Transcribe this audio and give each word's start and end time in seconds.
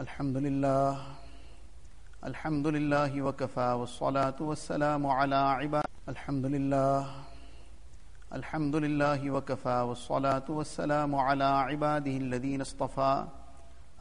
الحمد 0.00 0.36
لله 0.36 0.98
الحمد 2.24 2.66
لله 2.66 3.22
وكفى 3.22 3.72
والصلاة 3.80 4.34
والسلام 4.40 5.06
على 5.06 5.36
عباد 5.36 5.84
الحمد 6.08 6.46
لله 6.46 7.06
الحمد 8.32 8.76
لله 8.76 9.30
وكفى 9.30 9.80
والصلاة 9.88 10.44
والسلام 10.48 11.14
على 11.14 11.44
عباده 11.44 12.10
الذين 12.10 12.60
اصطفى. 12.60 13.24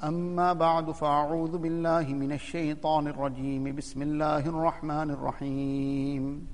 أما 0.04 0.54
بعد 0.54 0.92
فأعوذ 0.92 1.58
بالله 1.58 2.02
من 2.02 2.32
الشيطان 2.32 3.08
الرجيم. 3.08 3.76
بسم 3.76 4.02
الله 4.02 4.40
الرحمن 4.40 5.12
الرحيم. 5.12 6.48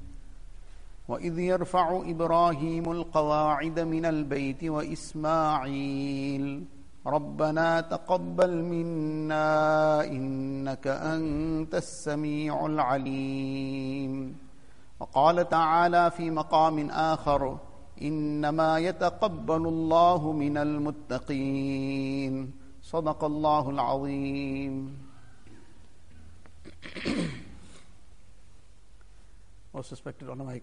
وإذ 1.07 1.39
يرفع 1.39 2.01
إبراهيم 2.05 2.91
القواعد 2.91 3.79
من 3.79 4.05
البيت 4.05 4.63
وإسماعيل 4.63 6.65
ربنا 7.05 7.81
تقبل 7.81 8.63
منا 8.63 10.03
إنك 10.03 10.87
أنت 10.87 11.75
السميع 11.75 12.65
العليم 12.65 14.37
وقال 14.99 15.49
تعالى 15.49 16.11
في 16.11 16.31
مقام 16.31 16.89
آخر 16.89 17.57
إنما 18.01 18.79
يتقبل 18.79 19.67
الله 19.67 20.31
من 20.31 20.57
المتقين 20.57 22.51
صدق 22.81 23.23
الله 23.23 23.69
العظيم 23.69 24.97
Most 29.73 29.91
respected 29.91 30.27
ulama 30.27 30.57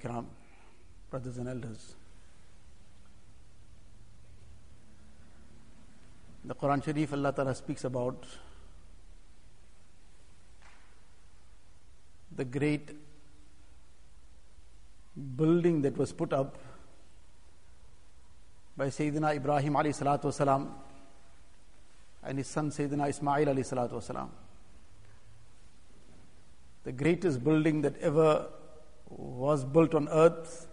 brothers 1.10 1.38
and 1.38 1.48
elders. 1.48 1.94
The 6.46 6.54
Quran 6.54 6.84
Sharif, 6.84 7.12
Allah 7.12 7.32
Ta'ala 7.32 7.54
speaks 7.56 7.82
about 7.82 8.24
the 12.36 12.44
great 12.44 12.90
building 15.36 15.82
that 15.82 15.96
was 15.96 16.12
put 16.12 16.32
up 16.32 16.56
by 18.76 18.86
Sayyidina 18.86 19.34
Ibrahim 19.34 19.72
alayhi 19.72 19.96
salatu 20.00 20.26
wasalam 20.26 20.68
and 22.22 22.38
his 22.38 22.46
son 22.46 22.70
Sayyidina 22.70 23.08
Ismail 23.08 23.46
alayhi 23.46 23.66
salatu 23.72 23.94
wasalam. 23.94 24.28
The 26.84 26.92
greatest 26.92 27.42
building 27.42 27.80
that 27.82 27.98
ever 27.98 28.46
was 29.08 29.64
built 29.64 29.96
on 29.96 30.08
earth 30.10 30.68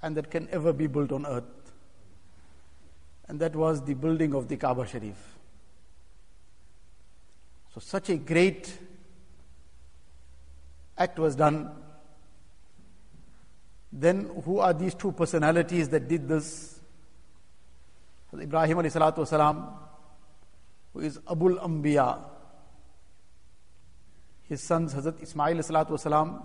and 0.00 0.16
that 0.16 0.30
can 0.30 0.48
ever 0.50 0.72
be 0.72 0.86
built 0.86 1.12
on 1.12 1.26
earth. 1.26 1.55
And 3.28 3.40
that 3.40 3.56
was 3.56 3.82
the 3.82 3.94
building 3.94 4.34
of 4.34 4.48
the 4.48 4.56
Kaaba 4.56 4.86
Sharif. 4.86 5.16
So, 7.74 7.80
such 7.80 8.08
a 8.10 8.16
great 8.16 8.78
act 10.96 11.18
was 11.18 11.36
done. 11.36 11.70
Then, 13.92 14.30
who 14.44 14.60
are 14.60 14.72
these 14.72 14.94
two 14.94 15.12
personalities 15.12 15.88
that 15.90 16.08
did 16.08 16.28
this? 16.28 16.80
Ibrahim 18.40 18.78
alayhi 18.78 18.92
salatu 18.92 19.18
wasalam, 19.18 19.72
who 20.92 21.00
is 21.00 21.18
Abul 21.26 21.56
Anbiya. 21.56 22.18
His 24.48 24.62
sons, 24.62 24.94
Hazrat 24.94 25.22
Ismail 25.22 25.56
alayhi 25.56 25.70
salatu 25.70 25.90
wasalam, 25.90 26.42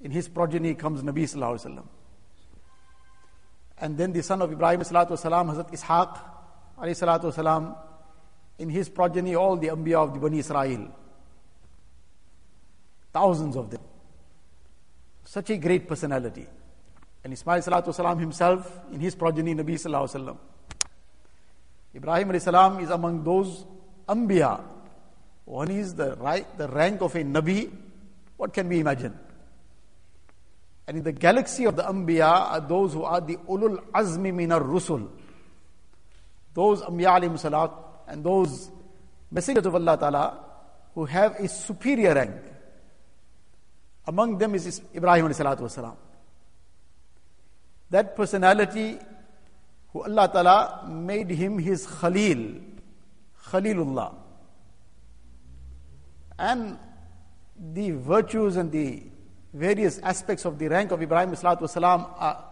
in 0.00 0.10
his 0.10 0.28
progeny 0.28 0.74
comes 0.74 1.02
Nabi 1.02 1.24
sallallahu 1.24 1.54
alaihi 1.54 1.66
wasallam. 1.66 1.86
And 3.80 3.96
then 3.96 4.12
the 4.12 4.22
son 4.22 4.42
of 4.42 4.50
Ibrahim 4.52 4.80
wasalam, 4.80 5.54
Hazrat 5.54 5.70
Ishaq 5.72 7.22
wasalam, 7.22 7.76
in 8.58 8.70
his 8.70 8.88
progeny 8.88 9.34
all 9.36 9.56
the 9.56 9.68
Anbiya 9.68 9.96
of 9.96 10.14
the 10.14 10.20
Bani 10.20 10.38
Israel. 10.40 10.88
Thousands 13.12 13.56
of 13.56 13.70
them. 13.70 13.80
Such 15.24 15.50
a 15.50 15.56
great 15.56 15.86
personality. 15.86 16.46
And 17.22 17.32
Ismail 17.32 17.60
wasalam 17.60 18.18
himself, 18.18 18.80
in 18.92 19.00
his 19.00 19.14
progeny, 19.14 19.54
Nabi 19.54 19.74
sallallahu. 19.74 20.36
Ibrahim 21.94 22.38
salam 22.38 22.80
is 22.80 22.90
among 22.90 23.24
those 23.24 23.64
Anbiya. 24.08 24.62
One 25.44 25.70
is 25.70 25.94
the, 25.94 26.16
right, 26.16 26.46
the 26.58 26.68
rank 26.68 27.00
of 27.00 27.14
a 27.14 27.24
Nabi. 27.24 27.70
What 28.36 28.52
can 28.52 28.68
we 28.68 28.80
imagine? 28.80 29.18
And 30.88 30.96
in 30.96 31.04
the 31.04 31.12
galaxy 31.12 31.66
of 31.66 31.76
the 31.76 31.82
Anbiya 31.82 32.22
are 32.24 32.60
those 32.62 32.94
who 32.94 33.02
are 33.02 33.20
the 33.20 33.36
ulul 33.46 33.78
azmi 33.92 34.32
minar 34.32 34.60
rusul. 34.62 35.06
Those 36.54 36.80
Anbiya 36.80 37.38
salat 37.38 37.70
and 38.08 38.24
those 38.24 38.70
messengers 39.30 39.66
of 39.66 39.74
Allah 39.74 39.98
Ta'ala 39.98 40.44
who 40.94 41.04
have 41.04 41.34
a 41.34 41.46
superior 41.46 42.14
rank. 42.14 42.36
Among 44.06 44.38
them 44.38 44.54
is 44.54 44.80
Ibrahim 44.96 45.26
salatu 45.26 45.60
wasalam. 45.60 45.94
That 47.90 48.16
personality 48.16 48.98
who 49.92 50.04
Allah 50.04 50.30
Ta'ala 50.32 50.88
made 50.88 51.28
him 51.28 51.58
his 51.58 51.86
Khalil, 51.86 52.62
Khalilullah. 53.44 54.14
And 56.38 56.78
the 57.74 57.90
virtues 57.90 58.56
and 58.56 58.72
the 58.72 59.02
various 59.52 59.98
aspects 60.00 60.44
of 60.44 60.58
the 60.58 60.68
rank 60.68 60.90
of 60.90 61.02
Ibrahim 61.02 61.30
wasalam 61.30 62.10
are 62.18 62.44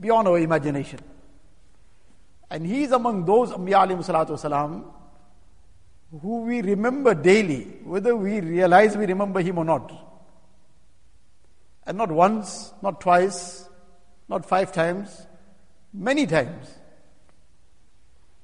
beyond 0.00 0.28
our 0.28 0.38
imagination. 0.38 1.00
And 2.50 2.66
he 2.66 2.84
is 2.84 2.92
among 2.92 3.24
those 3.24 3.50
Anbiya 3.50 3.86
wasalam 3.88 4.84
who 6.22 6.42
we 6.42 6.62
remember 6.62 7.14
daily, 7.14 7.64
whether 7.84 8.16
we 8.16 8.40
realize 8.40 8.96
we 8.96 9.04
remember 9.04 9.40
him 9.40 9.58
or 9.58 9.64
not. 9.64 9.92
And 11.86 11.98
not 11.98 12.10
once, 12.10 12.72
not 12.82 13.00
twice, 13.00 13.68
not 14.28 14.46
five 14.46 14.72
times, 14.72 15.26
many 15.92 16.26
times. 16.26 16.74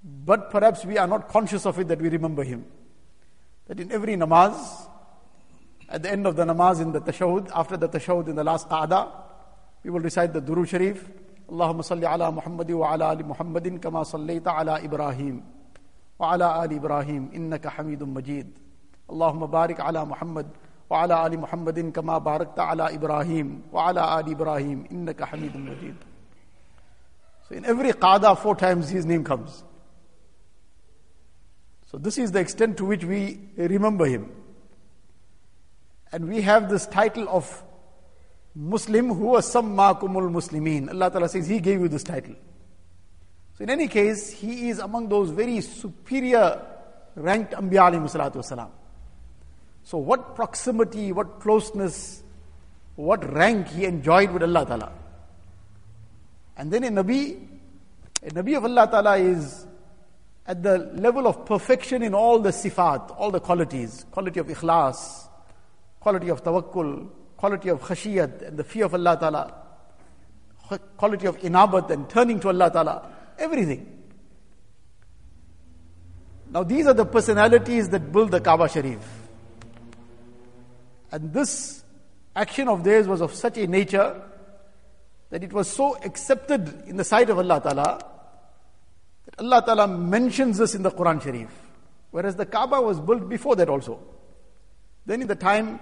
But 0.02 0.50
perhaps 0.50 0.84
we 0.84 0.98
are 0.98 1.06
not 1.06 1.28
conscious 1.28 1.64
of 1.64 1.78
it 1.78 1.88
that 1.88 2.00
we 2.00 2.10
remember 2.10 2.44
him. 2.44 2.66
That 3.66 3.80
in 3.80 3.90
every 3.92 4.16
namaz, 4.16 4.88
at 5.94 6.02
the 6.02 6.10
end 6.10 6.26
of 6.26 6.34
the 6.34 6.44
namaz 6.44 6.80
in 6.80 6.90
the 6.90 7.00
tashahud, 7.00 7.52
after 7.54 7.76
the 7.76 7.88
tashahud 7.88 8.26
in 8.26 8.34
the 8.34 8.42
last 8.42 8.68
qa'dah, 8.68 9.12
we 9.84 9.90
will 9.90 10.00
recite 10.00 10.32
the 10.32 10.42
Duru 10.42 10.66
Sharif. 10.66 11.08
Allahumma 11.48 11.84
salli 11.84 12.02
ala 12.02 12.32
Muhammad 12.32 12.68
wa 12.72 12.92
ala 12.92 13.10
ali 13.10 13.22
Muhammadin 13.22 13.80
kama 13.80 14.00
sallaita 14.00 14.58
ala 14.58 14.82
Ibrahim 14.82 15.44
wa 16.18 16.32
ala 16.32 16.58
ali 16.62 16.76
Ibrahim 16.76 17.30
innaka 17.30 17.70
hamidun 17.70 18.08
majid. 18.12 18.52
Allahumma 19.08 19.48
barik 19.48 19.78
ala 19.78 20.04
Muhammad 20.04 20.46
wa 20.88 21.04
ala 21.04 21.14
ali 21.22 21.36
Muhammadin 21.36 21.92
kama 21.92 22.20
barakta 22.20 22.72
ala 22.72 22.92
Ibrahim 22.92 23.62
wa 23.70 23.90
ala 23.90 24.16
ali 24.16 24.32
Ibrahim 24.32 24.88
innaka 24.90 25.28
hamidun 25.28 25.64
majid. 25.64 25.94
So 27.48 27.54
in 27.54 27.64
every 27.64 27.92
qada, 27.92 28.36
four 28.36 28.56
times 28.56 28.88
his 28.88 29.06
name 29.06 29.22
comes. 29.22 29.62
So 31.86 31.98
this 31.98 32.18
is 32.18 32.32
the 32.32 32.40
extent 32.40 32.78
to 32.78 32.84
which 32.84 33.04
we 33.04 33.38
remember 33.56 34.06
him. 34.06 34.43
And 36.14 36.28
we 36.28 36.42
have 36.42 36.70
this 36.70 36.86
title 36.86 37.28
of 37.28 37.64
Muslim 38.54 39.08
who 39.08 39.30
was 39.30 39.52
sammakumul 39.52 40.30
Muslimin. 40.30 40.88
Allah 40.88 41.10
Ta'ala 41.10 41.28
says 41.28 41.48
He 41.48 41.58
gave 41.58 41.80
you 41.80 41.88
this 41.88 42.04
title. 42.04 42.36
So 43.58 43.64
in 43.64 43.70
any 43.70 43.88
case, 43.88 44.30
he 44.30 44.68
is 44.68 44.78
among 44.78 45.08
those 45.08 45.30
very 45.30 45.60
superior 45.60 46.64
ranked 47.16 47.52
Anbiya 47.52 47.90
alayhi 47.90 48.30
salatu. 48.30 48.70
So 49.82 49.98
what 49.98 50.36
proximity, 50.36 51.10
what 51.10 51.40
closeness, 51.40 52.22
what 52.94 53.28
rank 53.34 53.66
he 53.66 53.84
enjoyed 53.84 54.30
with 54.30 54.44
Allah 54.44 54.66
Ta'ala. 54.66 54.92
And 56.56 56.72
then 56.72 56.84
a 56.84 56.90
Nabi, 56.90 57.44
a 58.22 58.30
Nabi 58.30 58.56
of 58.56 58.64
Allah 58.64 58.86
Ta'ala 58.88 59.16
is 59.16 59.66
at 60.46 60.62
the 60.62 60.78
level 60.78 61.26
of 61.26 61.44
perfection 61.44 62.04
in 62.04 62.14
all 62.14 62.38
the 62.38 62.50
sifat, 62.50 63.12
all 63.18 63.32
the 63.32 63.40
qualities, 63.40 64.06
quality 64.12 64.38
of 64.38 64.46
ikhlas, 64.46 65.26
quality 66.04 66.28
of 66.28 66.44
tawakkul, 66.44 67.08
quality 67.34 67.70
of 67.70 67.80
khashiyat 67.80 68.46
and 68.46 68.58
the 68.58 68.62
fear 68.62 68.84
of 68.84 68.92
Allah 68.92 69.16
Ta'ala, 69.18 69.54
quality 70.98 71.26
of 71.26 71.38
inabat 71.40 71.90
and 71.90 72.10
turning 72.10 72.38
to 72.40 72.48
Allah 72.48 72.70
Ta'ala, 72.70 73.10
everything. 73.38 74.04
Now 76.50 76.62
these 76.62 76.86
are 76.86 76.92
the 76.92 77.06
personalities 77.06 77.88
that 77.88 78.12
build 78.12 78.32
the 78.32 78.40
Kaaba 78.42 78.68
Sharif. 78.68 79.00
And 81.10 81.32
this 81.32 81.82
action 82.36 82.68
of 82.68 82.84
theirs 82.84 83.08
was 83.08 83.22
of 83.22 83.32
such 83.32 83.56
a 83.56 83.66
nature 83.66 84.20
that 85.30 85.42
it 85.42 85.54
was 85.54 85.70
so 85.70 85.96
accepted 86.04 86.84
in 86.86 86.98
the 86.98 87.04
sight 87.04 87.30
of 87.30 87.38
Allah 87.38 87.62
Ta'ala 87.62 87.98
that 89.24 89.40
Allah 89.42 89.62
Ta'ala 89.64 89.88
mentions 89.88 90.58
this 90.58 90.74
in 90.74 90.82
the 90.82 90.90
Quran 90.90 91.22
Sharif. 91.22 91.48
Whereas 92.10 92.36
the 92.36 92.44
Kaaba 92.44 92.82
was 92.82 93.00
built 93.00 93.26
before 93.26 93.56
that 93.56 93.70
also. 93.70 94.00
Then 95.06 95.22
in 95.22 95.28
the 95.28 95.34
time 95.34 95.80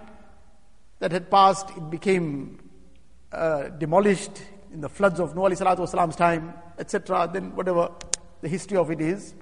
that 1.01 1.11
had 1.11 1.29
passed, 1.29 1.69
it 1.75 1.89
became 1.89 2.59
uh, 3.31 3.69
demolished 3.69 4.41
in 4.73 4.81
the 4.81 4.89
floods 4.89 5.19
of 5.19 5.35
Nuh 5.35 5.43
alayhi 5.43 5.59
salatu 5.59 5.79
wasalam's 5.79 6.15
time, 6.15 6.53
etc. 6.77 7.29
Then 7.31 7.55
whatever 7.55 7.91
the 8.41 8.47
history 8.47 8.77
of 8.77 8.91
it 8.91 9.01
is. 9.01 9.33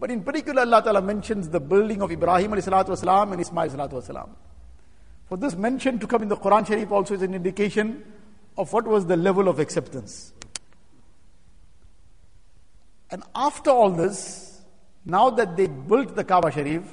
But 0.00 0.10
in 0.10 0.22
particular, 0.22 0.62
Allah 0.62 0.82
Ta'ala 0.82 1.02
mentions 1.02 1.48
the 1.48 1.60
building 1.60 2.02
of 2.02 2.12
Ibrahim 2.12 2.52
والسلام, 2.52 3.32
and 3.32 3.40
Ismail. 3.40 3.70
والسلام. 3.70 4.28
For 5.28 5.36
this 5.36 5.56
mention 5.56 5.98
to 5.98 6.06
come 6.06 6.22
in 6.22 6.28
the 6.28 6.36
Quran 6.36 6.66
Sharif 6.66 6.90
also 6.90 7.14
is 7.14 7.22
an 7.22 7.34
indication 7.34 8.04
of 8.56 8.72
what 8.72 8.86
was 8.86 9.06
the 9.06 9.16
level 9.16 9.48
of 9.48 9.58
acceptance. 9.58 10.32
And 13.10 13.22
after 13.34 13.70
all 13.70 13.90
this, 13.90 14.60
now 15.04 15.30
that 15.30 15.56
they 15.56 15.66
built 15.66 16.14
the 16.14 16.24
Kaaba 16.24 16.50
Sharif, 16.50 16.84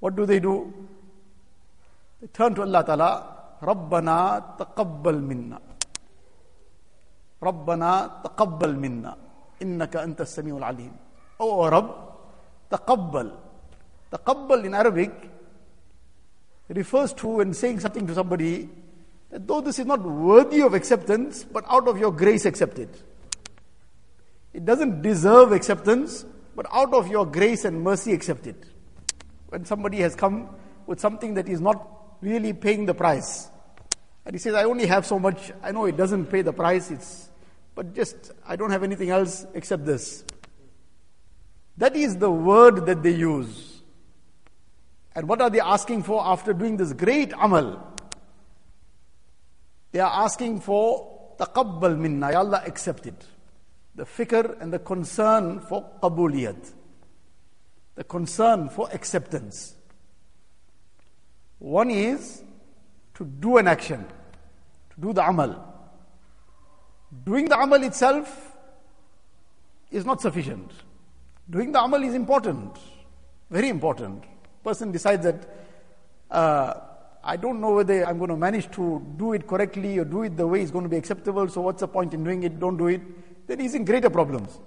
what 0.00 0.16
do 0.16 0.26
they 0.26 0.40
do? 0.40 0.72
They 2.21 2.27
turn 2.27 2.55
to 2.55 2.61
Allah 2.63 2.83
Ta'ala, 2.83 3.11
Rabbana 3.61 4.57
taqabbal 4.57 5.23
minna. 5.23 5.59
Rabbana 7.41 8.23
taqabbal 8.23 8.77
minna. 8.77 9.17
Innaka 9.61 10.03
anta 10.03 10.23
samiul 10.23 10.63
alim. 10.63 10.91
O 11.39 11.61
oh, 11.61 11.69
Rabb, 11.69 11.89
taqabbal. 12.71 13.31
Taqabbal 14.11 14.65
in 14.65 14.73
Arabic 14.73 15.11
refers 16.69 17.13
to 17.13 17.27
when 17.27 17.53
saying 17.53 17.79
something 17.79 18.05
to 18.05 18.13
somebody 18.13 18.69
that 19.29 19.47
though 19.47 19.61
this 19.61 19.79
is 19.79 19.85
not 19.85 20.01
worthy 20.01 20.61
of 20.61 20.73
acceptance, 20.73 21.43
but 21.43 21.63
out 21.69 21.87
of 21.87 21.97
your 21.97 22.11
grace 22.11 22.45
accept 22.45 22.79
it. 22.79 22.89
It 24.53 24.65
doesn't 24.65 25.01
deserve 25.01 25.51
acceptance, 25.51 26.25
but 26.55 26.65
out 26.73 26.93
of 26.93 27.07
your 27.07 27.25
grace 27.25 27.65
and 27.65 27.83
mercy 27.83 28.13
accept 28.13 28.47
it. 28.47 28.65
When 29.49 29.65
somebody 29.65 29.99
has 30.01 30.15
come 30.15 30.49
with 30.85 30.99
something 30.99 31.35
that 31.35 31.47
is 31.47 31.61
not 31.61 31.98
really 32.21 32.53
paying 32.53 32.85
the 32.85 32.93
price, 32.93 33.49
and 34.25 34.33
he 34.33 34.39
says, 34.39 34.53
I 34.53 34.65
only 34.65 34.85
have 34.85 35.05
so 35.05 35.17
much, 35.19 35.51
I 35.63 35.71
know 35.71 35.85
it 35.85 35.97
doesn't 35.97 36.27
pay 36.27 36.41
the 36.41 36.53
price, 36.53 36.91
it's 36.91 37.29
but 37.79 37.95
just 37.95 38.33
I 38.45 38.57
don't 38.57 38.71
have 38.71 38.83
anything 38.83 39.09
else 39.09 39.45
except 39.53 39.85
this. 39.85 40.25
That 41.77 41.95
is 41.95 42.17
the 42.17 42.29
word 42.29 42.85
that 42.87 43.03
they 43.03 43.11
use. 43.11 43.81
And 45.15 45.29
what 45.29 45.41
are 45.41 45.49
they 45.49 45.61
asking 45.61 46.03
for 46.03 46.21
after 46.25 46.53
doing 46.53 46.75
this 46.75 46.91
great 46.91 47.31
amal? 47.39 47.95
They 49.93 49.99
are 49.99 50.23
asking 50.25 50.59
for 50.59 51.35
taqabbal 51.39 51.97
minna, 51.97 52.33
ya 52.33 52.39
Allah 52.39 52.63
accept 52.67 53.07
it. 53.07 53.25
The 53.95 54.03
fikr 54.03 54.61
and 54.61 54.73
the 54.73 54.79
concern 54.79 55.61
for 55.61 55.89
qabuliyat. 56.03 56.73
The 57.95 58.03
concern 58.03 58.67
for 58.67 58.89
acceptance. 58.91 59.75
One 61.59 61.91
is 61.91 62.41
to 63.15 63.25
do 63.25 63.57
an 63.57 63.67
action, 63.67 64.05
to 64.95 65.01
do 65.01 65.13
the 65.13 65.25
amal. 65.27 65.65
Doing 67.25 67.45
the 67.45 67.59
amal 67.59 67.83
itself 67.83 68.55
is 69.91 70.05
not 70.05 70.21
sufficient. 70.21 70.71
Doing 71.49 71.71
the 71.71 71.81
amal 71.81 72.03
is 72.03 72.13
important, 72.13 72.77
very 73.49 73.69
important. 73.69 74.23
Person 74.63 74.91
decides 74.91 75.23
that 75.23 75.49
uh, 76.31 76.73
I 77.23 77.35
don't 77.35 77.59
know 77.59 77.73
whether 77.73 78.07
I'm 78.07 78.17
going 78.17 78.29
to 78.29 78.37
manage 78.37 78.71
to 78.71 79.05
do 79.17 79.33
it 79.33 79.47
correctly 79.47 79.97
or 79.97 80.05
do 80.05 80.23
it 80.23 80.37
the 80.37 80.47
way 80.47 80.61
it's 80.61 80.71
going 80.71 80.83
to 80.83 80.89
be 80.89 80.97
acceptable, 80.97 81.47
so 81.49 81.61
what's 81.61 81.81
the 81.81 81.87
point 81.87 82.13
in 82.13 82.23
doing 82.23 82.43
it? 82.43 82.59
Don't 82.59 82.77
do 82.77 82.87
it. 82.87 83.01
Then 83.47 83.59
he's 83.59 83.75
in 83.75 83.83
greater 83.83 84.09
problems. 84.09 84.59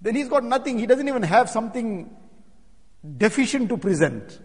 Then 0.00 0.16
he's 0.16 0.28
got 0.28 0.44
nothing, 0.44 0.78
he 0.78 0.86
doesn't 0.86 1.08
even 1.08 1.22
have 1.22 1.48
something 1.48 2.14
deficient 3.16 3.68
to 3.68 3.76
present. 3.76 4.40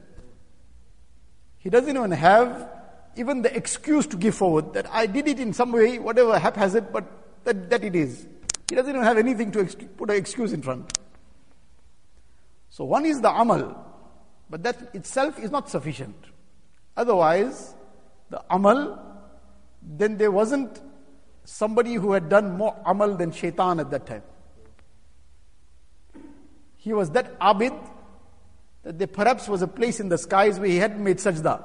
He 1.59 1.69
doesn't 1.69 1.95
even 1.95 2.11
have 2.11 2.69
even 3.17 3.41
the 3.41 3.55
excuse 3.55 4.05
to 4.07 4.17
give 4.17 4.35
forward 4.35 4.73
that 4.73 4.87
I 4.91 5.07
did 5.07 5.27
it 5.27 5.39
in 5.39 5.51
some 5.51 5.71
way, 5.71 5.97
whatever 5.97 6.37
haphazard, 6.37 6.93
but 6.93 7.05
that, 7.43 7.69
that 7.69 7.83
it 7.83 7.95
is. 7.95 8.27
He 8.69 8.75
doesn't 8.75 8.91
even 8.93 9.03
have 9.03 9.17
anything 9.17 9.51
to 9.53 9.65
put 9.65 10.09
an 10.09 10.17
excuse 10.17 10.53
in 10.53 10.61
front. 10.61 10.97
So 12.69 12.85
one 12.85 13.05
is 13.05 13.21
the 13.21 13.31
amal, 13.31 13.75
but 14.49 14.63
that 14.63 14.93
itself 14.93 15.39
is 15.39 15.49
not 15.49 15.69
sufficient. 15.69 16.15
Otherwise, 16.95 17.73
the 18.29 18.43
amal, 18.49 18.99
then 19.81 20.17
there 20.17 20.31
wasn't 20.31 20.81
somebody 21.43 21.93
who 21.93 22.11
had 22.11 22.29
done 22.29 22.57
more 22.57 22.75
amal 22.85 23.15
than 23.15 23.31
shaitan 23.31 23.79
at 23.79 23.89
that 23.91 24.05
time. 24.05 24.23
He 26.75 26.93
was 26.93 27.11
that 27.11 27.39
abid 27.39 27.73
there 28.91 29.07
perhaps 29.07 29.47
was 29.47 29.61
a 29.61 29.67
place 29.67 29.99
in 29.99 30.09
the 30.09 30.17
skies 30.17 30.59
where 30.59 30.69
he 30.69 30.77
hadn't 30.77 31.03
made 31.03 31.17
sajda. 31.17 31.63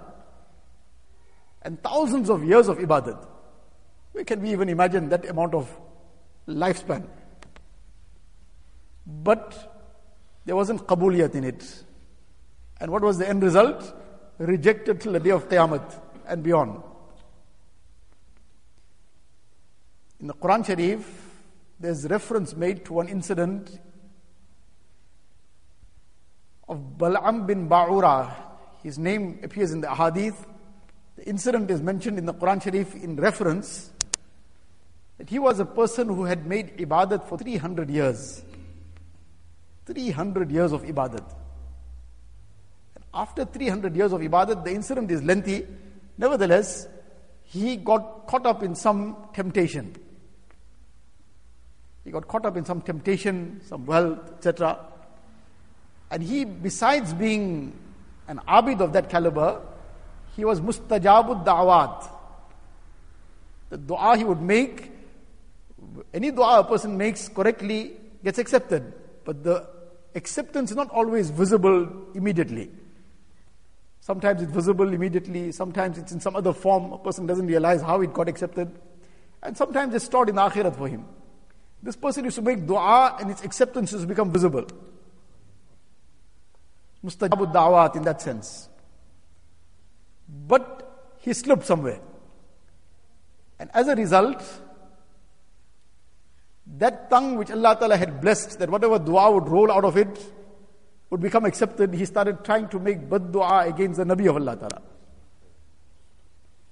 And 1.63 1.83
thousands 1.83 2.29
of 2.29 2.45
years 2.45 2.69
of 2.69 2.79
ibadat. 2.79 3.27
Where 4.13 4.25
can 4.25 4.43
we 4.43 4.51
even 4.51 4.69
imagine 4.69 5.09
that 5.11 5.25
amount 5.27 5.55
of 5.55 5.71
lifespan. 6.49 7.07
But 9.07 9.73
there 10.45 10.57
wasn't 10.57 10.87
qabuliyat 10.87 11.35
in 11.35 11.45
it. 11.45 11.85
And 12.81 12.91
what 12.91 13.03
was 13.03 13.19
the 13.19 13.29
end 13.29 13.43
result? 13.43 13.95
Rejected 14.39 15.01
till 15.01 15.13
the 15.13 15.21
day 15.21 15.31
of 15.31 15.49
Qiyamah 15.49 16.01
and 16.27 16.43
beyond. 16.43 16.83
In 20.21 20.29
the 20.29 20.35
Quran 20.35 20.65
Sharif, 20.65 21.31
there's 21.79 22.09
reference 22.09 22.55
made 22.57 22.85
to 22.87 23.01
an 23.01 23.09
incident 23.09 23.79
of 26.69 26.99
Bal'am 26.99 27.47
bin 27.47 27.69
Ba'ura. 27.69 28.35
His 28.83 28.99
name 28.99 29.41
appears 29.43 29.73
in 29.73 29.81
the 29.81 29.95
Hadith. 29.95 30.47
The 31.17 31.29
incident 31.29 31.71
is 31.71 31.83
mentioned 31.83 32.19
in 32.19 32.27
the 32.27 32.35
Quran 32.35 32.63
Sharif 32.63 32.95
in 32.95 33.17
reference 33.17 33.91
that 35.19 35.29
he 35.29 35.39
was 35.39 35.61
a 35.61 35.65
person 35.65 36.09
who 36.09 36.25
had 36.25 36.47
made 36.47 36.79
ibadat 36.79 37.29
for 37.29 37.39
300 37.39 37.91
years. 37.91 38.43
300 39.87 40.51
years 40.51 40.73
of 40.73 40.83
ibadat. 40.83 41.25
And 42.95 43.05
after 43.13 43.45
300 43.45 43.95
years 43.95 44.13
of 44.13 44.21
ibadat, 44.21 44.65
the 44.65 44.73
incident 44.73 45.11
is 45.11 45.23
lengthy. 45.23 45.67
Nevertheless, 46.19 46.89
he 47.45 47.77
got 47.77 48.27
caught 48.27 48.47
up 48.47 48.63
in 48.63 48.75
some 48.75 49.17
temptation. 49.35 49.95
He 52.05 52.11
got 52.11 52.27
caught 52.27 52.47
up 52.47 52.57
in 52.57 52.65
some 52.65 52.81
temptation, 52.81 53.61
some 53.67 53.87
wealth, 53.87 54.33
etc. 54.37 54.79
And 56.13 56.23
he, 56.23 56.45
besides 56.45 57.15
being 57.15 57.73
an 58.29 58.39
abid 58.47 58.81
of 58.81 58.93
that 58.93 59.09
caliber, 59.09 59.63
he 60.37 60.45
was 60.45 60.61
mustajabud 60.61 61.47
da'wat. 61.47 62.09
The 63.71 63.79
dua 63.79 64.19
he 64.19 64.25
would 64.25 64.43
make 64.43 64.93
any 66.13 66.31
dua 66.31 66.61
a 66.61 66.65
person 66.65 66.99
makes 66.99 67.31
correctly 67.31 67.93
gets 68.23 68.39
accepted, 68.39 68.93
but 69.25 69.43
the 69.43 69.67
acceptance 70.15 70.71
is 70.71 70.77
not 70.77 70.91
always 70.91 71.31
visible 71.31 71.89
immediately. 72.15 72.71
Sometimes 74.01 74.43
it's 74.43 74.53
visible 74.53 74.93
immediately, 74.93 75.51
sometimes 75.51 75.97
it's 75.97 76.13
in 76.13 76.21
some 76.21 76.37
other 76.37 76.53
form, 76.53 76.93
a 76.93 76.99
person 76.99 77.25
doesn't 77.25 77.47
realize 77.47 77.81
how 77.81 78.03
it 78.03 78.13
got 78.13 78.29
accepted, 78.29 78.71
and 79.43 79.57
sometimes 79.57 79.95
it's 79.95 80.05
stored 80.05 80.29
in 80.29 80.35
akhirat 80.35 80.77
for 80.77 80.89
him. 80.89 81.07
This 81.83 81.97
person 81.97 82.25
used 82.25 82.37
to 82.37 82.43
make 82.43 82.67
dua 82.67 83.17
and 83.19 83.31
its 83.31 83.43
acceptance 83.43 83.93
has 83.93 84.05
become 84.05 84.31
visible 84.31 84.67
Mustajabud 87.04 87.54
da'wat 87.54 87.96
in 87.96 88.04
that 88.04 88.22
sense. 88.22 88.70
But 90.48 91.16
he 91.20 91.34
slipped 91.34 91.66
somewhere. 91.66 92.00
And 93.60 93.70
as 93.74 93.88
a 93.88 93.96
result, 93.96 94.44
that 96.78 97.10
tongue 97.10 97.38
which 97.38 97.50
Allah 97.52 97.78
Ta'ala 97.80 97.98
had 97.98 98.22
blessed, 98.22 98.60
that 98.60 98.70
whatever 98.70 99.00
dua 99.00 99.32
would 99.32 99.48
roll 99.48 99.72
out 99.72 99.86
of 99.86 99.98
it 99.98 100.34
would 101.10 101.22
become 101.22 101.46
accepted, 101.46 101.94
he 101.94 102.06
started 102.06 102.44
trying 102.44 102.68
to 102.70 102.80
make 102.80 103.10
bad 103.10 103.32
dua 103.32 103.68
against 103.68 103.98
the 103.98 104.04
Nabi 104.04 104.30
of 104.30 104.36
Allah 104.36 104.58
Ta'ala. 104.58 104.82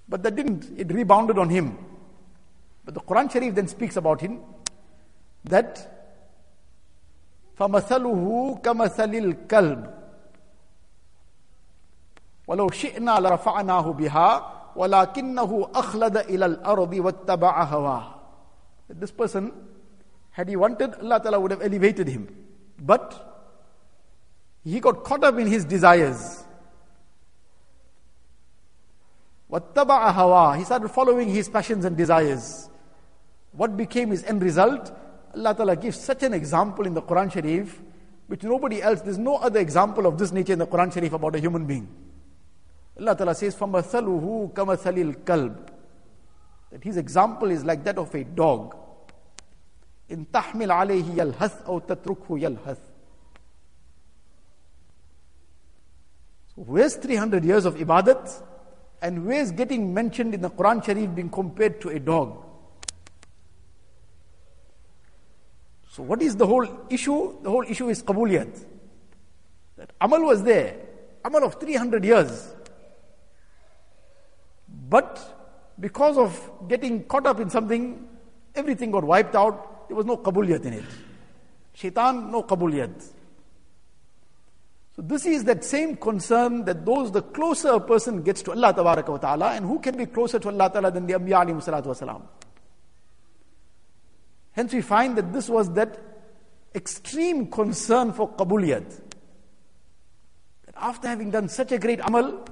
But 0.07 0.21
that 0.23 0.35
didn't, 0.35 0.77
it 0.77 0.91
rebounded 0.91 1.37
on 1.37 1.49
him. 1.49 1.77
But 2.83 2.93
the 2.93 2.99
Quran 2.99 3.31
Sharif 3.31 3.55
then 3.55 3.67
speaks 3.67 3.95
about 3.95 4.21
him 4.21 4.41
that 5.45 5.91
فَمَثَلُهُ 7.57 8.61
كَمَثَلِ 8.61 9.47
الْكَلْبِ 9.47 9.93
ولو 12.49 12.69
شئنا 12.69 13.19
لرفعناه 13.19 13.81
بها 13.81 14.51
ولكنه 14.75 15.69
أخلد 15.75 16.17
إلى 16.17 16.45
الأرض 16.45 16.93
واتبع 16.93 17.63
هواه 17.63 18.15
This 18.89 19.11
person 19.11 19.51
had 20.31 20.47
he 20.47 20.55
wanted, 20.55 20.93
Allah 20.95 21.19
Ta'ala 21.19 21.39
would 21.39 21.51
have 21.51 21.61
elevated 21.61 22.07
him. 22.07 22.27
But 22.79 23.35
he 24.63 24.79
got 24.79 25.03
caught 25.03 25.23
up 25.23 25.39
in 25.39 25.47
his 25.47 25.65
desires. 25.65 26.43
وَاتَّبَعَ 29.51 30.11
هَوَى 30.11 30.57
He 30.57 30.65
started 30.65 30.89
following 30.89 31.29
his 31.29 31.49
passions 31.49 31.85
and 31.85 31.95
desires. 31.95 32.69
What 33.53 33.77
became 33.77 34.11
his 34.11 34.23
end 34.25 34.43
result? 34.43 34.91
Allah 35.33 35.55
Ta'ala 35.55 35.75
gives 35.77 35.99
such 35.99 36.23
an 36.23 36.33
example 36.33 36.85
in 36.85 36.93
the 36.93 37.01
Quran 37.01 37.31
Sharif, 37.31 37.81
which 38.27 38.43
nobody 38.43 38.81
else, 38.81 39.01
there's 39.01 39.17
no 39.17 39.37
other 39.37 39.59
example 39.59 40.05
of 40.05 40.17
this 40.17 40.31
nature 40.31 40.53
in 40.53 40.59
the 40.59 40.67
Quran 40.67 40.93
Sharif 40.93 41.13
about 41.13 41.35
a 41.35 41.39
human 41.39 41.65
being. 41.65 41.87
Allah 43.00 43.16
Ta'ala 43.16 43.34
says, 43.34 43.56
فَمَثَلُهُ 43.56 44.52
كَمَثَلِ 44.52 45.14
الْكَلْبِ 45.14 45.68
That 46.70 46.84
his 46.84 46.98
example 46.98 47.50
is 47.50 47.64
like 47.64 47.82
that 47.84 47.96
of 47.96 48.14
a 48.14 48.24
dog. 48.24 48.76
إِن 50.10 50.26
تَحْمِلْ 50.26 50.68
عَلَيْهِ 50.68 51.16
يَلْهَثْ 51.16 51.64
أَوْ 51.64 51.80
تَتْرُكْهُ 51.86 52.28
يَلْهَثْ 52.28 52.76
So 56.54 56.62
where's 56.62 56.96
300 56.96 57.42
years 57.42 57.64
of 57.64 57.76
ibadat? 57.76 58.42
And 59.00 59.24
where's 59.24 59.50
getting 59.50 59.94
mentioned 59.94 60.34
in 60.34 60.42
the 60.42 60.50
Quran 60.50 60.84
Sharif 60.84 61.14
being 61.14 61.30
compared 61.30 61.80
to 61.80 61.88
a 61.88 61.98
dog? 61.98 62.44
So 65.90 66.02
what 66.02 66.20
is 66.20 66.36
the 66.36 66.46
whole 66.46 66.68
issue? 66.90 67.42
The 67.42 67.50
whole 67.50 67.64
issue 67.64 67.88
is 67.88 68.02
qabuliyat. 68.02 68.62
That 69.78 69.90
amal 70.02 70.22
was 70.26 70.42
there. 70.42 70.76
Amal 71.24 71.44
of 71.44 71.54
300 71.54 72.04
years. 72.04 72.54
But 74.90 75.72
because 75.78 76.18
of 76.18 76.68
getting 76.68 77.04
caught 77.04 77.24
up 77.24 77.38
in 77.38 77.48
something, 77.48 78.08
everything 78.54 78.90
got 78.90 79.04
wiped 79.04 79.36
out. 79.36 79.88
There 79.88 79.96
was 79.96 80.04
no 80.04 80.16
qabuliyat 80.16 80.64
in 80.64 80.72
it. 80.74 80.84
Shaitan, 81.72 82.30
no 82.32 82.42
qabuliyat. 82.42 83.12
So 84.96 85.02
this 85.02 85.24
is 85.24 85.44
that 85.44 85.64
same 85.64 85.96
concern 85.96 86.64
that 86.64 86.84
those, 86.84 87.12
the 87.12 87.22
closer 87.22 87.68
a 87.68 87.80
person 87.80 88.22
gets 88.22 88.42
to 88.42 88.50
Allah 88.50 88.74
wa 88.76 89.16
ta'ala, 89.16 89.52
and 89.52 89.64
who 89.64 89.78
can 89.78 89.96
be 89.96 90.06
closer 90.06 90.40
to 90.40 90.48
Allah 90.48 90.70
ta'ala 90.70 90.90
than 90.90 91.06
the 91.06 91.14
Anbiya 91.14 91.46
alayhi 91.46 91.62
salatu 91.62 91.86
wasalam. 91.86 92.22
Hence 94.52 94.72
we 94.72 94.82
find 94.82 95.16
that 95.16 95.32
this 95.32 95.48
was 95.48 95.72
that 95.74 95.98
extreme 96.74 97.46
concern 97.46 98.12
for 98.12 98.28
qabuliyat. 98.28 98.90
That 100.66 100.74
after 100.76 101.06
having 101.06 101.30
done 101.30 101.48
such 101.48 101.70
a 101.70 101.78
great 101.78 102.00
amal, 102.00 102.44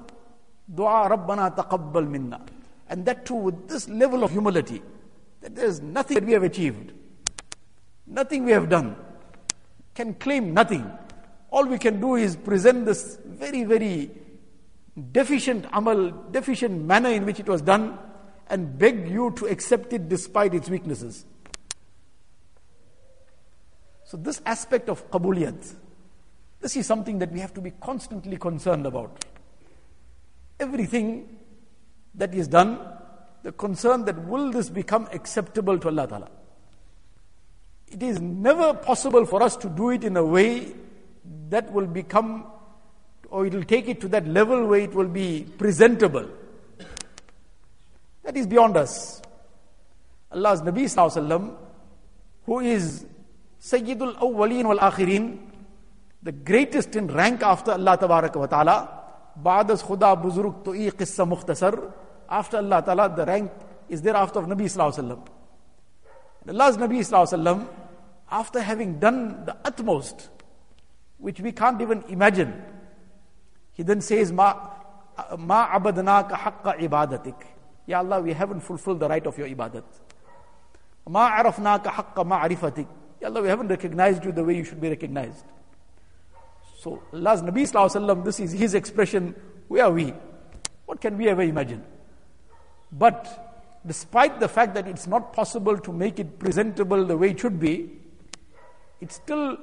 dua 0.73 1.09
Rabbana 1.09 1.55
taqabbal 1.55 2.07
minna. 2.07 2.41
And 2.87 3.05
that 3.05 3.25
too 3.25 3.35
with 3.35 3.67
this 3.67 3.87
level 3.87 4.23
of 4.23 4.31
humility, 4.31 4.81
that 5.41 5.55
there 5.55 5.65
is 5.65 5.81
nothing 5.81 6.15
that 6.15 6.25
we 6.25 6.33
have 6.33 6.43
achieved, 6.43 6.91
nothing 8.07 8.45
we 8.45 8.51
have 8.51 8.69
done, 8.69 8.95
can 9.93 10.13
claim 10.15 10.53
nothing. 10.53 10.89
All 11.51 11.65
we 11.65 11.77
can 11.77 11.99
do 11.99 12.15
is 12.15 12.35
present 12.35 12.85
this 12.85 13.17
very, 13.25 13.63
very 13.63 14.11
deficient 15.11 15.65
amal, 15.73 16.11
deficient 16.31 16.85
manner 16.85 17.09
in 17.09 17.25
which 17.25 17.39
it 17.39 17.47
was 17.47 17.61
done, 17.61 17.97
and 18.49 18.77
beg 18.77 19.09
you 19.09 19.31
to 19.37 19.45
accept 19.45 19.93
it 19.93 20.09
despite 20.09 20.53
its 20.53 20.69
weaknesses. 20.69 21.25
So, 24.05 24.17
this 24.17 24.41
aspect 24.45 24.89
of 24.89 25.09
qabuliyat, 25.11 25.75
this 26.61 26.75
is 26.75 26.87
something 26.87 27.19
that 27.19 27.31
we 27.31 27.39
have 27.39 27.53
to 27.53 27.61
be 27.61 27.71
constantly 27.71 28.37
concerned 28.37 28.87
about. 28.87 29.23
Everything 30.59 31.37
that 32.15 32.33
is 32.35 32.47
done, 32.47 32.79
the 33.43 33.51
concern 33.51 34.05
that 34.05 34.27
will 34.27 34.51
this 34.51 34.69
become 34.69 35.07
acceptable 35.13 35.77
to 35.79 35.87
Allah 35.87 36.07
Ta'ala. 36.07 36.29
It 37.87 38.03
is 38.03 38.19
never 38.19 38.73
possible 38.73 39.25
for 39.25 39.41
us 39.41 39.55
to 39.57 39.69
do 39.69 39.89
it 39.91 40.03
in 40.03 40.17
a 40.17 40.23
way 40.23 40.73
that 41.49 41.71
will 41.71 41.87
become, 41.87 42.45
or 43.29 43.45
it 43.45 43.53
will 43.53 43.63
take 43.63 43.87
it 43.87 43.99
to 44.01 44.07
that 44.09 44.27
level 44.27 44.65
where 44.67 44.81
it 44.81 44.93
will 44.93 45.07
be 45.07 45.45
presentable. 45.57 46.27
That 48.23 48.37
is 48.37 48.45
beyond 48.45 48.77
us. 48.77 49.21
Allah's 50.31 50.61
Nabi 50.61 50.83
Sallallahu 50.83 51.57
who 52.45 52.59
is 52.59 53.05
Sayyidul 53.61 54.17
Awwaleen 54.19 54.65
wal 54.65 54.77
Akhirin, 54.77 55.39
the 56.21 56.31
greatest 56.31 56.95
in 56.95 57.07
rank 57.07 57.41
after 57.41 57.71
Allah 57.71 57.97
Tabarak 57.97 58.33
بعد 59.43 59.71
از 59.71 59.83
خدا 59.83 60.13
بزرگ 60.15 60.63
تو 60.63 60.71
ای 60.71 60.89
قصہ 60.89 61.21
مختصر۔ 61.21 61.75
After 62.27 62.57
اللہ 62.57 62.79
تعالیٰ 62.85 63.07
the 63.17 63.25
rank 63.25 63.51
is 63.89 64.03
there 64.03 64.15
after 64.15 64.41
نبی 64.41 64.67
صلی 64.67 64.83
اللہ 64.83 64.99
علیہ 64.99 65.03
وسلم۔ 65.03 65.23
اللہ 66.47 66.63
نبی 66.83 67.03
صلی 67.03 67.17
اللہ 67.17 67.35
علیہ 67.35 67.51
وسلم 67.51 67.63
after 68.39 68.59
having 68.67 68.93
done 68.99 69.29
the 69.47 69.51
utmost 69.63 70.27
which 71.23 71.41
we 71.41 71.51
can't 71.51 71.81
even 71.81 71.99
imagine 72.09 72.51
he 73.79 73.83
then 73.83 74.01
says 74.01 74.31
ما 74.31 74.51
ما 75.39 75.61
ابدنا 75.63 76.21
کا 76.21 76.35
حق 76.45 76.67
عبادتک 76.67 77.43
یا 77.87 77.99
اللہ 77.99 78.15
we 78.23 78.33
have 78.39 78.59
fulfilled 78.59 79.01
the 79.01 79.07
right 79.07 79.27
of 79.27 79.39
رینکی 79.39 79.45
عبادت 79.45 81.07
ما 81.07 81.27
عرفنا 81.39 81.77
کا 81.83 81.89
حق 81.99 82.19
معرفتک 82.19 83.21
یا 83.21 83.27
اللہ 83.27 83.39
we 83.39 83.49
have 83.49 83.67
recognised 83.67 84.25
you 84.25 84.31
the 84.31 84.41
we 84.41 84.55
you 84.55 84.63
should 84.63 84.79
be 84.79 84.89
recognised 84.89 85.58
So 86.79 87.03
Allah's 87.11 87.41
Nabi 87.41 87.63
Sallallahu 87.69 88.23
this 88.23 88.39
is 88.39 88.53
his 88.53 88.73
expression, 88.73 89.35
where 89.67 89.83
are 89.83 89.91
we? 89.91 90.13
What 90.85 91.01
can 91.01 91.17
we 91.17 91.27
ever 91.27 91.41
imagine? 91.41 91.83
But 92.89 93.81
despite 93.85 94.39
the 94.39 94.47
fact 94.47 94.75
that 94.75 94.87
it's 94.87 95.05
not 95.05 95.33
possible 95.33 95.77
to 95.77 95.91
make 95.91 96.19
it 96.19 96.39
presentable 96.39 97.03
the 97.03 97.17
way 97.17 97.31
it 97.31 97.39
should 97.41 97.59
be, 97.59 97.91
it's 99.01 99.15
still 99.15 99.57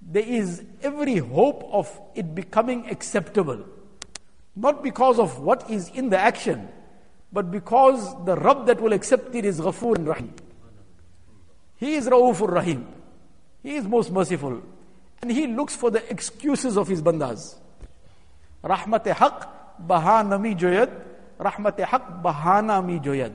there 0.00 0.22
is 0.22 0.62
every 0.80 1.16
hope 1.16 1.68
of 1.72 2.00
it 2.14 2.36
becoming 2.36 2.88
acceptable. 2.88 3.64
Not 4.54 4.84
because 4.84 5.18
of 5.18 5.40
what 5.40 5.68
is 5.68 5.88
in 5.88 6.08
the 6.08 6.18
action, 6.18 6.68
but 7.32 7.50
because 7.50 8.14
the 8.24 8.36
Rabb 8.36 8.66
that 8.66 8.80
will 8.80 8.92
accept 8.92 9.34
it 9.34 9.44
is 9.44 9.60
Ghafoor 9.60 9.96
and 9.96 10.06
Rahim. 10.06 10.32
He 11.78 11.96
is 11.96 12.06
Raufur 12.06 12.48
Rahim. 12.48 12.86
He 13.60 13.74
is 13.74 13.88
most 13.88 14.12
merciful. 14.12 14.62
And 15.20 15.30
he 15.30 15.46
looks 15.46 15.74
for 15.74 15.90
the 15.90 16.08
excuses 16.10 16.76
of 16.76 16.88
his 16.88 17.02
bandas. 17.02 17.56
Rahmat 18.62 19.06
haq 19.06 19.86
bahanami 19.86 20.58
joyad. 20.58 20.90
Rahmat 21.38 21.80
haq 21.80 22.22
bahana 22.22 22.84
mi 22.84 22.98
joyad. 22.98 23.34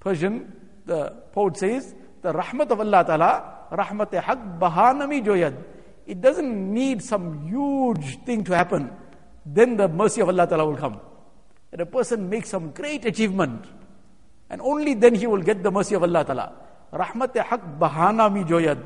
Persian, 0.00 0.52
the 0.84 1.10
poet 1.32 1.56
says, 1.56 1.94
the 2.22 2.32
rahmat 2.32 2.70
of 2.70 2.80
Allah 2.80 3.04
Ta'ala 3.04 3.66
rahmat 3.72 4.12
haq 4.22 4.38
bahanami 4.58 5.24
joyad. 5.24 5.56
It 6.06 6.20
doesn't 6.20 6.74
need 6.74 7.02
some 7.02 7.48
huge 7.48 8.22
thing 8.24 8.44
to 8.44 8.56
happen. 8.56 8.90
Then 9.46 9.76
the 9.76 9.88
mercy 9.88 10.20
of 10.20 10.28
Allah 10.28 10.46
Ta'ala 10.46 10.66
will 10.66 10.76
come. 10.76 11.00
And 11.72 11.80
a 11.80 11.86
person 11.86 12.28
makes 12.28 12.50
some 12.50 12.70
great 12.70 13.04
achievement. 13.04 13.64
And 14.50 14.60
only 14.60 14.94
then 14.94 15.14
he 15.14 15.26
will 15.26 15.42
get 15.42 15.62
the 15.62 15.70
mercy 15.70 15.94
of 15.94 16.02
Allah 16.02 16.24
Ta'ala. 16.24 16.52
Rahmat 16.92 17.36
haq 17.36 17.60
bahanami 17.78 18.46
joyad. 18.46 18.78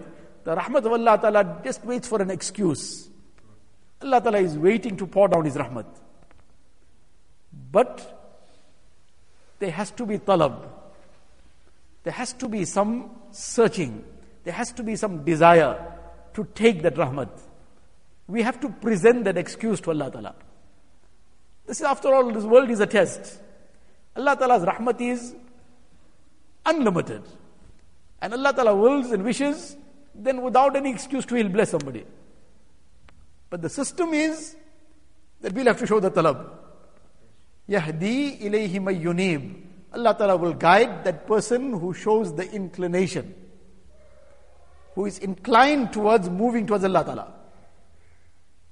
The 0.48 0.56
rahmat 0.56 0.78
of 0.78 0.92
Allah 0.92 1.18
Ta'ala 1.20 1.60
just 1.62 1.84
waits 1.84 2.08
for 2.08 2.22
an 2.22 2.30
excuse. 2.30 3.10
Allah 4.00 4.18
Ta'ala 4.18 4.38
is 4.38 4.56
waiting 4.56 4.96
to 4.96 5.06
pour 5.06 5.28
down 5.28 5.44
His 5.44 5.56
rahmat. 5.56 5.84
But 7.70 8.00
there 9.58 9.70
has 9.70 9.90
to 9.90 10.06
be 10.06 10.16
talab. 10.16 10.66
There 12.02 12.14
has 12.14 12.32
to 12.32 12.48
be 12.48 12.64
some 12.64 13.10
searching. 13.30 14.02
There 14.44 14.54
has 14.54 14.72
to 14.72 14.82
be 14.82 14.96
some 14.96 15.22
desire 15.22 15.76
to 16.32 16.48
take 16.54 16.80
that 16.80 16.94
rahmat. 16.94 17.28
We 18.26 18.40
have 18.40 18.58
to 18.60 18.70
present 18.70 19.24
that 19.24 19.36
excuse 19.36 19.82
to 19.82 19.90
Allah 19.90 20.10
Ta'ala. 20.10 20.34
This 21.66 21.80
is, 21.80 21.84
after 21.84 22.14
all, 22.14 22.32
this 22.32 22.44
world 22.44 22.70
is 22.70 22.80
a 22.80 22.86
test. 22.86 23.38
Allah 24.16 24.34
Ta'ala's 24.34 24.64
rahmat 24.64 24.98
is 24.98 25.34
unlimited. 26.64 27.20
And 28.22 28.32
Allah 28.32 28.54
Ta'ala 28.54 28.74
wills 28.74 29.10
and 29.10 29.22
wishes, 29.22 29.76
then 30.17 30.41
without 30.41 30.75
any 30.75 30.91
excuse 30.91 31.25
to 31.25 31.35
He'll 31.35 31.49
bless 31.49 31.71
somebody. 31.71 32.05
But 33.49 33.61
the 33.61 33.69
system 33.69 34.13
is 34.13 34.55
that 35.41 35.53
we'll 35.53 35.65
have 35.65 35.79
to 35.79 35.87
show 35.87 35.99
the 35.99 36.11
talab. 36.11 36.49
Yahdi 37.69 38.41
ilayhi 38.41 38.79
yunib. 39.01 39.61
Allah 39.93 40.15
Ta'ala 40.17 40.37
will 40.37 40.53
guide 40.53 41.03
that 41.03 41.27
person 41.27 41.79
who 41.79 41.93
shows 41.93 42.33
the 42.35 42.49
inclination 42.51 43.35
who 44.95 45.05
is 45.05 45.19
inclined 45.19 45.91
towards 45.91 46.29
moving 46.29 46.67
towards 46.67 46.83
Allah 46.83 47.03
Ta'ala. 47.03 47.33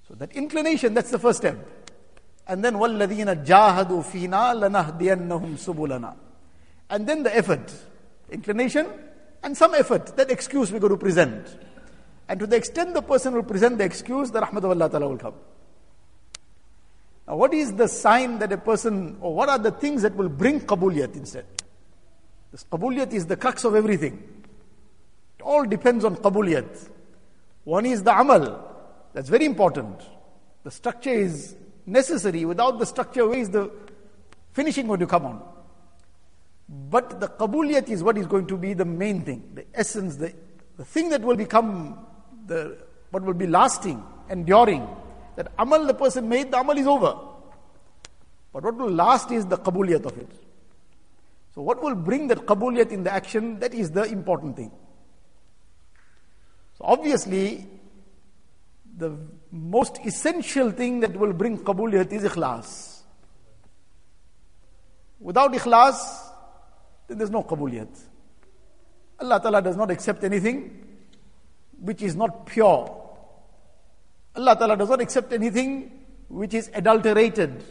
So 0.08 0.14
that 0.16 0.32
inclination, 0.34 0.94
that's 0.94 1.12
the 1.12 1.20
first 1.20 1.40
step. 1.40 1.58
And 2.48 2.64
then 2.64 2.76
وَالَّذِينَ 2.76 3.46
جَاهَدُوا 3.46 4.04
فِينَا 4.04 4.54
لَنَهْدِيَنَّهُمْ 4.56 5.58
سُبُلَنَا 5.58 6.16
And 6.90 7.08
then 7.08 7.24
the 7.24 7.36
effort, 7.36 7.72
inclination 8.30 8.88
and 9.47 9.57
some 9.57 9.75
effort, 9.77 10.17
that 10.17 10.29
excuse 10.29 10.73
we're 10.73 10.81
going 10.81 10.93
to 10.93 10.99
present. 10.99 11.57
And 12.29 12.41
to 12.41 12.49
the 12.49 12.57
extent 12.57 12.95
the 12.95 13.01
person 13.01 13.33
will 13.33 13.45
present 13.45 13.79
the 13.79 13.85
excuse, 13.85 14.33
the 14.33 14.41
rahmat 14.41 14.59
of 14.59 14.65
Allah 14.65 14.91
Ta'ala 14.91 15.07
will 15.07 15.19
come. 15.19 15.35
Now 17.29 17.37
what 17.37 17.55
is 17.55 17.73
the 17.73 17.87
sign 17.87 18.41
that 18.41 18.51
a 18.51 18.59
person, 18.59 19.19
or 19.21 19.37
what 19.37 19.49
are 19.49 19.59
the 19.59 19.71
things 19.71 20.03
that 20.03 20.17
will 20.17 20.29
bring 20.29 20.59
qabuliyat 20.61 21.15
instead? 21.15 21.47
This 22.51 22.65
qabuliyat 22.65 23.13
is 23.13 23.27
the 23.27 23.37
crux 23.37 23.63
of 23.65 23.77
everything 23.77 24.15
It 25.39 25.43
all 25.43 25.65
depends 25.65 26.05
on 26.05 26.17
qabuliyat. 26.17 26.91
One 27.63 27.87
is 27.87 28.03
the 28.03 28.19
amal. 28.19 28.65
That's 29.13 29.29
very 29.29 29.45
important. 29.45 30.01
The 30.65 30.73
structure 30.73 31.11
is 31.11 31.55
necessary. 31.87 32.45
Without 32.45 32.81
the 32.81 32.87
structure, 32.87 33.29
where 33.29 33.39
is 33.39 33.51
the 33.51 33.71
finishing 34.55 34.89
going 34.89 34.99
to 35.01 35.07
come 35.07 35.25
on? 35.25 35.56
But 36.69 37.21
the 37.21 37.29
qabuliyat 37.29 37.89
is 37.89 38.03
what 38.03 38.19
is 38.19 38.27
going 38.27 38.47
to 38.49 38.57
be 38.57 38.75
the 38.75 38.85
main 38.85 39.23
thing, 39.23 39.51
the 39.55 39.65
essence, 39.73 40.17
the, 40.17 40.35
the 40.77 40.85
thing 40.85 41.11
that 41.11 41.23
will 41.23 41.37
become 41.37 41.99
the 42.47 42.79
what 43.11 43.23
will 43.23 43.35
be 43.35 43.47
lasting, 43.47 44.03
enduring. 44.29 44.87
That 45.37 45.53
amal 45.59 45.87
the 45.87 45.95
person 45.95 46.29
made, 46.29 46.51
the 46.51 46.59
amal 46.59 46.77
is 46.77 46.87
over. 46.87 47.15
But 48.53 48.65
what 48.65 48.77
will 48.77 48.91
last 48.91 49.31
is 49.31 49.47
the 49.47 49.59
qabuliyat 49.59 50.05
of 50.07 50.17
it. 50.19 50.31
So 51.55 51.63
what 51.63 51.83
will 51.83 51.95
bring 51.95 52.29
that 52.29 52.39
qabuliyat 52.47 52.91
in 52.91 53.05
the 53.05 53.13
action, 53.13 53.59
that 53.61 53.75
is 53.75 53.91
the 53.91 54.05
important 54.05 54.57
thing. 54.57 54.71
So 56.79 56.85
obviously, 56.85 57.67
the 58.97 59.17
most 59.51 59.99
essential 60.05 60.71
thing 60.71 61.01
that 61.01 61.17
will 61.17 61.33
bring 61.33 61.59
qabuliyat 61.59 62.13
is 62.13 62.25
ikhlas. 62.25 63.03
Without 65.21 65.53
ikhlas, 65.53 66.26
then 67.09 67.19
there's 67.19 67.31
no 67.31 67.43
qabuliyat. 67.43 67.89
Allah 69.21 69.41
Ta'ala 69.41 69.63
does 69.63 69.77
not 69.77 69.91
accept 69.91 70.25
anything 70.25 70.87
which 71.81 72.03
is 72.03 72.17
not 72.17 72.47
pure. 72.47 73.03
Allah 74.35 74.57
Ta'ala 74.57 74.77
does 74.77 74.89
not 74.89 75.01
accept 75.01 75.33
anything 75.33 76.05
which 76.29 76.55
is 76.55 76.71
adulterated. 76.75 77.63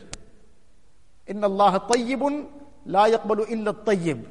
Inna 1.28 1.48
Allah 1.48 1.86
tayyibun 1.88 2.48
la 2.86 3.08
yaqbalu 3.08 3.52
illa 3.52 3.74
tayyib. 3.74 4.26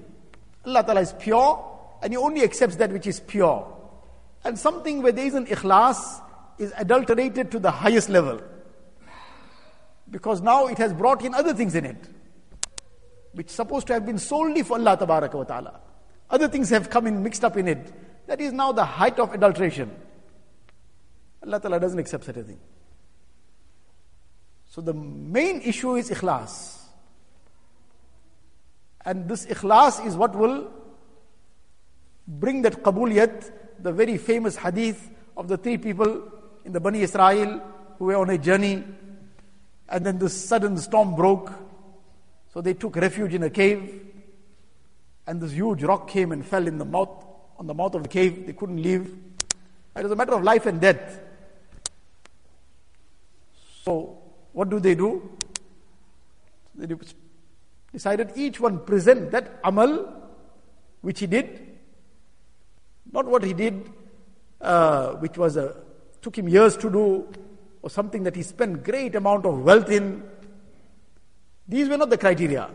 Allah 0.67 0.83
Ta'ala 0.83 1.01
is 1.01 1.13
pure 1.19 1.99
and 2.03 2.13
He 2.13 2.17
only 2.17 2.43
accepts 2.43 2.77
that 2.77 2.93
which 2.93 3.07
is 3.07 3.21
pure. 3.21 3.71
And 4.45 4.59
something 4.59 5.03
where 5.03 5.13
there 5.13 5.27
isn't 5.27 5.49
ikhlas 5.49 6.21
is 6.59 6.73
adulterated 6.77 7.51
to 7.53 7.59
the 7.59 7.71
highest 7.71 8.09
level. 8.09 8.41
Because 10.11 10.41
now 10.43 10.67
it 10.67 10.79
has 10.79 10.93
brought 10.93 11.25
in 11.25 11.35
other 11.35 11.55
things 11.55 11.75
in 11.75 11.85
it, 11.85 12.09
which 13.35 13.51
supposed 13.51 13.87
to 13.89 13.93
have 13.93 14.07
been 14.07 14.19
solely 14.19 14.63
for 14.63 14.79
Allah 14.79 14.97
Ta'ala. 14.97 15.81
Other 16.31 16.49
things 16.49 16.71
have 16.71 16.89
come 16.91 17.07
in 17.07 17.23
mixed 17.23 17.45
up 17.45 17.57
in 17.57 17.69
it. 17.69 17.93
That 18.27 18.41
is 18.41 18.53
now 18.53 18.73
the 18.73 18.85
height 18.85 19.19
of 19.19 19.35
adulteration. 19.35 19.95
Allah 21.45 21.61
Ta'ala 21.61 21.79
doesn't 21.79 21.99
accept 21.99 22.25
such 22.25 22.37
a 22.37 22.43
thing. 22.43 22.59
So 24.71 24.81
the 24.81 24.95
main 24.95 25.61
issue 25.61 25.95
is 25.97 26.11
ikhlas. 26.11 26.81
And 29.05 29.29
this 29.29 29.47
ikhlas 29.47 30.05
is 30.07 30.17
what 30.17 30.35
will 30.35 30.73
bring 32.27 32.63
that 32.63 32.83
qabuliyat, 32.83 33.53
the 33.81 33.93
very 33.93 34.17
famous 34.17 34.57
hadith 34.57 35.11
of 35.37 35.49
the 35.49 35.57
three 35.57 35.77
people 35.77 36.23
in 36.65 36.73
the 36.73 36.81
Bani 36.81 37.03
Israel 37.03 37.61
who 37.99 38.07
were 38.07 38.17
on 38.17 38.31
a 38.31 38.39
journey 38.39 38.83
and 39.89 40.05
then 40.05 40.19
this 40.19 40.33
sudden 40.33 40.77
storm 40.79 41.15
broke. 41.15 41.53
So 42.55 42.61
they 42.61 42.75
took 42.75 42.95
refuge 42.95 43.35
in 43.35 43.43
a 43.43 43.51
cave 43.51 44.01
and 45.27 45.41
this 45.41 45.53
huge 45.53 45.83
rock 45.83 46.09
came 46.09 46.31
and 46.31 46.47
fell 46.47 46.67
in 46.69 46.79
the 46.79 46.85
mouth, 46.85 47.25
on 47.59 47.67
the 47.67 47.75
mouth 47.75 47.97
of 47.97 48.05
the 48.05 48.09
cave. 48.09 48.47
They 48.47 48.53
couldn't 48.53 48.81
leave. 48.81 49.13
It 49.97 50.03
was 50.05 50.13
a 50.13 50.17
matter 50.17 50.35
of 50.35 50.45
life 50.45 50.65
and 50.67 50.81
death. 50.81 51.21
So 53.83 54.19
what 54.53 54.71
do 54.71 54.79
they 54.79 54.95
do? 54.95 55.37
They 56.77 56.95
decided 57.93 58.31
each 58.37 58.61
one 58.61 58.85
present 58.85 59.33
that 59.33 59.59
amal 59.65 60.23
which 61.01 61.21
he 61.21 61.27
did, 61.27 61.77
not 63.13 63.27
what 63.27 63.43
he 63.43 63.53
did, 63.53 63.91
uh, 64.61 65.15
which 65.15 65.37
was 65.37 65.57
a 65.57 65.77
took 66.23 66.39
him 66.39 66.49
years 66.49 66.77
to 66.79 66.91
do, 66.91 67.29
or 67.83 67.91
something 67.91 68.23
that 68.23 68.35
he 68.35 68.43
spent 68.43 68.83
great 68.83 69.15
amount 69.15 69.45
of 69.45 69.63
wealth 69.63 69.91
in. 69.91 70.23
These 71.67 71.89
were 71.89 71.97
not 71.97 72.11
the 72.11 72.19
criteria. 72.19 72.71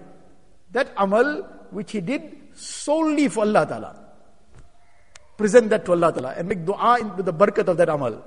That 0.71 0.91
amal 0.97 1.47
which 1.71 1.91
he 1.91 2.01
did 2.01 2.37
solely 2.53 3.27
for 3.27 3.41
Allah 3.41 3.65
Ta'ala. 3.65 4.05
Present 5.37 5.69
that 5.69 5.85
to 5.85 5.91
Allah 5.91 6.11
Ta'ala 6.11 6.33
and 6.37 6.47
make 6.47 6.65
dua 6.65 7.13
with 7.15 7.25
the 7.25 7.33
barakat 7.33 7.67
of 7.67 7.77
that 7.77 7.89
amal. 7.89 8.23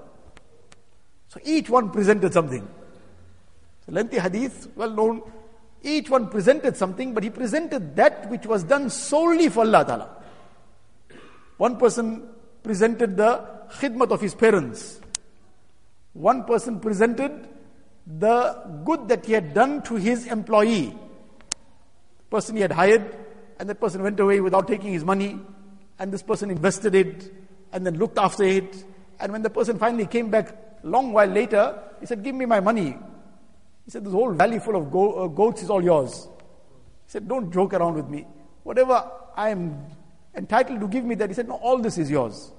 So 1.29 1.41
each 1.45 1.69
one 1.69 1.91
presented 1.91 2.33
something. 2.33 2.67
So 3.87 3.93
lengthy 3.93 4.19
hadith, 4.19 4.69
well 4.77 4.91
known. 4.91 5.23
Each 5.83 6.09
one 6.09 6.29
presented 6.29 6.77
something, 6.77 7.13
but 7.13 7.25
he 7.25 7.31
presented 7.31 7.97
that 7.97 8.31
which 8.31 8.47
was 8.47 8.63
done 8.63 8.89
solely 8.89 9.49
for 9.49 9.61
Allah 9.61 9.85
Ta'ala. 9.85 10.09
One 11.57 11.77
person 11.77 12.29
presented 12.63 13.17
the 13.17 13.45
khidmat 13.73 14.11
of 14.11 14.21
his 14.21 14.35
parents. 14.35 15.01
One 16.13 16.45
person 16.45 16.79
presented 16.81 17.49
the 18.07 18.81
good 18.85 19.09
that 19.09 19.27
he 19.27 19.33
had 19.33 19.55
done 19.55 19.83
to 19.83 19.97
his 19.97 20.27
employee. 20.27 20.97
Person 22.31 22.57
he 22.57 22.63
had 22.63 22.73
hired, 22.73 23.15
and 23.59 23.69
that 23.69 23.81
person 23.81 24.03
went 24.03 24.19
away 24.19 24.41
without 24.41 24.67
taking 24.67 24.93
his 24.93 25.05
money, 25.05 25.39
and 25.99 26.13
this 26.13 26.23
person 26.23 26.51
invested 26.51 26.95
it, 26.95 27.33
and 27.73 27.87
then 27.87 27.99
looked 27.99 28.19
after 28.19 28.45
it. 28.45 28.85
And 29.21 29.33
when 29.33 29.43
the 29.43 29.51
person 29.51 29.79
finally 29.79 30.07
came 30.07 30.31
back 30.31 30.57
long 30.83 31.13
while 31.13 31.29
later, 31.29 31.79
he 32.01 32.07
said, 32.07 32.23
Give 32.25 32.35
me 32.35 32.45
my 32.45 32.61
money. 32.61 32.97
He 33.85 33.91
said, 33.91 34.05
This 34.05 34.13
whole 34.13 34.33
valley 34.33 34.59
full 34.59 34.77
of 34.77 34.91
go- 34.91 35.25
uh, 35.25 35.27
goats 35.29 35.63
is 35.63 35.71
all 35.71 35.83
yours. 35.83 36.29
He 37.07 37.13
said, 37.13 37.29
Don't 37.29 37.53
joke 37.53 37.75
around 37.75 37.95
with 37.95 38.09
me. 38.09 38.27
Whatever 38.63 39.11
I 39.37 39.51
am 39.51 39.87
entitled 40.35 40.81
to 40.81 40.89
give 40.89 41.05
me 41.05 41.15
that, 41.17 41.31
he 41.31 41.35
said, 41.35 41.49
No, 41.49 41.55
all 41.55 41.79
this 41.79 41.99
is 41.99 42.11
yours. 42.11 42.53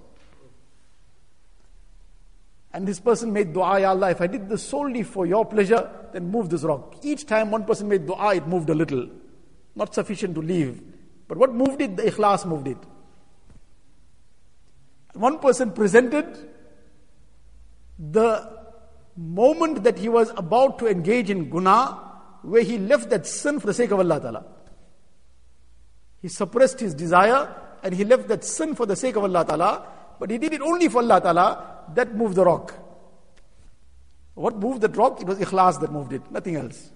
And 2.74 2.88
this 2.88 3.00
person 3.00 3.32
made 3.32 3.54
dua, 3.54 3.80
Ya 3.82 3.90
Allah, 3.90 4.10
if 4.12 4.20
I 4.20 4.28
did 4.28 4.50
this 4.50 4.64
solely 4.68 5.04
for 5.04 5.28
your 5.28 5.46
pleasure, 5.46 5.90
then 6.12 6.32
move 6.32 6.50
this 6.50 6.64
rock. 6.64 6.96
Each 7.04 7.26
time 7.26 7.52
one 7.52 7.66
person 7.66 7.88
made 7.88 8.08
dua, 8.08 8.36
it 8.36 8.48
moved 8.48 8.70
a 8.70 8.74
little. 8.74 9.08
Not 9.76 9.94
sufficient 9.94 10.34
to 10.36 10.42
leave. 10.42 10.82
But 11.28 11.38
what 11.38 11.54
moved 11.54 11.82
it? 11.82 11.96
The 11.96 12.04
ikhlas 12.04 12.46
moved 12.46 12.68
it. 12.68 12.78
One 15.14 15.38
person 15.38 15.72
presented 15.72 16.50
the 18.00 18.50
moment 19.16 19.84
that 19.84 20.00
he 20.00 20.10
was 20.10 20.32
about 20.36 20.80
to 20.80 20.88
engage 20.88 21.30
in 21.30 21.52
guna, 21.52 22.00
where 22.42 22.64
he 22.64 22.80
left 22.80 23.12
that 23.12 23.28
sin 23.28 23.60
for 23.60 23.68
the 23.68 23.74
sake 23.74 23.92
of 23.92 24.00
Allah 24.00 24.20
Ta'ala. 24.20 24.46
He 26.24 26.28
suppressed 26.28 26.80
his 26.80 26.96
desire 26.96 27.56
and 27.84 27.94
he 27.94 28.04
left 28.04 28.28
that 28.30 28.44
sin 28.44 28.74
for 28.74 28.88
the 28.88 28.96
sake 28.96 29.16
of 29.16 29.24
Allah 29.24 29.46
Ta'ala, 29.46 29.88
but 30.20 30.32
he 30.32 30.40
did 30.40 30.54
it 30.54 30.62
only 30.62 30.88
for 30.88 31.00
Allah 31.00 31.22
Ta'ala 31.22 31.73
that 31.96 32.16
moved 32.16 32.36
the 32.36 32.46
rock. 32.46 32.74
What 34.36 34.58
moved 34.58 34.82
that 34.82 34.96
rock? 34.96 35.22
It 35.22 35.28
was 35.28 35.38
ikhlas 35.38 35.80
that 35.82 35.92
moved 35.92 36.14
it, 36.14 36.32
nothing 36.32 36.56
else. 36.56 36.90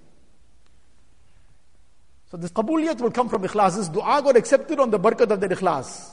So 2.32 2.38
this 2.38 2.52
qabuliyat 2.52 3.00
will 3.00 3.12
come 3.12 3.30
from 3.30 3.44
ikhlas. 3.44 3.78
This 3.78 3.88
dua 3.88 4.22
got 4.22 4.36
accepted 4.36 4.80
on 4.80 4.90
the 4.90 5.00
barakat 5.00 5.32
of 5.32 5.40
that 5.40 5.52
ikhlas. 5.52 6.12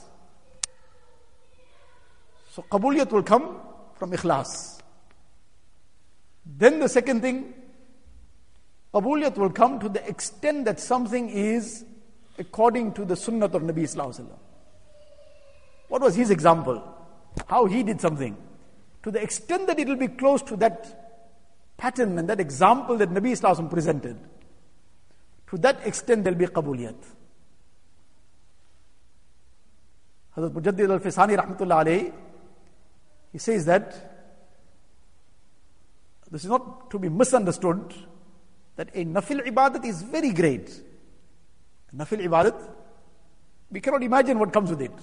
So 2.51 2.63
qabuliyat 2.71 3.11
will 3.11 3.23
come 3.23 3.59
from 3.95 4.11
ikhlas. 4.11 4.81
Then 6.45 6.79
the 6.79 6.87
second 6.87 7.21
thing, 7.21 7.53
qabuliyat 8.93 9.35
will 9.37 9.49
come 9.49 9.79
to 9.79 9.89
the 9.89 10.07
extent 10.07 10.65
that 10.65 10.79
something 10.79 11.29
is 11.29 11.83
according 12.37 12.93
to 12.93 13.03
the 13.03 13.15
sunnah 13.15 13.45
of 13.45 13.61
Nabi 13.61 13.83
Sallallahu 13.83 14.29
What 15.87 16.01
was 16.01 16.15
his 16.15 16.29
example? 16.29 16.83
How 17.47 17.65
he 17.65 17.83
did 17.83 17.99
something 17.99 18.37
to 19.05 19.11
the 19.11 19.21
extent 19.21 19.67
that 19.67 19.77
it 19.77 19.87
will 19.87 19.95
be 19.97 20.07
close 20.07 20.41
to 20.41 20.55
that 20.55 21.77
pattern 21.77 22.17
and 22.17 22.27
that 22.27 22.39
example 22.39 22.97
that 22.97 23.11
Nabi 23.11 23.33
Islam 23.33 23.69
presented, 23.69 24.17
to 25.47 25.57
that 25.59 25.85
extent 25.85 26.23
there 26.23 26.33
will 26.33 26.39
be 26.39 26.47
qabuliyat. 26.47 26.95
Hazrat 30.35 30.53
Mujaddid 30.53 30.89
al-Fisani 30.89 31.37
rahmatullah 31.37 31.85
alayhi, 31.85 32.13
he 33.31 33.37
says 33.37 33.65
that 33.65 33.93
this 36.31 36.43
is 36.43 36.49
not 36.49 36.89
to 36.89 36.97
be 36.97 37.07
misunderstood, 37.07 37.93
that 38.75 38.89
a 38.95 39.05
nafil 39.05 39.45
ibadat 39.45 39.85
is 39.85 40.01
very 40.01 40.31
great. 40.31 40.81
Nafil 41.95 42.25
ibadat, 42.25 42.59
we 43.69 43.79
cannot 43.81 44.01
imagine 44.01 44.39
what 44.39 44.51
comes 44.51 44.71
with 44.71 44.81
it. 44.81 44.97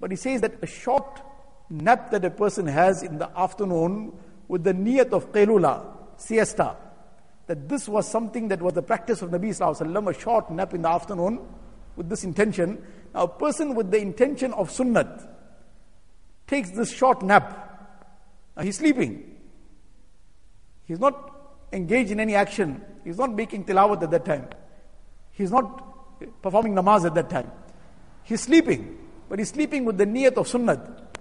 But 0.00 0.12
he 0.12 0.16
says 0.16 0.40
that 0.40 0.54
a 0.62 0.66
short 0.66 1.20
nap 1.70 2.10
that 2.10 2.24
a 2.24 2.30
person 2.30 2.66
has 2.66 3.02
in 3.02 3.18
the 3.18 3.30
afternoon 3.38 4.12
with 4.48 4.64
the 4.64 4.74
niyat 4.74 5.12
of 5.12 5.32
qailula, 5.32 5.84
siesta, 6.16 6.76
that 7.46 7.68
this 7.68 7.88
was 7.88 8.08
something 8.08 8.48
that 8.48 8.60
was 8.60 8.74
the 8.74 8.82
practice 8.82 9.22
of 9.22 9.30
Nabi 9.30 9.48
Sallallahu 9.50 10.14
a 10.14 10.20
short 10.20 10.50
nap 10.50 10.74
in 10.74 10.82
the 10.82 10.88
afternoon 10.88 11.40
with 11.96 12.08
this 12.08 12.24
intention. 12.24 12.82
Now, 13.14 13.24
a 13.24 13.28
person 13.28 13.74
with 13.74 13.90
the 13.90 13.98
intention 13.98 14.52
of 14.52 14.70
sunnat 14.70 15.28
takes 16.46 16.70
this 16.70 16.92
short 16.92 17.22
nap. 17.22 18.06
Now, 18.56 18.62
he's 18.62 18.78
sleeping. 18.78 19.36
He's 20.84 21.00
not 21.00 21.30
engaged 21.72 22.10
in 22.10 22.20
any 22.20 22.34
action. 22.34 22.82
He's 23.04 23.18
not 23.18 23.34
making 23.34 23.64
tilawat 23.64 24.02
at 24.02 24.10
that 24.10 24.24
time. 24.24 24.48
He's 25.32 25.50
not 25.50 26.42
performing 26.42 26.74
namaz 26.74 27.04
at 27.04 27.14
that 27.14 27.30
time. 27.30 27.50
He's 28.24 28.42
sleeping, 28.42 28.98
but 29.28 29.38
he's 29.38 29.48
sleeping 29.48 29.84
with 29.84 29.98
the 29.98 30.06
niyat 30.06 30.36
of 30.36 30.46
sunnat 30.46 31.11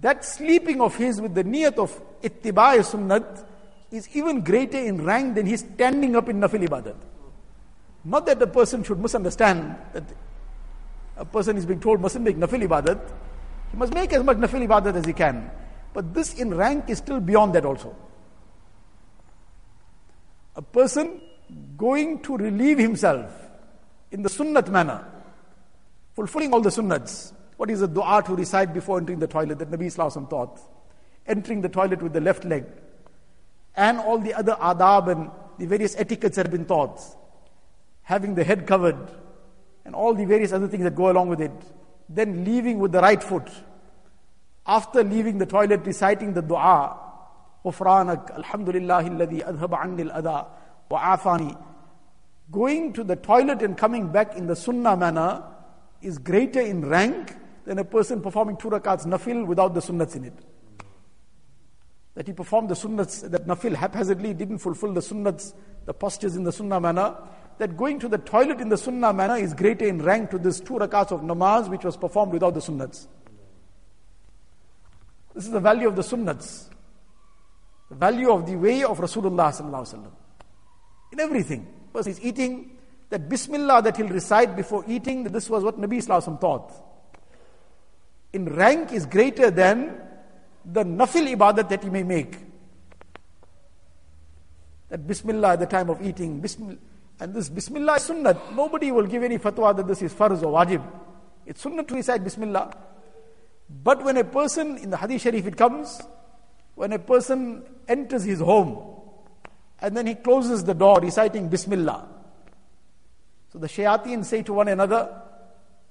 that 0.00 0.24
sleeping 0.24 0.80
of 0.80 0.94
his 0.96 1.20
with 1.20 1.34
the 1.34 1.44
niyat 1.44 1.78
of 1.78 1.90
ittiba' 2.22 2.78
sunnat 2.82 3.44
is 3.90 4.08
even 4.14 4.42
greater 4.42 4.78
in 4.78 5.04
rank 5.04 5.34
than 5.34 5.46
his 5.46 5.60
standing 5.60 6.16
up 6.16 6.28
in 6.28 6.40
nafil 6.40 6.66
ibadat. 6.66 6.96
Not 8.04 8.26
that 8.26 8.38
the 8.38 8.46
person 8.46 8.82
should 8.82 8.98
misunderstand 9.00 9.76
that 9.92 10.04
a 11.16 11.24
person 11.24 11.56
is 11.56 11.66
being 11.66 11.80
told 11.80 12.00
mustn't 12.00 12.24
make 12.24 12.36
nafil 12.36 12.66
ibadat. 12.66 13.00
He 13.70 13.76
must 13.76 13.92
make 13.92 14.12
as 14.12 14.22
much 14.22 14.38
nafil 14.38 14.66
ibadat 14.66 14.94
as 14.94 15.04
he 15.04 15.12
can. 15.12 15.50
But 15.92 16.14
this 16.14 16.34
in 16.34 16.54
rank 16.54 16.88
is 16.88 16.98
still 16.98 17.20
beyond 17.20 17.54
that 17.54 17.64
also. 17.64 17.94
A 20.56 20.62
person 20.62 21.20
going 21.76 22.20
to 22.22 22.36
relieve 22.36 22.78
himself 22.78 23.30
in 24.10 24.22
the 24.22 24.28
sunnat 24.28 24.68
manner, 24.68 25.04
fulfilling 26.14 26.52
all 26.52 26.60
the 26.60 26.70
sunnats, 26.70 27.32
what 27.57 27.69
is 27.69 27.81
a 27.81 27.87
dua 27.87 28.23
to 28.25 28.35
recite 28.35 28.73
before 28.73 28.97
entering 28.97 29.19
the 29.19 29.27
toilet 29.27 29.59
that 29.59 29.71
Nabi 29.71 29.87
Wasallam 29.87 30.29
taught? 30.29 30.59
entering 31.27 31.61
the 31.61 31.69
toilet 31.69 32.01
with 32.01 32.13
the 32.13 32.21
left 32.21 32.45
leg, 32.45 32.65
and 33.75 33.99
all 33.99 34.17
the 34.17 34.33
other 34.33 34.53
adab 34.53 35.11
and 35.11 35.29
the 35.57 35.65
various 35.65 35.95
etiquettes 35.97 36.37
that 36.37 36.45
have 36.45 36.51
been 36.51 36.65
taught, 36.65 37.01
having 38.03 38.35
the 38.35 38.43
head 38.43 38.65
covered, 38.65 39.11
and 39.85 39.93
all 39.93 40.13
the 40.13 40.25
various 40.25 40.51
other 40.53 40.67
things 40.67 40.83
that 40.83 40.95
go 40.95 41.11
along 41.11 41.29
with 41.29 41.41
it, 41.41 41.51
then 42.09 42.45
leaving 42.45 42.79
with 42.79 42.91
the 42.91 43.01
right 43.01 43.21
foot. 43.21 43.49
After 44.65 45.03
leaving 45.03 45.37
the 45.37 45.45
toilet, 45.45 45.85
reciting 45.85 46.33
the 46.33 46.41
dua, 46.41 47.03
غفرانك 47.65 48.37
الحمد 48.37 48.69
لله 48.69 49.07
الذي 49.07 49.43
أذهب 49.43 49.75
عني 49.75 50.01
الأذى 50.01 50.45
وعافاني 50.89 51.57
Going 52.49 52.93
to 52.93 53.03
the 53.03 53.17
toilet 53.17 53.61
and 53.61 53.77
coming 53.77 54.07
back 54.07 54.37
in 54.37 54.47
the 54.47 54.55
sunnah 54.55 54.95
manner 54.95 55.43
is 56.01 56.17
greater 56.17 56.61
in 56.61 56.85
rank 56.85 57.35
than 57.64 57.78
a 57.78 57.84
person 57.84 58.20
performing 58.20 58.56
two 58.56 58.68
rakats 58.68 59.06
nafil 59.06 59.46
without 59.46 59.74
the 59.74 59.80
sunnats 59.80 60.16
in 60.16 60.24
it. 60.24 60.34
That 62.14 62.26
he 62.26 62.32
performed 62.32 62.68
the 62.68 62.74
sunnats, 62.74 63.28
that 63.30 63.46
nafil 63.46 63.74
haphazardly 63.74 64.34
didn't 64.34 64.58
fulfill 64.58 64.92
the 64.92 65.00
sunnats, 65.00 65.54
the 65.86 65.94
postures 65.94 66.36
in 66.36 66.44
the 66.44 66.52
sunnah 66.52 66.80
manner. 66.80 67.16
That 67.58 67.76
going 67.76 67.98
to 68.00 68.08
the 68.08 68.18
toilet 68.18 68.60
in 68.60 68.68
the 68.68 68.76
sunnah 68.76 69.12
manner 69.12 69.36
is 69.36 69.54
greater 69.54 69.86
in 69.86 70.02
rank 70.02 70.30
to 70.30 70.38
this 70.38 70.60
two 70.60 70.74
rakats 70.74 71.12
of 71.12 71.20
namaz 71.20 71.68
which 71.68 71.84
was 71.84 71.96
performed 71.96 72.32
without 72.32 72.54
the 72.54 72.60
sunnats. 72.60 73.06
This 75.34 75.46
is 75.46 75.50
the 75.50 75.60
value 75.60 75.88
of 75.88 75.96
the 75.96 76.02
sunnats. 76.02 76.68
The 77.88 77.96
value 77.96 78.30
of 78.30 78.46
the 78.46 78.56
way 78.56 78.82
of 78.82 78.98
Rasulullah 78.98 79.52
sallallahu 79.52 80.10
in 81.12 81.20
everything. 81.20 81.66
First 81.92 82.08
he's 82.08 82.20
eating, 82.20 82.78
that 83.10 83.28
Bismillah 83.28 83.82
that 83.82 83.98
he'll 83.98 84.08
recite 84.08 84.56
before 84.56 84.84
eating, 84.88 85.24
this 85.24 85.50
was 85.50 85.62
what 85.62 85.78
Nabi 85.78 86.02
Sallallahu 86.02 86.40
taught. 86.40 86.72
In 88.32 88.46
rank 88.46 88.92
is 88.92 89.06
greater 89.06 89.50
than 89.50 90.00
the 90.64 90.84
nafil 90.84 91.34
ibadat 91.36 91.68
that 91.68 91.82
he 91.82 91.90
may 91.90 92.02
make. 92.02 92.36
That 94.88 95.06
Bismillah 95.06 95.52
at 95.52 95.60
the 95.60 95.66
time 95.66 95.90
of 95.90 96.00
eating, 96.02 96.40
Bismillah, 96.40 96.78
and 97.20 97.34
this 97.34 97.48
Bismillah 97.48 97.96
is 97.96 98.02
sunnat. 98.02 98.54
Nobody 98.54 98.90
will 98.90 99.06
give 99.06 99.22
any 99.22 99.38
fatwa 99.38 99.76
that 99.76 99.86
this 99.86 100.02
is 100.02 100.12
farz 100.12 100.42
or 100.42 100.52
wajib. 100.52 100.82
It's 101.46 101.60
sunnah 101.60 101.84
to 101.84 101.94
recite 101.94 102.24
Bismillah. 102.24 102.76
But 103.82 104.04
when 104.04 104.16
a 104.16 104.24
person, 104.24 104.78
in 104.78 104.90
the 104.90 104.96
Hadith 104.96 105.22
Sharif 105.22 105.46
it 105.46 105.56
comes, 105.56 106.00
when 106.74 106.92
a 106.92 106.98
person 106.98 107.64
enters 107.88 108.24
his 108.24 108.40
home 108.40 108.96
and 109.80 109.96
then 109.96 110.06
he 110.06 110.14
closes 110.14 110.64
the 110.64 110.74
door 110.74 111.00
reciting 111.00 111.48
Bismillah. 111.48 112.08
So 113.52 113.58
the 113.58 113.66
shayateen 113.66 114.24
say 114.24 114.42
to 114.42 114.52
one 114.52 114.68
another, 114.68 115.22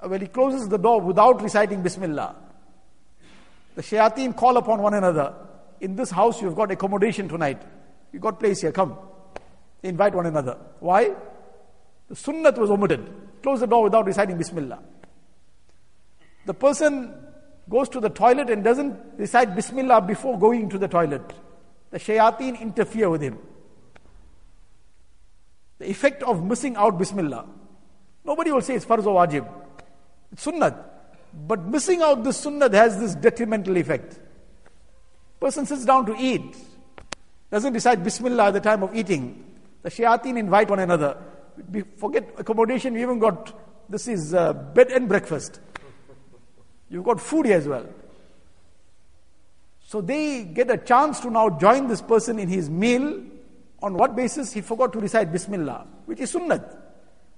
well, 0.03 0.19
he 0.19 0.27
closes 0.27 0.67
the 0.67 0.77
door 0.77 1.01
without 1.01 1.41
reciting 1.41 1.81
Bismillah. 1.81 2.35
The 3.75 3.81
shayateen 3.81 4.35
call 4.35 4.57
upon 4.57 4.81
one 4.81 4.93
another, 4.93 5.33
in 5.79 5.95
this 5.95 6.11
house 6.11 6.41
you've 6.41 6.55
got 6.55 6.71
accommodation 6.71 7.27
tonight. 7.27 7.61
You've 8.11 8.21
got 8.21 8.39
place 8.39 8.61
here, 8.61 8.71
come. 8.71 8.97
They 9.81 9.89
invite 9.89 10.13
one 10.13 10.25
another. 10.25 10.57
Why? 10.79 11.11
The 12.09 12.15
sunnat 12.15 12.57
was 12.57 12.69
omitted. 12.69 13.09
Close 13.41 13.61
the 13.61 13.67
door 13.67 13.83
without 13.83 14.05
reciting 14.05 14.37
Bismillah. 14.37 14.79
The 16.45 16.53
person 16.53 17.13
goes 17.69 17.89
to 17.89 17.99
the 17.99 18.09
toilet 18.09 18.49
and 18.49 18.63
doesn't 18.63 18.99
recite 19.17 19.55
Bismillah 19.55 20.01
before 20.01 20.37
going 20.37 20.69
to 20.69 20.77
the 20.77 20.87
toilet. 20.87 21.33
The 21.91 21.99
shayateen 21.99 22.59
interfere 22.59 23.09
with 23.09 23.21
him. 23.21 23.37
The 25.79 25.89
effect 25.89 26.21
of 26.23 26.43
missing 26.43 26.75
out 26.75 26.97
Bismillah. 26.97 27.47
Nobody 28.23 28.51
will 28.51 28.61
say 28.61 28.75
it's 28.75 28.85
farz 28.85 29.05
or 29.05 29.25
wajib. 29.25 29.47
It's 30.31 30.45
sunnat. 30.45 30.77
But 31.47 31.65
missing 31.65 32.01
out 32.01 32.23
this 32.23 32.45
sunnat 32.45 32.73
has 32.73 32.99
this 32.99 33.15
detrimental 33.15 33.77
effect. 33.77 34.19
Person 35.39 35.65
sits 35.65 35.85
down 35.85 36.05
to 36.05 36.15
eat, 36.17 36.55
doesn't 37.49 37.73
recite 37.73 38.03
Bismillah 38.03 38.47
at 38.47 38.53
the 38.53 38.59
time 38.59 38.83
of 38.83 38.95
eating. 38.95 39.43
The 39.81 39.89
shayateen 39.89 40.37
invite 40.37 40.69
one 40.69 40.79
another. 40.79 41.17
We 41.71 41.81
forget 41.81 42.29
accommodation, 42.37 42.93
we 42.93 43.01
even 43.01 43.19
got 43.19 43.53
this 43.89 44.07
is 44.07 44.33
uh, 44.33 44.53
bed 44.53 44.91
and 44.91 45.09
breakfast. 45.09 45.59
You've 46.89 47.03
got 47.03 47.19
food 47.19 47.45
here 47.45 47.57
as 47.57 47.67
well. 47.67 47.85
So 49.85 49.99
they 49.99 50.43
get 50.43 50.71
a 50.71 50.77
chance 50.77 51.19
to 51.21 51.29
now 51.29 51.49
join 51.49 51.87
this 51.87 52.01
person 52.01 52.39
in 52.39 52.47
his 52.47 52.69
meal. 52.69 53.21
On 53.81 53.93
what 53.95 54.15
basis? 54.15 54.53
He 54.53 54.61
forgot 54.61 54.93
to 54.93 54.99
recite 54.99 55.31
Bismillah, 55.31 55.87
which 56.05 56.19
is 56.19 56.33
Sunnat. 56.33 56.77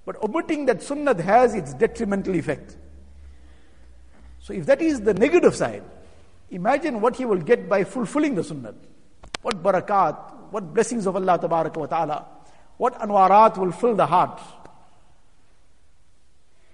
But 0.04 0.22
omitting 0.22 0.66
that 0.66 0.78
Sunnat 0.78 1.18
has 1.20 1.54
its 1.54 1.74
detrimental 1.74 2.36
effect. 2.36 2.76
So 4.44 4.52
if 4.52 4.66
that 4.66 4.82
is 4.82 5.00
the 5.00 5.14
negative 5.14 5.56
side, 5.56 5.82
imagine 6.50 7.00
what 7.00 7.16
he 7.16 7.24
will 7.24 7.40
get 7.40 7.66
by 7.66 7.82
fulfilling 7.82 8.34
the 8.34 8.42
Sunnat. 8.42 8.74
What 9.40 9.62
barakat, 9.62 10.50
what 10.50 10.74
blessings 10.74 11.06
of 11.06 11.16
Allah 11.16 11.38
wa 11.42 11.86
ta'ala, 11.86 12.26
what 12.76 13.00
anwarat 13.00 13.56
will 13.56 13.72
fill 13.72 13.94
the 13.94 14.04
heart. 14.04 14.38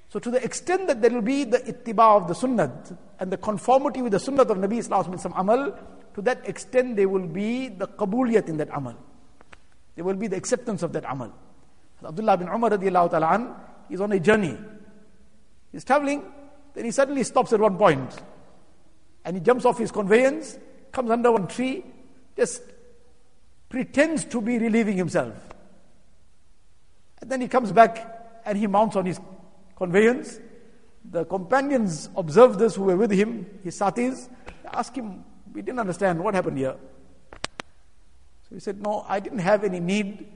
So 0.08 0.18
to 0.18 0.32
the 0.32 0.42
extent 0.44 0.88
that 0.88 1.00
there 1.00 1.12
will 1.12 1.22
be 1.22 1.44
the 1.44 1.58
ittiba 1.58 2.16
of 2.16 2.26
the 2.26 2.34
sunnah 2.34 2.82
and 3.20 3.30
the 3.30 3.36
conformity 3.36 4.02
with 4.02 4.10
the 4.10 4.18
sunnah 4.18 4.42
of 4.42 4.48
Nabi 4.48 4.78
in 5.12 5.18
some 5.18 5.32
amal, 5.36 5.72
to 6.14 6.22
that 6.22 6.48
extent 6.48 6.96
there 6.96 7.08
will 7.08 7.28
be 7.28 7.68
the 7.68 7.86
qabuliyat 7.86 8.48
in 8.48 8.56
that 8.56 8.70
amal. 8.74 8.96
There 9.94 10.04
will 10.04 10.16
be 10.16 10.26
the 10.26 10.36
acceptance 10.36 10.82
of 10.82 10.92
that 10.94 11.04
amal. 11.08 11.32
Abdullah 12.04 12.36
bin 12.36 12.48
Umar 12.48 12.70
radiallahu 12.70 13.10
ta'ala 13.12 13.26
an, 13.28 13.54
is 13.88 14.00
on 14.00 14.10
a 14.10 14.18
journey. 14.18 14.58
He's 15.70 15.84
traveling, 15.84 16.24
then 16.74 16.84
he 16.84 16.90
suddenly 16.90 17.22
stops 17.24 17.52
at 17.52 17.60
one. 17.60 18.08
And 19.24 19.36
he 19.36 19.40
jumps 19.40 19.64
off 19.64 19.78
his 19.78 19.90
conveyance, 19.90 20.58
comes 20.92 21.10
under 21.10 21.32
one 21.32 21.46
tree, 21.46 21.84
just 22.36 22.62
pretends 23.68 24.24
to 24.26 24.40
be 24.40 24.58
relieving 24.58 24.96
himself. 24.96 25.34
And 27.20 27.30
then 27.30 27.40
he 27.40 27.48
comes 27.48 27.72
back 27.72 28.40
and 28.44 28.56
he 28.56 28.66
mounts 28.66 28.96
on 28.96 29.06
his 29.06 29.20
conveyance. 29.76 30.40
The 31.10 31.24
companions 31.24 32.08
observed 32.16 32.58
this 32.58 32.76
who 32.76 32.84
were 32.84 32.96
with 32.96 33.10
him, 33.10 33.46
his 33.62 33.76
satis, 33.76 34.28
ask 34.72 34.94
him, 34.94 35.24
We 35.52 35.62
didn't 35.62 35.80
understand 35.80 36.22
what 36.22 36.34
happened 36.34 36.58
here. 36.58 36.76
So 38.48 38.54
he 38.54 38.60
said, 38.60 38.80
No, 38.80 39.04
I 39.08 39.20
didn't 39.20 39.40
have 39.40 39.64
any 39.64 39.80
need, 39.80 40.26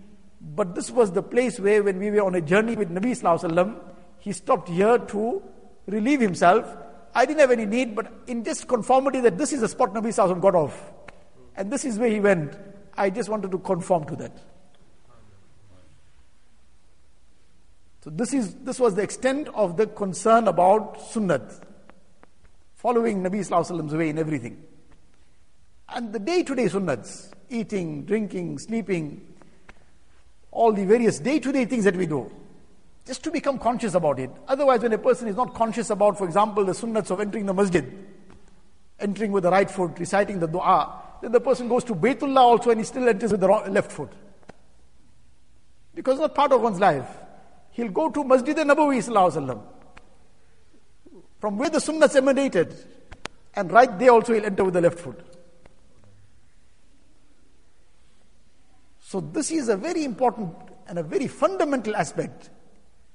but 0.40 0.74
this 0.74 0.90
was 0.90 1.12
the 1.12 1.22
place 1.22 1.58
where, 1.58 1.82
when 1.82 1.98
we 1.98 2.10
were 2.10 2.22
on 2.22 2.34
a 2.34 2.40
journey 2.40 2.76
with 2.76 2.90
Nabi 2.90 3.12
Sallallahu 3.12 3.80
he 4.18 4.32
stopped 4.32 4.70
here 4.70 4.98
to 4.98 5.42
relieve 5.86 6.20
himself. 6.20 6.66
I 7.14 7.26
didn't 7.26 7.40
have 7.40 7.50
any 7.50 7.66
need, 7.66 7.94
but 7.94 8.12
in 8.26 8.44
just 8.44 8.66
conformity 8.66 9.20
that 9.20 9.38
this 9.38 9.52
is 9.52 9.60
the 9.60 9.68
spot 9.68 9.94
Nabi 9.94 10.08
Sallallahu 10.08 10.40
got 10.40 10.54
off. 10.54 10.92
And 11.56 11.70
this 11.70 11.84
is 11.84 11.98
where 11.98 12.10
he 12.10 12.20
went. 12.20 12.56
I 12.96 13.10
just 13.10 13.28
wanted 13.28 13.50
to 13.52 13.58
conform 13.58 14.04
to 14.06 14.16
that. 14.16 14.36
So 18.02 18.10
this 18.10 18.34
is 18.34 18.54
this 18.56 18.78
was 18.78 18.94
the 18.96 19.02
extent 19.02 19.48
of 19.54 19.78
the 19.78 19.86
concern 19.86 20.46
about 20.46 20.98
sunnat, 20.98 21.62
following 22.74 23.22
Nabi 23.22 23.40
Sallallahu 23.40 23.96
way 23.96 24.10
in 24.10 24.18
everything. 24.18 24.62
And 25.88 26.12
the 26.12 26.18
day-to-day 26.18 26.66
sunnats, 26.66 27.32
eating, 27.48 28.04
drinking, 28.04 28.58
sleeping, 28.58 29.34
all 30.50 30.72
the 30.72 30.84
various 30.84 31.18
day-to-day 31.18 31.64
things 31.64 31.84
that 31.84 31.96
we 31.96 32.06
do, 32.06 32.30
just 33.06 33.22
to 33.24 33.30
become 33.30 33.58
conscious 33.58 33.94
about 33.94 34.18
it. 34.18 34.30
Otherwise, 34.48 34.80
when 34.80 34.92
a 34.92 34.98
person 34.98 35.28
is 35.28 35.36
not 35.36 35.54
conscious 35.54 35.90
about, 35.90 36.16
for 36.16 36.24
example, 36.24 36.64
the 36.64 36.72
sunnats 36.72 37.10
of 37.10 37.20
entering 37.20 37.46
the 37.46 37.54
masjid, 37.54 37.84
entering 38.98 39.32
with 39.32 39.42
the 39.42 39.50
right 39.50 39.70
foot, 39.70 39.98
reciting 39.98 40.38
the 40.38 40.46
dua, 40.46 41.02
then 41.20 41.32
the 41.32 41.40
person 41.40 41.68
goes 41.68 41.84
to 41.84 41.94
Baytullah 41.94 42.40
also 42.40 42.70
and 42.70 42.80
he 42.80 42.84
still 42.84 43.08
enters 43.08 43.30
with 43.30 43.40
the 43.40 43.46
left 43.46 43.92
foot. 43.92 44.10
Because 45.94 46.14
it's 46.14 46.22
not 46.22 46.34
part 46.34 46.52
of 46.52 46.60
one's 46.60 46.80
life 46.80 47.06
he'll 47.74 47.90
go 47.90 48.08
to 48.08 48.24
Masjid 48.24 48.58
al-Nabawi 48.58 49.62
from 51.38 51.58
where 51.58 51.70
the 51.70 51.78
sunnahs 51.78 52.16
emanated. 52.16 52.74
And 53.54 53.70
right 53.70 53.98
there 53.98 54.10
also 54.10 54.32
he'll 54.32 54.46
enter 54.46 54.64
with 54.64 54.74
the 54.74 54.80
left 54.80 54.98
foot. 54.98 55.20
So 59.00 59.20
this 59.20 59.50
is 59.50 59.68
a 59.68 59.76
very 59.76 60.04
important 60.04 60.54
and 60.88 60.98
a 60.98 61.02
very 61.02 61.26
fundamental 61.28 61.94
aspect. 61.94 62.50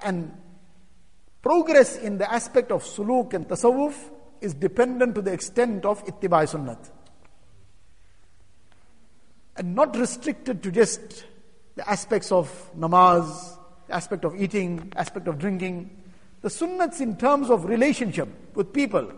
And 0.02 0.36
progress 1.42 1.98
in 1.98 2.18
the 2.18 2.32
aspect 2.32 2.72
of 2.72 2.84
suluk 2.84 3.34
and 3.34 3.48
tasawwuf 3.48 3.96
is 4.42 4.54
dependent 4.54 5.16
to 5.16 5.22
the 5.22 5.34
extent 5.34 5.86
of 5.86 6.04
ittibai 6.06 6.48
sunnat. 6.48 6.90
And 9.58 9.76
not 9.76 9.96
restricted 9.98 10.64
to 10.64 10.72
just 10.72 11.26
the 11.76 11.90
aspects 11.90 12.32
of 12.32 12.72
namaz, 12.78 13.58
aspect 13.90 14.24
of 14.24 14.40
eating, 14.40 14.92
aspect 14.96 15.28
of 15.28 15.38
drinking. 15.38 15.90
The 16.42 16.50
sunnats 16.50 17.02
in 17.02 17.18
terms 17.18 17.50
of 17.50 17.66
relationship 17.66 18.30
with 18.56 18.72
people. 18.72 19.12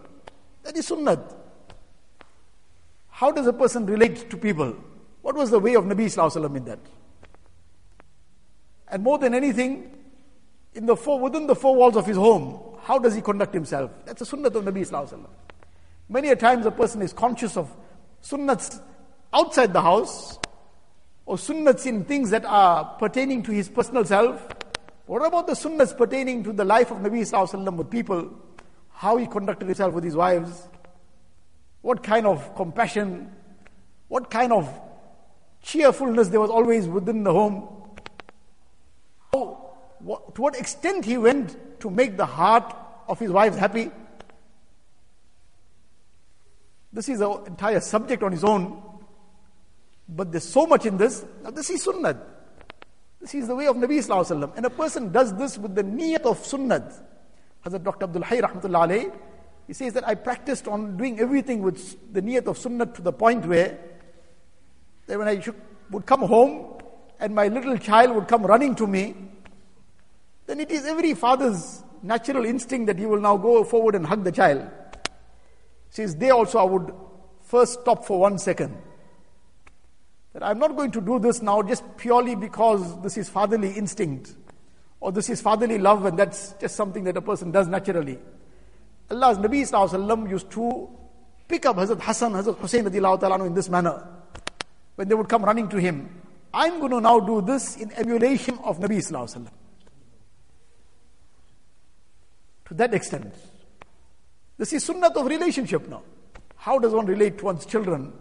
That 0.63 0.76
is 0.76 0.89
sunnat. 0.89 1.36
How 3.10 3.32
does 3.32 3.46
a 3.46 3.54
person 3.54 3.86
relate 3.86 4.32
to 4.32 4.38
people? 4.38 4.76
What 5.22 5.36
was 5.36 5.52
the 5.52 5.60
way 5.60 5.76
of 5.76 5.86
Nabi 5.86 6.06
Sallallahu 6.06 6.56
in 6.58 6.65
that? 6.65 6.80
And 8.88 9.04
more 9.04 9.20
than 9.20 9.36
anything, 9.36 9.91
in 10.73 10.86
the 10.86 10.95
four, 10.95 11.19
within 11.19 11.47
the 11.47 11.55
four 11.55 11.75
walls 11.75 11.95
of 11.95 12.05
his 12.05 12.17
home, 12.17 12.77
how 12.81 12.97
does 12.97 13.13
he 13.13 13.21
conduct 13.21 13.53
himself? 13.53 13.91
That's 14.05 14.21
a 14.21 14.25
sunnat 14.25 14.55
of 14.55 14.63
Nabi 14.63 14.88
Sallallahu 14.88 15.27
Many 16.10 16.29
a 16.29 16.36
times 16.36 16.65
a 16.65 16.71
person 16.71 17.01
is 17.01 17.13
conscious 17.13 17.55
of 17.57 17.71
sunnats 18.23 18.81
outside 19.34 19.73
the 19.73 19.81
house, 19.81 20.39
or 21.25 21.38
sunnats 21.38 21.86
in 21.86 22.03
things 22.03 22.29
that 22.31 22.45
are 22.45 22.86
pertaining 22.99 23.43
to 23.43 23.51
his 23.51 23.69
personal 23.69 24.03
self. 24.03 24.45
What 25.05 25.25
about 25.25 25.47
the 25.47 25.53
sunnats 25.53 25.95
pertaining 25.95 26.43
to 26.43 26.53
the 26.53 26.65
life 26.65 26.91
of 26.91 26.97
Nabi 26.97 27.21
Sallallahu 27.21 27.77
with 27.77 27.89
people? 27.89 28.31
How 28.89 29.17
he 29.17 29.27
conducted 29.27 29.65
himself 29.65 29.93
with 29.93 30.03
his 30.03 30.15
wives? 30.15 30.67
What 31.81 32.03
kind 32.03 32.25
of 32.25 32.55
compassion? 32.55 33.31
What 34.07 34.29
kind 34.29 34.51
of 34.51 34.69
cheerfulness 35.62 36.27
there 36.29 36.39
was 36.39 36.49
always 36.49 36.88
within 36.88 37.23
the 37.23 37.31
home? 37.31 37.81
What, 40.04 40.36
to 40.36 40.42
what 40.42 40.56
extent 40.56 41.06
he 41.06 41.18
went 41.18 41.80
to 41.82 41.90
make 41.90 42.18
the 42.18 42.26
heart 42.26 42.76
of 43.08 43.20
his 43.20 43.32
wives 43.32 43.58
happy? 43.58 43.92
This 46.94 47.08
is 47.08 47.22
an 47.22 47.46
entire 47.48 47.80
subject 47.80 48.24
on 48.24 48.32
his 48.32 48.44
own. 48.44 48.82
But 50.10 50.32
there's 50.32 50.48
so 50.48 50.66
much 50.66 50.86
in 50.86 50.98
this. 50.98 51.24
Now, 51.44 51.52
this 51.52 51.70
is 51.70 51.84
sunnah. 51.84 52.22
This 53.22 53.36
is 53.36 53.48
the 53.48 53.56
way 53.56 53.68
of 53.68 53.78
Nabi 53.78 54.00
Sallallahu 54.00 54.58
And 54.58 54.66
a 54.66 54.70
person 54.70 55.12
does 55.12 55.34
this 55.36 55.58
with 55.58 55.76
the 55.76 55.84
niyat 55.84 56.22
of 56.22 56.46
sunnah. 56.46 56.92
Hazrat 57.66 57.84
Dr. 57.84 58.06
Abdul 58.06 58.24
Hayy 58.24 58.42
Rahmatullah 58.42 58.88
alayhi, 58.88 59.16
he 59.68 59.74
says 59.74 59.94
that 59.94 60.08
I 60.08 60.16
practiced 60.16 60.68
on 60.68 60.98
doing 60.98 61.20
everything 61.20 61.62
with 61.62 62.12
the 62.14 62.22
niyat 62.22 62.48
of 62.48 62.58
sunnah 62.58 62.88
to 62.88 63.02
the 63.02 63.14
point 63.14 63.46
where 63.46 63.78
that 65.08 65.18
when 65.18 65.28
I 65.28 65.40
should, 65.40 65.56
would 65.92 66.06
come 66.06 66.22
home 66.22 66.78
and 67.20 67.36
my 67.36 67.48
little 67.48 67.78
child 67.78 68.16
would 68.16 68.28
come 68.28 68.44
running 68.44 68.76
to 68.76 68.88
me, 68.88 69.16
then 70.52 70.60
it 70.60 70.70
is 70.70 70.86
every 70.86 71.14
father's 71.14 71.82
natural 72.04 72.44
instinct 72.44 72.88
that 72.88 73.00
he 73.00 73.06
will 73.06 73.22
now 73.22 73.38
go 73.38 73.64
forward 73.64 73.96
and 73.96 74.06
hug 74.06 74.26
the 74.26 74.34
child. 74.34 74.70
Says, 75.92 76.14
they 76.18 76.30
also 76.30 76.60
I 76.60 76.64
would 76.64 76.94
first 77.42 77.80
stop 77.80 78.04
for 78.04 78.20
one 78.20 78.38
second 78.38 78.78
that 80.34 80.44
I'm 80.44 80.60
not 80.60 80.76
going 80.76 80.92
to 80.92 81.00
do 81.00 81.20
this 81.20 81.42
now 81.42 81.62
just 81.62 81.86
purely 81.96 82.36
because 82.36 83.02
this 83.02 83.18
is 83.18 83.30
fatherly 83.30 83.72
instinct 83.72 84.36
or 85.00 85.14
this 85.14 85.30
is 85.30 85.40
fatherly 85.40 85.78
love 85.78 86.04
and 86.04 86.20
that's 86.20 86.54
just 86.60 86.76
something 86.76 87.06
that 87.06 87.16
a 87.16 87.22
person 87.22 87.52
does 87.52 87.70
naturally. 87.70 88.20
Allah's 89.10 89.38
Nabi 89.38 90.30
used 90.30 90.52
to 90.52 90.90
pick 91.48 91.66
up 91.66 91.78
Hazrat 91.78 92.02
Hassan, 92.02 92.34
Hazrat 92.34 92.58
Hussein 92.58 92.86
in 92.86 93.54
this 93.54 93.70
manner 93.70 94.06
when 94.96 95.08
they 95.08 95.16
would 95.16 95.30
come 95.30 95.46
running 95.46 95.70
to 95.70 95.78
him. 95.78 96.10
I'm 96.54 96.80
going 96.80 96.92
to 96.92 97.00
now 97.00 97.22
do 97.22 97.42
this 97.42 97.78
in 97.78 97.94
emulation 97.94 98.60
of 98.66 98.80
Nabi 98.80 98.98
Sallallahu 98.98 99.48
To 102.71 102.75
that 102.75 102.93
extent. 102.93 103.36
This 104.57 104.71
is 104.71 104.86
sunnah 104.86 105.10
of 105.10 105.25
relationship 105.25 105.89
now. 105.89 106.03
How 106.55 106.79
does 106.79 106.93
one 106.93 107.05
relate 107.05 107.38
to 107.39 107.43
one's 107.43 107.65
children, 107.65 108.13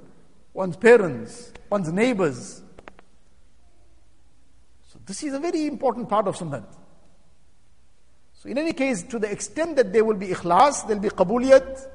one's 0.52 0.76
parents, 0.76 1.52
one's 1.70 1.92
neighbors. 1.92 2.60
So 4.88 4.98
this 5.06 5.22
is 5.22 5.34
a 5.34 5.38
very 5.38 5.68
important 5.68 6.08
part 6.08 6.26
of 6.26 6.36
sunnah. 6.36 6.66
So 8.32 8.48
in 8.48 8.58
any 8.58 8.72
case, 8.72 9.04
to 9.04 9.20
the 9.20 9.30
extent 9.30 9.76
that 9.76 9.92
there 9.92 10.04
will 10.04 10.16
be 10.16 10.26
ikhlas, 10.26 10.84
there 10.84 10.96
will 10.96 11.02
be 11.02 11.10
qabuliyat, 11.10 11.86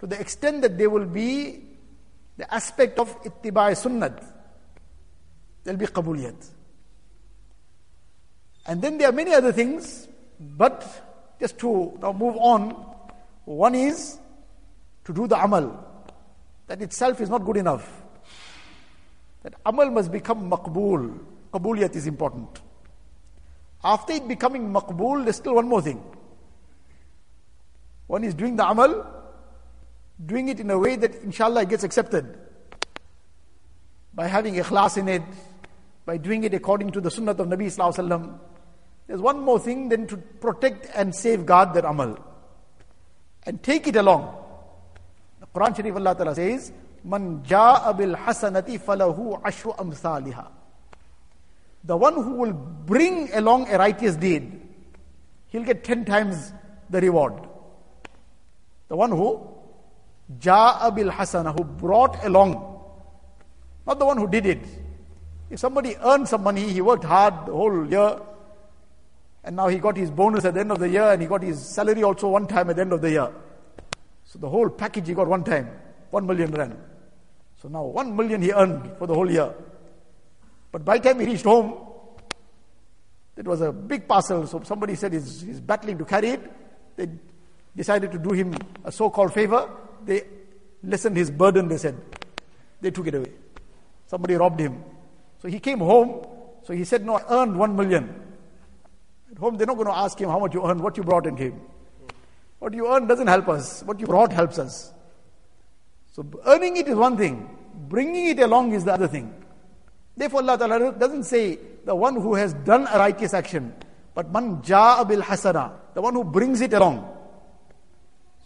to 0.00 0.06
the 0.06 0.18
extent 0.18 0.62
that 0.62 0.78
there 0.78 0.88
will 0.88 1.04
be 1.04 1.62
the 2.38 2.54
aspect 2.54 2.98
of 2.98 3.22
ittiba' 3.22 3.76
sunnah, 3.76 4.18
there 5.62 5.74
will 5.74 5.80
be 5.80 5.92
qabuliyat. 5.92 6.42
And 8.64 8.80
then 8.80 8.96
there 8.96 9.10
are 9.10 9.12
many 9.12 9.34
other 9.34 9.52
things, 9.52 10.08
but 10.40 11.10
just 11.42 11.58
to 11.58 11.98
now 12.00 12.12
move 12.12 12.36
on, 12.36 12.70
one 13.44 13.74
is 13.74 14.16
to 15.04 15.12
do 15.12 15.26
the 15.26 15.36
amal. 15.42 15.66
That 16.68 16.80
itself 16.80 17.20
is 17.20 17.28
not 17.28 17.44
good 17.44 17.56
enough. 17.56 17.84
That 19.42 19.54
amal 19.66 19.90
must 19.90 20.12
become 20.12 20.48
maqbool. 20.48 21.18
Qabuliyat 21.52 21.96
is 21.96 22.06
important. 22.06 22.60
After 23.82 24.12
it 24.12 24.28
becoming 24.28 24.72
maqbool, 24.72 25.24
there's 25.24 25.34
still 25.34 25.56
one 25.56 25.68
more 25.68 25.82
thing. 25.82 26.00
One 28.06 28.22
is 28.22 28.34
doing 28.34 28.54
the 28.54 28.64
amal, 28.64 29.04
doing 30.24 30.48
it 30.48 30.60
in 30.60 30.70
a 30.70 30.78
way 30.78 30.94
that 30.94 31.16
inshallah 31.24 31.62
it 31.62 31.70
gets 31.70 31.82
accepted. 31.82 32.38
By 34.14 34.28
having 34.28 34.54
ikhlas 34.54 34.96
in 34.96 35.08
it, 35.08 35.22
by 36.06 36.18
doing 36.18 36.44
it 36.44 36.54
according 36.54 36.92
to 36.92 37.00
the 37.00 37.10
sunnah 37.10 37.32
of 37.32 37.38
Nabi 37.38 37.66
Sallallahu 37.66 38.38
There's 39.06 39.20
one 39.20 39.40
more 39.40 39.58
thing 39.58 39.88
then 39.88 40.06
to 40.06 40.16
protect 40.16 40.88
and 40.94 41.14
safeguard 41.14 41.74
that 41.74 41.84
amal. 41.84 42.18
And 43.44 43.62
take 43.62 43.86
it 43.86 43.96
along. 43.96 44.36
The 45.40 45.46
Quran 45.46 45.76
Sharif 45.76 45.96
Allah 45.96 46.14
Ta'ala 46.14 46.34
says, 46.34 46.72
Man 47.04 47.42
ja'a 47.42 47.96
bil 47.96 48.14
hasanati 48.14 48.78
falahu 48.80 49.42
ashru 49.42 49.76
amthaliha. 49.76 50.48
The 51.84 51.96
one 51.96 52.14
who 52.14 52.34
will 52.34 52.52
bring 52.52 53.32
along 53.34 53.68
a 53.68 53.76
righteous 53.76 54.14
deed, 54.14 54.60
he'll 55.48 55.64
get 55.64 55.82
ten 55.82 56.04
times 56.04 56.52
the 56.88 57.00
reward. 57.00 57.34
The 58.88 58.96
one 58.96 59.10
who 59.10 59.40
ja'a 60.38 60.94
bil 60.94 61.10
hasana, 61.10 61.58
who 61.58 61.64
brought 61.64 62.24
along, 62.24 62.52
not 63.86 63.98
the 63.98 64.06
one 64.06 64.16
who 64.16 64.28
did 64.28 64.46
it. 64.46 64.64
If 65.50 65.58
somebody 65.58 65.96
earned 66.02 66.28
some 66.28 66.44
money, 66.44 66.68
he 66.70 66.80
worked 66.80 67.04
hard 67.04 67.46
the 67.46 67.52
whole 67.52 67.90
year, 67.90 68.20
and 69.44 69.56
now 69.56 69.68
he 69.68 69.78
got 69.78 69.96
his 69.96 70.10
bonus 70.10 70.44
at 70.44 70.54
the 70.54 70.60
end 70.60 70.70
of 70.70 70.78
the 70.78 70.88
year, 70.88 71.12
and 71.12 71.20
he 71.20 71.28
got 71.28 71.42
his 71.42 71.64
salary 71.64 72.02
also 72.02 72.28
one 72.28 72.46
time 72.46 72.70
at 72.70 72.76
the 72.76 72.82
end 72.82 72.92
of 72.92 73.00
the 73.00 73.10
year. 73.10 73.32
So 74.24 74.38
the 74.38 74.48
whole 74.48 74.70
package 74.70 75.08
he 75.08 75.14
got 75.14 75.26
one 75.26 75.44
time, 75.44 75.70
one 76.10 76.26
million 76.26 76.50
rand. 76.52 76.76
So 77.60 77.68
now 77.68 77.84
one 77.84 78.16
million 78.16 78.42
he 78.42 78.52
earned 78.52 78.96
for 78.98 79.06
the 79.06 79.14
whole 79.14 79.30
year. 79.30 79.52
But 80.70 80.84
by 80.84 80.98
the 80.98 81.08
time 81.08 81.20
he 81.20 81.26
reached 81.26 81.44
home, 81.44 81.74
it 83.36 83.46
was 83.46 83.60
a 83.60 83.72
big 83.72 84.08
parcel. 84.08 84.46
So 84.46 84.62
somebody 84.62 84.94
said 84.94 85.12
he's, 85.12 85.42
he's 85.42 85.60
battling 85.60 85.98
to 85.98 86.04
carry 86.04 86.28
it. 86.30 86.52
They 86.96 87.08
decided 87.74 88.12
to 88.12 88.18
do 88.18 88.30
him 88.30 88.54
a 88.84 88.92
so-called 88.92 89.32
favor. 89.32 89.68
They 90.04 90.22
lessened 90.82 91.16
his 91.16 91.30
burden, 91.30 91.68
they 91.68 91.78
said. 91.78 91.96
They 92.80 92.90
took 92.90 93.06
it 93.06 93.14
away. 93.14 93.32
Somebody 94.06 94.34
robbed 94.34 94.60
him. 94.60 94.82
So 95.40 95.48
he 95.48 95.60
came 95.60 95.78
home. 95.78 96.26
So 96.64 96.72
he 96.72 96.84
said, 96.84 97.04
no, 97.04 97.16
I 97.16 97.24
earned 97.28 97.56
one 97.56 97.76
million. 97.76 98.14
Home, 99.42 99.56
they're 99.56 99.66
not 99.66 99.74
going 99.74 99.88
to 99.88 99.96
ask 99.96 100.20
him 100.20 100.28
how 100.28 100.38
much 100.38 100.54
you 100.54 100.64
earned, 100.64 100.80
what 100.80 100.96
you 100.96 101.02
brought 101.02 101.26
and 101.26 101.36
came. 101.36 101.60
What 102.60 102.74
you 102.74 102.86
earned 102.86 103.08
doesn't 103.08 103.26
help 103.26 103.48
us. 103.48 103.82
What 103.82 103.98
you 103.98 104.06
brought 104.06 104.32
helps 104.32 104.56
us. 104.60 104.92
So 106.12 106.24
earning 106.46 106.76
it 106.76 106.86
is 106.86 106.94
one 106.94 107.16
thing, 107.16 107.50
bringing 107.88 108.28
it 108.28 108.38
along 108.38 108.72
is 108.72 108.84
the 108.84 108.92
other 108.92 109.08
thing. 109.08 109.34
Therefore, 110.16 110.42
Allah 110.42 110.58
Ta'ala 110.58 110.92
doesn't 110.92 111.24
say 111.24 111.58
the 111.84 111.92
one 111.92 112.14
who 112.14 112.36
has 112.36 112.54
done 112.54 112.86
a 112.92 112.98
righteous 112.98 113.34
action, 113.34 113.74
but 114.14 114.30
man 114.30 114.62
ja'a 114.62 115.08
bil 115.08 115.22
hasana, 115.22 115.72
the 115.94 116.02
one 116.02 116.14
who 116.14 116.22
brings 116.22 116.60
it 116.60 116.72
along. 116.72 116.98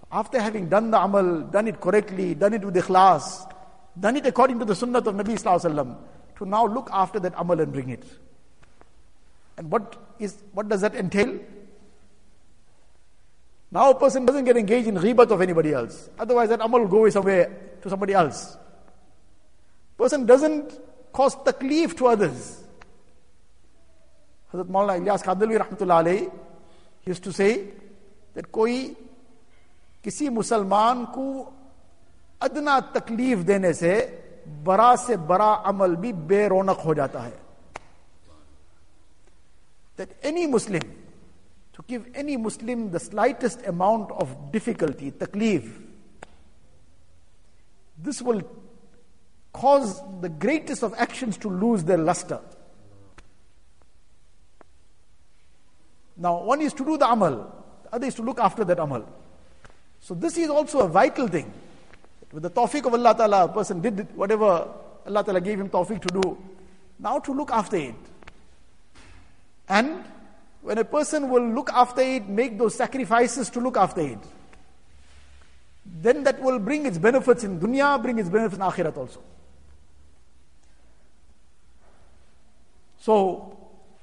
So 0.01 0.07
after 0.11 0.41
having 0.41 0.71
done 0.71 0.91
the 0.93 0.99
amal, 0.99 1.43
done 1.43 1.69
it 1.69 1.79
correctly, 1.79 2.35
done 2.35 2.55
it 2.55 2.65
with 2.65 2.75
ikhlas, 2.75 3.53
done 4.01 4.17
it 4.17 4.25
according 4.25 4.61
to 4.61 4.65
the 4.65 4.75
sunnah 4.75 5.01
of 5.01 5.05
Nabi 5.05 5.35
Sallallahu 5.35 5.61
Alaihi 5.61 5.75
Wasallam, 5.75 5.97
to 6.39 6.47
now 6.47 6.67
look 6.67 6.89
after 6.91 7.21
that 7.21 7.35
amal 7.37 7.61
and 7.61 7.71
bring 7.71 7.91
it. 7.91 8.05
And 9.59 9.71
what 9.71 10.06
is 10.20 10.38
what 10.54 10.70
does 10.70 10.82
that 10.82 10.96
entail? 10.96 11.40
Now 13.72 13.92
a 13.92 14.00
person 14.00 14.26
doesn't 14.26 14.46
get 14.46 14.58
engaged 14.58 14.88
in 14.88 14.96
ghibat 14.96 15.32
of 15.32 15.42
anybody 15.42 15.74
else. 15.74 16.10
Otherwise 16.20 16.50
that 16.50 16.62
amal 16.62 16.82
will 16.82 16.88
go 16.88 16.98
away 17.00 17.10
somewhere 17.12 17.50
to 17.82 17.90
somebody 17.90 18.14
else. 18.14 18.58
Person 19.98 20.26
doesn't 20.26 20.74
cause 21.14 21.36
taklif 21.38 21.96
to 21.98 22.08
others. 22.08 22.64
Hazrat 24.54 24.66
Maulana 24.66 25.00
Ilyas 25.00 25.24
Qadalvi 25.24 25.58
rahmatullah 25.64 26.04
alayhi 26.04 26.32
used 27.06 27.24
to 27.24 27.32
say 27.32 27.70
that 28.34 28.52
कोई 28.52 28.96
किसी 30.04 30.30
मुसलमान 30.30 31.06
को 31.16 31.54
अदना 32.42 32.80
तकलीफ 32.96 33.40
देने 33.48 33.74
से 33.74 33.94
बड़ा 34.66 34.96
से 34.96 35.18
बड़ा 35.32 35.52
अमल 35.72 35.96
भी 35.96 36.14
बेरोनक 36.14 36.80
हो 36.86 36.94
जाता 36.94 37.20
है 37.22 37.34
that 39.97 40.11
any 40.23 40.47
Muslim 40.47 40.83
to 41.77 41.85
give 41.87 42.07
any 42.15 42.39
Muslim 42.39 42.91
the 42.91 42.99
slightest 42.99 43.67
amount 43.67 44.11
of 44.13 44.51
difficulty, 44.51 45.11
taklif, 45.11 45.71
this 47.99 48.23
will 48.23 48.43
cause 49.53 50.01
the 50.23 50.29
greatest 50.31 50.83
of 50.83 50.95
actions 50.97 51.37
to 51.37 51.49
lose 51.49 51.85
their 51.85 51.99
luster. 51.99 52.41
Now, 56.17 56.43
one 56.43 56.63
is 56.63 56.73
to 56.75 56.85
do 56.85 56.97
the 56.97 57.11
amal, 57.11 57.53
the 57.85 57.95
other 57.95 58.07
is 58.07 58.15
to 58.15 58.23
look 58.23 58.41
after 58.41 58.65
that 58.65 58.79
amal. 58.79 59.07
So, 60.01 60.15
this 60.15 60.39
is 60.39 60.49
also 60.49 60.81
a 60.81 60.89
vital 60.89 61.29
thing. 61.29 61.53
With 62.33 62.43
the 62.43 62.51
tawfiq 62.51 62.87
of 62.87 62.95
Allah 62.95 63.15
Ta'ala, 63.15 63.45
a 63.45 63.49
person 63.49 63.83
did 63.83 64.17
whatever 64.17 64.69
Allah 65.07 65.25
Ta'ala 65.25 65.41
gave 65.43 65.61
him 65.61 65.69
tawfiq 65.69 66.01
to 66.01 66.21
do. 66.23 66.39
Now, 66.99 67.19
to 67.19 67.35
look 67.35 67.51
after 67.51 67.77
it. 67.77 67.95
And 69.69 70.05
when 70.63 70.79
a 70.79 70.85
person 70.85 71.29
will 71.29 71.47
look 71.47 71.71
after 71.73 72.03
it, 72.03 72.29
make 72.29 72.59
those 72.59 72.75
sacrifices 72.75 73.51
to 73.51 73.61
look 73.61 73.77
after 73.77 74.01
it. 74.01 74.19
then 76.03 76.25
that 76.25 76.41
will 76.41 76.59
bring 76.59 76.87
its 76.87 76.99
benefits 76.99 77.45
in 77.45 77.61
dunya, 77.61 78.01
bring 78.03 78.19
its 78.19 78.29
benefits 78.29 78.57
in 78.57 78.61
akhirat 78.61 78.97
also. 78.97 79.21
So, 82.99 83.57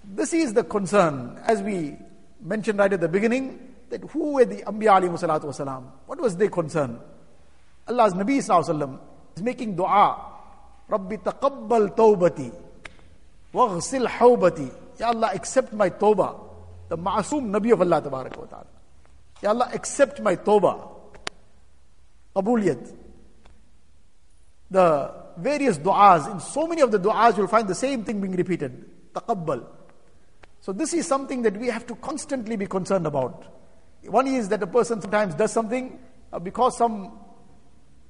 this 0.04 0.34
is 0.34 0.54
the 0.54 0.64
concern, 0.64 1.40
as 1.46 1.62
we 1.62 1.98
mentioned 2.42 2.80
right 2.80 2.92
at 2.92 3.02
the 3.02 3.10
beginning, 3.10 3.76
that 3.90 4.02
who 4.12 4.34
were 4.34 4.46
the 4.46 4.64
Anbiya 4.64 5.02
alayhi 5.02 5.20
salatu 5.20 5.46
wasalam? 5.46 5.84
What 6.06 6.20
was 6.20 6.38
their 6.38 6.50
concern? 6.50 7.00
Allah's 7.88 8.14
Nabi 8.14 8.38
sallallahu 8.38 9.00
is 9.36 9.44
making 9.44 9.76
dua. 9.76 10.18
Rabbi 10.88 11.18
taqabbal 11.18 11.96
tawbati. 11.96 12.54
Waghsil 13.54 14.08
hawbati. 14.08 14.72
Ya 15.00 15.08
Allah, 15.08 15.32
accept 15.34 15.74
my 15.74 15.90
tawbah. 15.90 16.40
The 16.90 16.98
ma'asum 16.98 17.50
Nabi 17.50 17.74
of 17.74 17.82
Allah 17.82 18.02
tabarak 18.02 18.38
wa 18.38 18.46
ta'ala. 18.46 18.68
Ya 19.42 19.50
Allah, 19.50 19.70
accept 19.74 20.22
my 20.22 20.36
tawbah. 20.36 20.90
Qabuliyat. 22.36 22.94
The 24.72 25.14
various 25.38 25.78
du'as, 25.78 26.32
in 26.32 26.40
so 26.40 26.68
many 26.68 26.82
of 26.82 26.92
the 26.92 27.00
du'as 27.00 27.38
you'll 27.38 27.48
find 27.48 27.68
the 27.68 27.76
same 27.76 28.04
thing 28.04 28.22
being 28.22 28.36
repeated. 28.36 28.86
Taqabbal. 29.14 29.66
So 30.62 30.72
this 30.72 30.94
is 30.94 31.08
something 31.08 31.42
that 31.42 31.58
we 31.58 31.68
have 31.68 31.86
to 31.88 31.96
constantly 31.96 32.56
be 32.56 32.68
concerned 32.68 33.06
about. 33.06 33.46
One 34.06 34.28
is 34.28 34.50
that 34.50 34.62
a 34.64 34.68
person 34.68 35.02
sometimes 35.02 35.36
does 35.36 35.52
something 35.52 36.00
uh, 36.32 36.40
because 36.40 36.78
some 36.78 37.12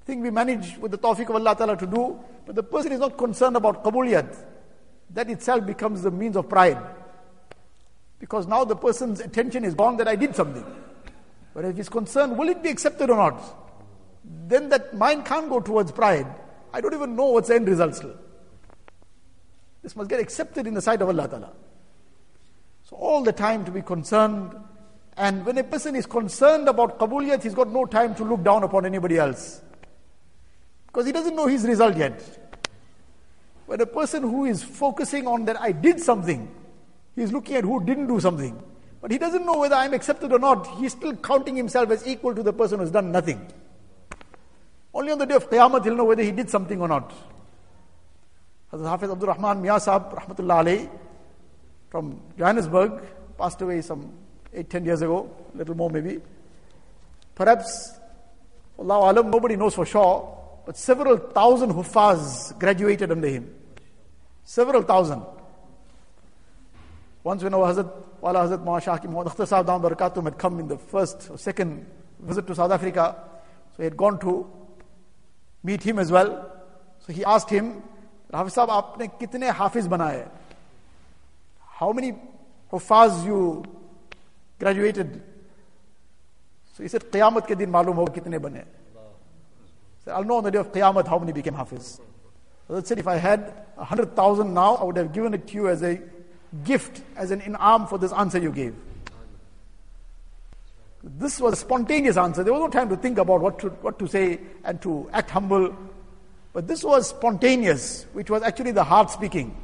thing 0.06 0.22
we 0.22 0.32
manage 0.32 0.78
with 0.78 0.92
the 0.92 0.98
tawfiq 0.98 1.30
of 1.30 1.36
Allah 1.36 1.56
Ta'ala 1.56 1.78
to 1.78 1.88
do, 1.88 2.20
but 2.46 2.56
the 2.56 2.64
person 2.64 2.92
is 2.92 3.00
not 3.00 3.18
concerned 3.18 3.56
about 3.56 3.84
qabuliyat. 3.84 4.36
That 5.14 5.30
itself 5.30 5.66
becomes 5.66 6.02
the 6.02 6.12
means 6.12 6.36
of 6.36 6.50
pride. 6.50 6.78
Because 8.20 8.48
now 8.48 8.64
the 8.64 8.76
person's 8.76 9.20
attention 9.20 9.64
is 9.64 9.76
gone 9.76 9.98
that 9.98 10.08
I 10.08 10.16
did 10.16 10.36
something. 10.36 10.66
But 11.54 11.66
if 11.66 11.78
he's 11.78 11.90
concerned, 11.90 12.38
will 12.38 12.50
it 12.50 12.64
be 12.64 12.70
accepted 12.70 13.10
or 13.10 13.18
not? 13.18 13.42
Then 14.48 14.70
that 14.70 14.96
mind 14.96 15.26
can't 15.26 15.50
go 15.50 15.60
towards 15.60 15.92
pride. 15.92 16.26
I 16.74 16.82
don't 16.82 16.94
even 16.94 17.16
know 17.16 17.26
what's 17.26 17.50
the 17.50 17.56
end 17.56 17.68
result 17.68 17.96
still. 17.96 18.16
This 19.84 19.96
must 19.96 20.10
get 20.10 20.20
accepted 20.20 20.66
in 20.66 20.74
the 20.74 20.82
sight 20.82 21.02
of 21.02 21.10
Allah 21.10 21.28
Ta'ala. 21.28 21.52
So 22.84 22.96
all 22.96 23.22
the 23.22 23.34
time 23.34 23.66
to 23.66 23.72
be 23.72 23.82
concerned. 23.82 24.56
And 25.16 25.46
when 25.46 25.58
a 25.58 25.64
person 25.64 25.96
is 25.96 26.06
concerned 26.06 26.68
about 26.68 26.98
qabuliyat, 26.98 27.44
he's 27.44 27.54
got 27.54 27.70
no 27.70 27.86
time 27.86 28.16
to 28.16 28.24
look 28.24 28.44
down 28.44 28.64
upon 28.64 28.86
anybody 28.86 29.18
else. 29.18 29.62
Because 30.88 31.06
he 31.06 31.12
doesn't 31.12 31.36
know 31.36 31.48
his 31.48 31.66
result 31.66 31.98
yet. 31.98 32.43
When 33.66 33.80
a 33.82 33.86
person 33.86 34.24
who 34.24 34.46
is 34.46 34.64
focusing 34.64 35.28
on 35.28 35.46
that 35.46 35.60
I 35.60 35.72
did 35.72 36.00
something, 36.00 36.54
he's 37.16 37.32
looking 37.32 37.56
at 37.56 37.64
who 37.64 37.84
didn't 37.84 38.08
do 38.08 38.20
something. 38.20 38.62
But 39.02 39.12
he 39.12 39.18
doesn't 39.18 39.46
know 39.46 39.60
whether 39.60 39.76
I'm 39.76 39.94
accepted 39.94 40.32
or 40.32 40.40
not. 40.40 40.68
He's 40.78 40.94
still 40.94 41.16
counting 41.16 41.56
himself 41.56 41.92
as 41.92 42.08
equal 42.08 42.34
to 42.36 42.44
the 42.44 42.54
person 42.54 42.80
who's 42.80 42.92
done 42.92 43.12
nothing. 43.12 43.52
Only 44.94 45.12
on 45.12 45.18
the 45.18 45.26
day 45.26 45.36
of 45.36 45.50
Qiyamah 45.50 45.84
he'll 45.84 45.96
know 45.96 46.06
whether 46.06 46.24
he 46.24 46.32
did 46.32 46.50
something 46.50 46.80
or 46.80 46.88
not. 46.88 47.14
Hazrat 48.72 48.90
Hafiz 48.90 49.10
Abdul 49.10 49.28
Rahman 49.28 49.62
Mia 49.62 49.74
Sahab, 49.74 50.14
Rahmatullah 50.14 50.64
alayhi, 50.64 50.90
from 51.90 52.20
Johannesburg, 52.38 53.02
passed 53.38 53.62
away 53.62 53.82
some 53.82 54.12
eight, 54.54 54.70
ten 54.70 54.86
years 54.86 55.02
ago, 55.02 55.30
a 55.54 55.58
little 55.58 55.76
more 55.76 55.90
maybe. 55.90 56.22
Perhaps, 57.36 58.00
Allah 58.80 59.12
Alam, 59.12 59.30
nobody 59.30 59.56
knows 59.56 59.76
for 59.76 59.86
sure, 59.86 60.43
but 60.66 60.78
several 60.78 61.18
thousand 61.18 61.72
Hufaz 61.72 62.58
graduated 62.58 63.12
under 63.12 63.28
him. 63.28 63.54
Several 64.44 64.82
thousand. 64.82 65.24
Once 67.24 67.44
when 67.44 67.54
our 67.54 67.74
Hazrat, 67.74 67.92
Wala 68.22 68.40
Hazrat 68.40 68.64
Mawashaki 68.64 69.06
Muhammad 69.06 69.34
Akhtar 69.34 69.82
Barakatum 69.82 70.26
had 70.26 70.38
come 70.38 70.60
in 70.60 70.68
the 70.68 70.78
first 70.78 71.30
or 71.30 71.38
second 71.38 71.86
visit 72.20 72.46
to 72.48 72.56
South 72.56 72.72
Africa, 72.72 73.16
so 73.72 73.78
he 73.78 73.84
had 73.86 73.96
gone 73.96 74.20
to 74.20 74.50
meet 75.64 75.82
him 75.82 76.00
as 76.00 76.12
well. 76.12 76.52
So 77.00 77.14
he 77.14 77.24
asked 77.24 77.50
him, 77.50 77.82
Hafiz 78.32 78.56
Sahab, 78.56 78.98
aapne 78.98 79.20
kitne 79.20 79.54
Hafiz 79.54 79.88
banaye? 79.88 80.30
How 81.60 81.92
many 81.94 82.14
Hufaz 82.72 83.26
you 83.26 83.64
graduated? 84.60 85.22
So 86.74 86.84
he 86.84 86.90
said, 86.90 87.04
Qiyamat 87.04 87.48
ke 87.48 87.58
din 87.58 87.72
malum 87.72 87.96
ho 87.96 88.06
kitne 88.08 88.42
bane. 88.42 88.66
So 90.06 90.12
I'll 90.12 90.24
know 90.24 90.38
on 90.38 90.44
the 90.44 90.52
day 90.52 90.60
of 90.60 90.72
Qiyamah 90.72 91.08
how 91.08 91.20
many 91.20 91.32
became 91.32 91.54
Hafiz. 91.54 92.00
So 92.68 92.82
said, 92.82 93.00
if 93.00 93.08
I 93.08 93.18
had 93.18 93.54
a 93.78 93.84
hundred 93.84 94.16
thousand 94.16 94.54
now, 94.54 94.76
I 94.76 94.84
would 94.84 94.98
have 94.98 95.14
given 95.14 95.34
it 95.34 95.48
to 95.48 95.54
you 95.54 95.68
as 95.68 95.84
a 95.84 96.02
gift, 96.64 97.02
as 97.16 97.32
an 97.32 97.42
in'am 97.42 97.88
for 97.88 97.98
this 97.98 98.12
answer 98.14 98.38
you 98.38 98.52
gave. 98.52 98.76
This 101.04 101.40
was 101.42 101.54
a 101.54 101.58
spontaneous 101.58 102.16
answer. 102.16 102.44
There 102.44 102.54
was 102.54 102.62
no 102.62 102.70
time 102.70 102.90
to 102.90 102.96
think 102.96 103.18
about 103.18 103.42
what 103.42 103.60
to, 103.60 103.70
what 103.70 104.00
to 104.00 104.08
say 104.08 104.40
and 104.64 104.82
to 104.82 105.10
act 105.12 105.32
humble. 105.32 105.76
But 106.54 106.68
this 106.68 106.84
was 106.84 107.10
spontaneous, 107.10 108.06
which 108.14 108.30
was 108.30 108.42
actually 108.42 108.72
the 108.72 108.84
heart 108.84 109.10
speaking. 109.10 109.56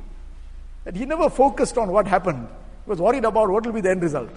That 0.83 0.95
he 0.95 1.05
never 1.05 1.29
focused 1.29 1.77
on 1.77 1.91
what 1.91 2.07
happened. 2.07 2.47
He 2.85 2.89
was 2.89 2.99
worried 2.99 3.23
about 3.23 3.49
what 3.49 3.65
will 3.65 3.73
be 3.73 3.81
the 3.81 3.91
end 3.91 4.01
result. 4.01 4.31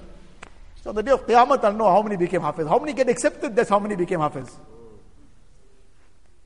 So 0.82 0.90
on 0.90 0.96
the 0.96 1.02
day 1.02 1.10
of 1.12 1.26
Qiyamah, 1.26 1.64
I'll 1.64 1.72
know 1.72 1.90
how 1.90 2.02
many 2.02 2.16
became 2.16 2.42
Hafiz. 2.42 2.68
How 2.68 2.78
many 2.78 2.92
get 2.92 3.08
accepted, 3.08 3.56
that's 3.56 3.70
how 3.70 3.80
many 3.80 3.96
became 3.96 4.20
Hafiz. 4.20 4.48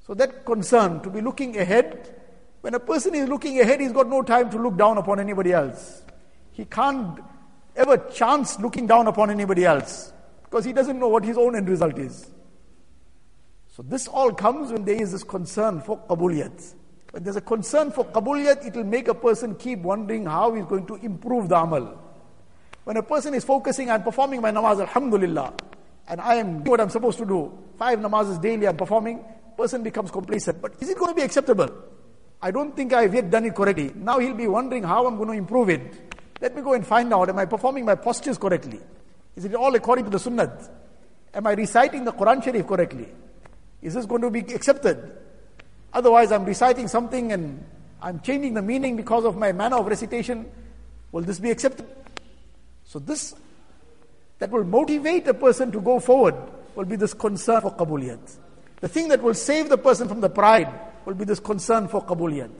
So 0.07 0.14
that 0.14 0.45
concern 0.45 1.01
to 1.01 1.11
be 1.11 1.21
looking 1.21 1.59
ahead, 1.59 2.14
when 2.61 2.75
a 2.75 2.81
person 2.81 3.14
is 3.16 3.29
looking 3.29 3.61
ahead, 3.61 3.81
he's 3.81 3.92
got 3.92 4.09
no 4.09 4.23
time 4.23 4.51
to 4.51 4.59
look 4.59 4.77
down 4.77 4.99
upon 4.99 5.19
anybody 5.19 5.53
else. 5.53 6.03
He 6.53 6.64
can't 6.64 7.19
ever 7.75 7.97
chance 7.97 8.59
looking 8.61 8.87
down 8.87 9.09
upon 9.09 9.31
anybody 9.31 9.64
else 9.64 10.12
because 10.45 10.64
he 10.64 10.73
doesn't 10.73 10.99
know 10.99 11.09
what 11.09 11.25
his 11.25 11.37
own 11.37 11.57
end 11.57 11.69
result 11.69 11.99
is. 11.99 12.31
So 13.77 13.83
this 13.83 14.07
all 14.07 14.33
comes 14.33 14.73
when 14.73 14.85
there 14.85 14.95
is 14.95 15.11
this 15.11 15.25
concern 15.25 15.81
for 15.81 15.99
qabuliyat. 15.99 16.75
When 17.11 17.25
there's 17.25 17.37
a 17.37 17.40
concern 17.40 17.90
for 17.90 18.05
qabuliyat, 18.05 18.64
it 18.64 18.77
will 18.77 18.85
make 18.85 19.09
a 19.09 19.14
person 19.14 19.57
keep 19.57 19.81
wondering 19.81 20.25
how 20.25 20.55
he's 20.55 20.66
going 20.66 20.87
to 20.87 20.95
improve 20.97 21.49
the 21.49 21.59
amal. 21.59 22.01
When 22.85 22.97
a 22.97 23.03
person 23.03 23.35
is 23.35 23.45
focusing 23.45 23.90
on 23.90 24.05
performing 24.05 24.40
my 24.40 24.53
namaz, 24.53 24.81
alhamdulillah, 24.81 25.53
and 26.09 26.21
I 26.21 26.37
am 26.37 26.62
doing 26.62 26.71
what 26.71 26.81
I'm 26.81 26.90
supposed 26.90 27.19
to 27.19 27.27
do, 27.27 27.53
five 27.77 27.99
namazes 27.99 28.40
daily 28.40 28.69
I'm 28.69 28.77
performing, 28.77 29.25
person 29.57 29.83
becomes 29.83 30.11
complacent. 30.11 30.61
But 30.61 30.75
is 30.81 30.88
it 30.88 30.99
going 30.99 31.11
to 31.11 31.14
be 31.14 31.23
acceptable? 31.23 31.69
I 32.40 32.51
don't 32.51 32.77
think 32.77 32.92
I've 32.92 33.14
yet 33.14 33.31
done 33.31 33.45
it 33.45 33.55
correctly. 33.55 33.92
Now 33.95 34.19
he'll 34.19 34.35
be 34.35 34.47
wondering 34.47 34.83
how 34.83 35.07
I'm 35.07 35.16
going 35.16 35.31
to 35.31 35.35
improve 35.35 35.71
it. 35.71 36.14
Let 36.40 36.55
me 36.55 36.62
go 36.62 36.75
and 36.75 36.87
find 36.87 37.12
out, 37.12 37.29
am 37.29 37.38
I 37.38 37.47
performing 37.47 37.85
my 37.85 37.95
postures 37.95 38.38
correctly? 38.38 38.81
Is 39.35 39.45
it 39.45 39.55
all 39.55 39.75
according 39.75 40.05
to 40.05 40.11
the 40.11 40.19
sunnah? 40.19 40.59
Am 41.33 41.47
I 41.47 41.53
reciting 41.53 42.05
the 42.05 42.12
Quran 42.12 42.45
Sharif 42.45 42.66
correctly? 42.66 43.09
Is 43.83 43.95
this 43.95 44.07
going 44.07 44.23
to 44.23 44.31
be 44.31 44.40
accepted? 44.40 45.16
Otherwise, 45.92 46.33
I'm 46.33 46.45
reciting 46.45 46.88
something 46.88 47.33
and 47.33 47.64
I'm 48.03 48.21
changing 48.21 48.55
the 48.55 48.62
meaning 48.62 48.97
because 48.97 49.25
of 49.25 49.37
my 49.37 49.53
manner 49.53 49.77
of 49.77 49.87
recitation. 49.87 50.47
Will 51.12 51.23
this 51.23 51.38
be 51.38 51.51
accepted? 51.51 51.87
So, 52.85 52.99
this 52.99 53.35
that 54.38 54.51
will 54.51 54.64
motivate 54.64 55.27
a 55.29 55.35
person 55.35 55.73
to 55.73 55.81
go 55.81 55.99
forward 55.99 56.35
will 56.75 56.85
be 56.85 56.97
this 56.97 57.14
concern 57.14 57.62
for 57.62 57.73
qabuliyat. 57.73 58.37
The 58.81 58.89
thing 58.89 59.09
that 59.09 59.23
will 59.23 59.35
save 59.35 59.69
the 59.69 59.79
person 59.79 60.09
from 60.09 60.21
the 60.21 60.29
pride 60.29 60.69
will 61.05 61.15
be 61.15 61.25
this 61.25 61.41
concern 61.41 61.89
for 61.89 62.05
qabuliyat. 62.05 62.51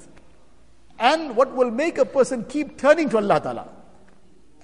And 0.99 1.37
what 1.37 1.55
will 1.55 1.71
make 1.71 1.99
a 1.99 2.05
person 2.05 2.45
keep 2.45 2.79
turning 2.79 3.09
to 3.11 3.19
Allah 3.19 3.41
Ta'ala. 3.41 3.73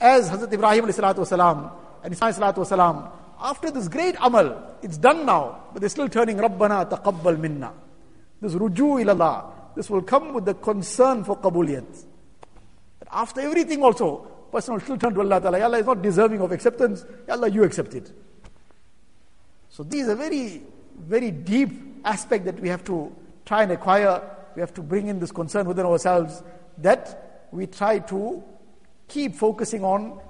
As 0.00 0.30
Hazrat 0.30 0.52
Ibrahim 0.52 0.86
والسلام, 0.86 1.72
and 2.02 2.12
Ismail 2.12 2.64
Salam, 2.64 3.08
after 3.40 3.70
this 3.70 3.88
great 3.88 4.16
amal, 4.20 4.76
it's 4.82 4.96
done 4.96 5.26
now, 5.26 5.64
but 5.72 5.80
they're 5.80 5.88
still 5.88 6.08
turning 6.08 6.38
Rabbana 6.38 6.88
taqabbal 6.88 7.38
minna. 7.38 7.72
This 8.40 8.54
ruju 8.54 9.04
ilallah, 9.04 9.74
this 9.76 9.90
will 9.90 10.02
come 10.02 10.32
with 10.32 10.44
the 10.44 10.54
concern 10.54 11.22
for 11.22 11.36
qabuliyat. 11.36 12.04
After 13.10 13.42
everything 13.42 13.82
also, 13.82 14.26
person 14.50 14.74
will 14.74 14.80
still 14.80 14.98
turn 14.98 15.14
to 15.14 15.20
Allah 15.20 15.40
Ta'ala. 15.40 15.60
Allah 15.60 15.78
is 15.78 15.86
not 15.86 16.02
deserving 16.02 16.40
of 16.40 16.52
acceptance. 16.52 17.04
Allah, 17.28 17.48
you 17.48 17.64
accept 17.64 17.94
it. 17.94 18.10
So 19.68 19.82
these 19.82 20.08
are 20.08 20.14
very 20.14 20.62
very 20.98 21.30
deep 21.30 21.70
aspect 22.04 22.44
that 22.44 22.60
we 22.60 22.68
have 22.68 22.84
to 22.84 23.14
try 23.44 23.62
and 23.62 23.72
acquire. 23.72 24.22
We 24.54 24.60
have 24.60 24.74
to 24.74 24.82
bring 24.82 25.08
in 25.08 25.18
this 25.18 25.32
concern 25.32 25.66
within 25.66 25.86
ourselves 25.86 26.42
that 26.78 27.48
we 27.50 27.66
try 27.66 27.98
to 27.98 28.42
keep 29.08 29.34
focusing 29.34 29.84
on 29.84 30.20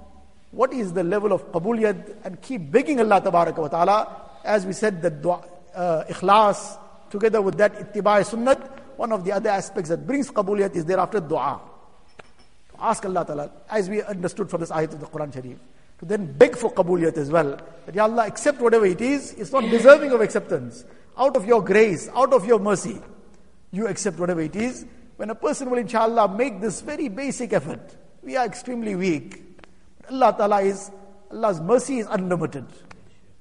what 0.51 0.73
is 0.73 0.93
the 0.93 1.03
level 1.03 1.33
of 1.33 1.51
qabuliyat 1.51 2.25
and 2.25 2.41
keep 2.41 2.71
begging 2.71 2.99
Allah 2.99 3.21
wa 3.21 3.67
ta'ala. 3.67 4.21
As 4.43 4.65
we 4.65 4.73
said, 4.73 5.01
that 5.01 5.21
dua, 5.21 5.43
uh, 5.73 6.03
ikhlas, 6.09 6.77
together 7.09 7.41
with 7.41 7.57
that 7.57 7.93
ittiba' 7.93 8.23
sunnat, 8.23 8.79
one 8.97 9.11
of 9.11 9.25
the 9.25 9.31
other 9.31 9.49
aspects 9.49 9.89
that 9.89 10.05
brings 10.05 10.29
qabuliyat 10.29 10.75
is 10.75 10.85
thereafter 10.85 11.19
dua. 11.19 11.59
Ask 12.79 13.05
Allah 13.05 13.25
ta'ala, 13.25 13.51
as 13.69 13.89
we 13.89 14.03
understood 14.03 14.49
from 14.49 14.59
this 14.61 14.69
ayat 14.69 14.93
of 14.93 14.99
the 14.99 15.07
Quran 15.07 15.33
Sharif 15.33 15.57
to 16.03 16.09
then 16.09 16.25
beg 16.33 16.57
for 16.57 16.71
qabuliyat 16.71 17.17
as 17.17 17.31
well. 17.31 17.57
That 17.85 17.95
Ya 17.95 18.03
Allah, 18.03 18.27
accept 18.27 18.59
whatever 18.59 18.85
it 18.85 18.99
is, 18.99 19.33
it's 19.37 19.51
not 19.51 19.63
deserving 19.71 20.11
of 20.11 20.19
acceptance. 20.19 20.83
Out 21.17 21.37
of 21.37 21.45
your 21.45 21.63
grace, 21.63 22.09
out 22.13 22.33
of 22.33 22.45
your 22.45 22.59
mercy, 22.59 22.99
you 23.71 23.87
accept 23.87 24.19
whatever 24.19 24.41
it 24.41 24.55
is. 24.55 24.85
When 25.15 25.29
a 25.29 25.35
person 25.35 25.69
will, 25.69 25.77
inshallah, 25.77 26.35
make 26.35 26.59
this 26.59 26.81
very 26.81 27.07
basic 27.07 27.53
effort, 27.53 27.95
we 28.21 28.35
are 28.35 28.45
extremely 28.45 28.95
weak. 28.95 29.41
Allah 30.11 30.35
Ta'ala 30.37 30.61
is, 30.61 30.91
Allah's 31.31 31.61
mercy 31.61 31.99
is 31.99 32.07
unlimited. 32.09 32.65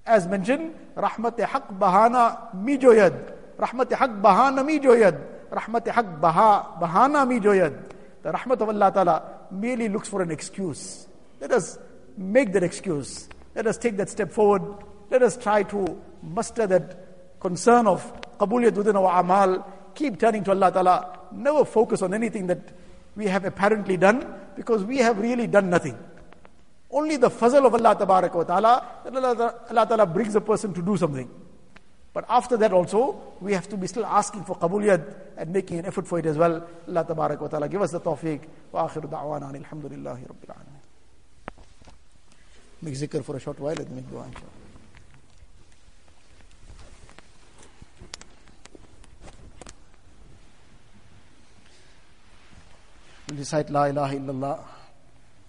As 0.06 0.28
mentioned, 0.28 0.74
Rahmat 0.96 1.40
Haq 1.40 1.68
Bahana 1.78 2.54
Mi 2.54 2.78
Joyad. 2.78 3.34
Rahmat 3.58 3.92
Haq 3.92 4.10
Bahana 4.22 4.64
Mi 4.64 4.78
Joyad. 4.78 5.18
Rahmat 5.50 5.88
Haq 5.88 6.20
Baha 6.20 6.78
Bahana 6.80 7.26
Mi 7.26 7.40
Joyad. 7.40 7.74
The 8.22 8.30
Rahmat 8.30 8.60
of 8.60 8.68
Allah 8.68 8.92
Ta'ala 8.92 9.22
merely 9.50 9.88
looks 9.88 10.08
for 10.08 10.22
an 10.22 10.30
excuse. 10.30 11.08
Let 11.40 11.50
us 11.52 11.78
make 12.16 12.52
that 12.52 12.62
excuse. 12.62 13.28
Let 13.54 13.66
us 13.66 13.78
take 13.78 13.96
that 13.96 14.08
step 14.08 14.32
forward. 14.32 14.62
Let 15.10 15.22
us 15.22 15.36
try 15.36 15.62
to 15.64 16.00
muster 16.22 16.66
that 16.66 17.40
concern 17.40 17.86
of 17.86 18.00
qabuliyat 18.38 18.74
within 18.74 18.96
our 18.96 19.20
amal. 19.20 19.66
Keep 19.94 20.18
turning 20.18 20.44
to 20.44 20.50
Allah 20.52 20.72
Ta'ala. 20.72 21.18
Never 21.32 21.64
focus 21.64 22.02
on 22.02 22.14
anything 22.14 22.46
that 22.46 22.60
we 23.16 23.26
have 23.26 23.44
apparently 23.44 23.96
done 23.96 24.26
because 24.56 24.84
we 24.84 24.98
have 24.98 25.18
really 25.18 25.46
done 25.46 25.68
nothing. 25.68 25.98
Only 26.90 27.16
the 27.16 27.30
fazl 27.30 27.64
of 27.64 27.74
Allah 27.74 27.96
ta'ala, 27.96 28.86
Allah, 29.06 29.54
Allah 29.70 29.86
ta'ala 29.86 30.06
brings 30.06 30.34
a 30.34 30.40
person 30.40 30.74
to 30.74 30.82
do 30.82 30.96
something. 30.96 31.28
But 32.12 32.26
after 32.28 32.58
that 32.58 32.72
also, 32.72 33.36
we 33.40 33.54
have 33.54 33.68
to 33.70 33.78
be 33.78 33.86
still 33.86 34.04
asking 34.04 34.44
for 34.44 34.56
qabuliyat 34.56 35.14
and 35.38 35.50
making 35.50 35.78
an 35.78 35.86
effort 35.86 36.06
for 36.06 36.18
it 36.18 36.26
as 36.26 36.36
well. 36.36 36.66
Allah 36.86 37.38
ta'ala 37.48 37.68
give 37.68 37.80
us 37.80 37.92
the 37.92 38.00
tawfiq. 38.00 38.40
Wa 38.70 38.88
akhiru 38.88 39.08
da'wana 39.08 39.52
alhamdulillahi. 39.54 40.28
Make 42.82 42.94
zikr 42.94 43.24
for 43.24 43.36
a 43.36 43.40
short 43.40 43.60
while 43.60 43.78
and 43.78 43.86
then 43.86 43.94
make 43.94 44.10
dua 44.10 44.24
inshallah. 44.24 44.62
recite 53.42 53.70
La 53.70 53.84
ilaha 53.84 54.14
illallah. 54.16 54.60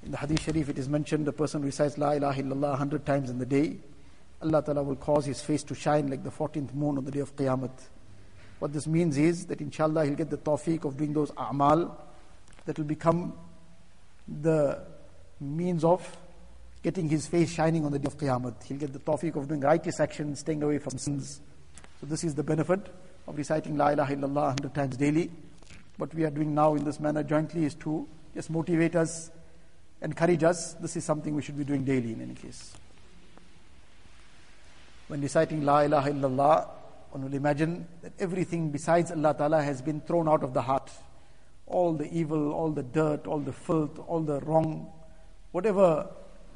In 0.03 0.11
the 0.11 0.17
Hadith 0.17 0.41
Sharif, 0.41 0.69
it 0.69 0.77
is 0.77 0.89
mentioned 0.89 1.25
the 1.25 1.31
person 1.31 1.61
recites 1.61 1.97
La 1.97 2.11
ilaha 2.11 2.41
illallah 2.41 2.69
100 2.69 3.05
times 3.05 3.29
in 3.29 3.39
the 3.39 3.45
day. 3.45 3.77
Allah 4.41 4.63
Ta'ala 4.63 4.84
will 4.84 4.95
cause 4.95 5.25
his 5.25 5.41
face 5.41 5.63
to 5.63 5.75
shine 5.75 6.09
like 6.09 6.23
the 6.23 6.31
14th 6.31 6.73
moon 6.73 6.97
on 6.97 7.05
the 7.05 7.11
day 7.11 7.19
of 7.19 7.36
Qiyamah. 7.36 7.71
What 8.59 8.73
this 8.73 8.88
means 8.88 9.17
is 9.17 9.45
that 9.45 9.61
inshallah 9.61 10.05
he'll 10.05 10.15
get 10.15 10.29
the 10.29 10.38
tawfiq 10.38 10.86
of 10.86 10.97
doing 10.97 11.13
those 11.13 11.31
a'mal 11.31 11.95
that 12.65 12.77
will 12.77 12.86
become 12.86 13.34
the 14.27 14.81
means 15.39 15.84
of 15.84 16.17
getting 16.84 17.07
his 17.07 17.25
face 17.25 17.49
shining 17.49 17.86
on 17.86 17.93
the 17.93 17.99
day 17.99 18.07
of 18.07 18.17
Qiyamah. 18.17 18.61
He'll 18.63 18.77
get 18.77 18.91
the 18.91 18.99
tawfiq 18.99 19.36
of 19.38 19.47
doing 19.47 19.61
righteous 19.61 19.99
actions, 20.01 20.41
staying 20.41 20.61
away 20.61 20.77
from 20.79 20.97
sins. 20.97 21.39
So 22.01 22.05
this 22.05 22.25
is 22.25 22.36
the 22.36 22.43
benefit 22.43 22.93
of 23.25 23.38
reciting 23.38 23.77
La 23.77 23.89
ilaha 23.89 24.15
illallah 24.15 24.47
100 24.47 24.73
times 24.75 24.97
daily. 24.97 25.31
What 25.97 26.13
we 26.13 26.25
are 26.25 26.29
doing 26.29 26.53
now 26.53 26.75
in 26.75 26.84
this 26.84 26.99
manner 26.99 27.23
jointly 27.23 27.63
is 27.63 27.75
to 27.75 28.05
just 28.36 28.49
motivate 28.49 28.97
us, 28.97 29.31
encourage 30.01 30.43
us. 30.43 30.73
This 30.73 30.97
is 30.97 31.05
something 31.05 31.34
we 31.34 31.41
should 31.41 31.57
be 31.57 31.63
doing 31.63 31.86
daily 31.86 32.11
in 32.11 32.21
any 32.21 32.34
case. 32.34 32.73
When 35.07 35.21
reciting 35.21 35.63
La 35.63 35.81
ilaha 35.81 36.11
illallah, 36.11 36.69
one 37.11 37.23
will 37.23 37.34
imagine 37.34 37.88
that 38.01 38.11
everything 38.19 38.71
besides 38.71 39.11
Allah 39.11 39.36
Ta'ala 39.38 39.61
has 39.61 39.81
been 39.81 40.01
thrown 40.01 40.27
out 40.27 40.43
of 40.43 40.53
the 40.53 40.61
heart. 40.61 40.91
All 41.67 41.93
the 41.93 42.11
evil, 42.11 42.51
all 42.51 42.71
the 42.71 42.84
dirt, 42.84 43.25
all 43.25 43.39
the 43.39 43.53
filth, 43.53 43.99
all 44.07 44.19
the 44.21 44.41
wrong, 44.41 44.91
whatever 45.51 46.09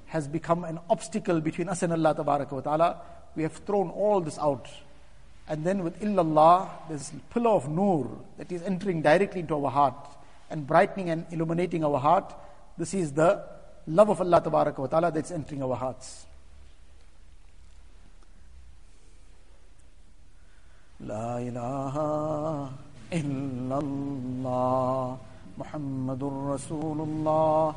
has 0.07 0.27
become 0.27 0.63
an 0.63 0.79
obstacle 0.89 1.41
between 1.41 1.69
us 1.69 1.83
and 1.83 1.93
Allah 1.93 2.15
Ta'ala, 2.15 3.01
we 3.35 3.43
have 3.43 3.53
thrown 3.53 3.89
all 3.89 4.21
this 4.21 4.39
out 4.39 4.67
and 5.49 5.63
then 5.63 5.83
with 5.83 5.99
illallah, 6.01 6.69
this 6.89 7.11
pillar 7.29 7.51
of 7.51 7.69
nur 7.69 8.09
that 8.37 8.51
is 8.51 8.61
entering 8.63 9.01
directly 9.01 9.39
into 9.41 9.55
our 9.55 9.71
heart 9.71 10.07
and 10.49 10.67
brightening 10.67 11.09
and 11.09 11.25
illuminating 11.31 11.85
our 11.85 11.99
heart. 11.99 12.33
This 12.77 12.93
is 12.93 13.13
the 13.13 13.43
love 13.87 14.09
of 14.09 14.19
Allah 14.19 14.41
ta'ala 14.41 15.11
that's 15.11 15.31
entering 15.31 15.63
our 15.63 15.75
hearts. 15.75 16.25
La 20.99 21.37
ilaha 21.37 22.73
illallah 23.11 25.17
Muhammadur 25.57 26.57
Rasulullah 26.57 27.71
sallallahu 27.71 27.73
tabaraka 27.73 27.75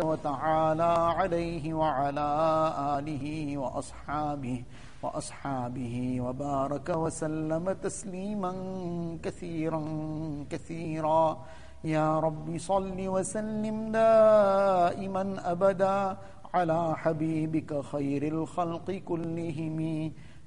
wa 0.00 0.16
ta'ala 0.16 1.16
alayhi 1.20 1.72
wa 1.72 2.08
ala 2.08 2.96
alihi 2.96 3.56
wa 3.56 3.76
ashabihi 3.76 4.64
وأصحابه 5.04 6.20
وبارك 6.20 6.88
وسلم 6.88 7.64
تسليما 7.72 8.52
كثيرا 9.22 9.82
كثيرا. 10.50 11.24
يا 11.84 12.20
رب 12.20 12.48
صل 12.56 12.96
وسلم 12.96 13.92
دائما 13.92 15.24
أبدا 15.52 16.16
على 16.54 16.80
حبيبك 16.96 17.70
خير 17.92 18.22
الخلق 18.22 18.88
كلهم. 18.90 19.78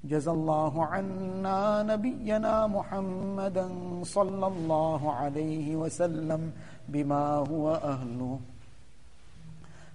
جزى 0.04 0.32
الله 0.32 0.74
عنا 0.86 1.84
نبينا 1.84 2.68
محمدا 2.68 3.68
صلى 4.04 4.48
الله 4.48 5.02
عليه 5.14 5.76
وسلم. 5.76 6.42
بما 6.88 7.36
هو 7.36 7.76
أهله. 7.76 8.40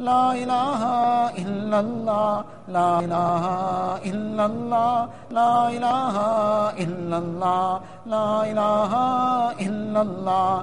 لا 0.00 0.20
الہ 0.32 0.84
الا 1.40 1.78
اللہ 1.78 2.42
لا 2.74 2.88
الہ 2.98 3.48
الا 4.10 4.44
اللہ 4.44 5.32
لا 5.38 5.52
الہ 5.64 6.20
الا 6.84 7.16
اللہ 7.16 8.08
لا 8.14 8.28
الہ 8.42 8.94
الا 9.66 10.00
اللہ 10.00 10.62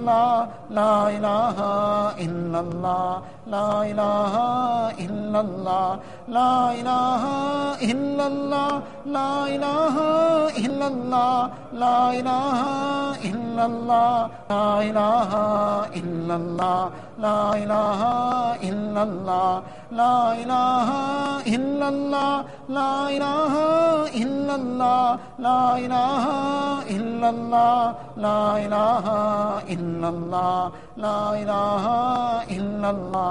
اللہ 0.00 0.44
لا 0.70 1.06
الہ 1.06 1.60
الا 2.18 2.58
اللہ. 2.58 3.20
لا 3.50 3.82
إله 3.82 4.34
إلا 5.04 5.40
الله 5.40 5.98
لا 6.28 6.72
إله 6.80 7.22
إلا 7.90 8.26
الله 8.26 8.72
لا 9.06 9.32
إله 9.54 9.96
إلا 10.66 10.86
الله 10.86 11.50
لا 11.72 11.98
إله 12.18 12.58
إلا 13.30 13.64
الله 13.66 14.28
لا 14.50 14.66
إله 14.88 15.32
إلا 16.00 16.34
الله 16.36 16.90
لا 17.18 17.40
إله 17.62 18.00
إلا 18.70 19.02
الله 19.02 19.62
لا 20.00 20.18
إله 20.42 20.88
إلا 21.56 21.88
الله 21.88 22.44
لا 22.68 22.92
إله 23.16 23.54
إلا 24.22 24.54
الله 24.54 25.18
لا 25.38 25.62
إله 25.84 26.24
إلا 26.96 27.28
الله 27.30 27.94
لا 28.16 28.42
إله 28.64 29.06
إلا 29.74 30.08
الله 30.08 30.72
لا 30.96 31.20
إله 31.42 31.84
إلا 32.56 32.90
الله 32.90 33.30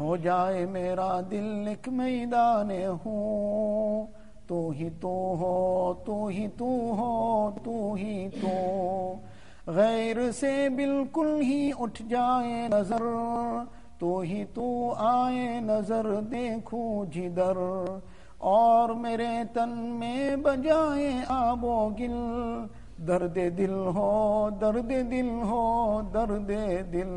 ہو 0.00 0.16
جائے 0.16 0.66
میرا 0.66 1.20
دل 1.30 1.68
ایک 1.68 1.88
میدان 1.88 2.70
ہوں۔ 2.70 4.06
تو 4.46 4.70
ہی 4.70 4.88
تو 5.00 5.36
ہو، 5.40 5.94
تو 6.04 6.26
ہی 6.26 6.48
تو 6.48 6.64
ہو، 6.98 7.50
تو 7.64 7.92
ہی 7.92 8.28
تو۔ 8.28 9.14
غیر 9.66 10.32
سے 10.32 10.68
بالکل 10.68 11.40
ہی 11.42 11.70
اٹھ 11.78 12.02
جائے 12.10 12.68
نظر۔ 12.68 13.02
تو 13.98 14.18
ہی 14.18 14.44
تو 14.54 14.94
آئے 14.96 15.60
نظر، 15.60 16.20
دیکھو 16.20 17.04
جدر۔ 17.04 17.84
اور 18.38 18.88
میرے 18.88 19.28
تن 19.52 19.78
میں 19.78 20.36
بجائے 20.36 21.12
آب 21.28 21.64
و 21.64 21.88
گل۔ 21.88 22.66
درد 23.06 23.34
دل 23.34 23.74
ہو، 23.74 24.48
درد 24.60 24.90
دل 25.10 25.30
ہو، 25.42 26.00
درد 26.14 26.50
دل۔ 26.92 27.16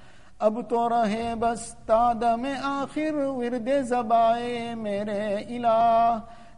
اب 0.41 0.59
تو 0.69 0.87
رہے 0.89 1.33
بس 1.39 1.65
تادم 1.85 2.45
آخر 2.63 3.15
ورد 3.15 3.69
زبائے 3.83 4.73
میرے 4.75 5.21
الہ 5.35 6.19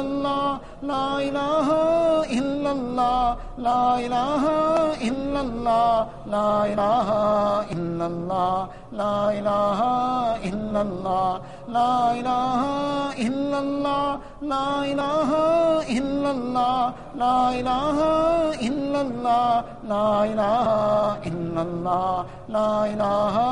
اللہ 0.00 0.84
لا 0.84 1.06
الہ 1.18 1.78
الا 2.30 2.70
اللہ 2.70 3.58
لا 3.58 3.82
الہ 3.94 4.79
ইল্লাল্লাহ 5.08 5.94
লা 6.34 6.52
ইলাহা 6.72 7.22
ইল্লাল্লাহ 7.74 8.54
লা 9.00 9.16
ইলাহা 9.38 9.94
ইল্লাল্লাহ 10.50 11.30
লা 11.76 11.94
ইলাহা 12.20 12.74
ইল্লাল্লাহ 13.26 14.06
লা 14.52 14.68
ইলাহা 14.92 15.44
ইল্লাল্লাহ 15.98 16.78
লা 17.22 17.38
ইলাহা 17.60 18.12
ইল্লাল্লাহ 18.68 19.52
লা 19.92 20.08
ইলাহা 20.32 20.90
ইল্লাল্লাহ 21.30 22.14
লা 22.54 22.70
ইলাহা 22.92 23.50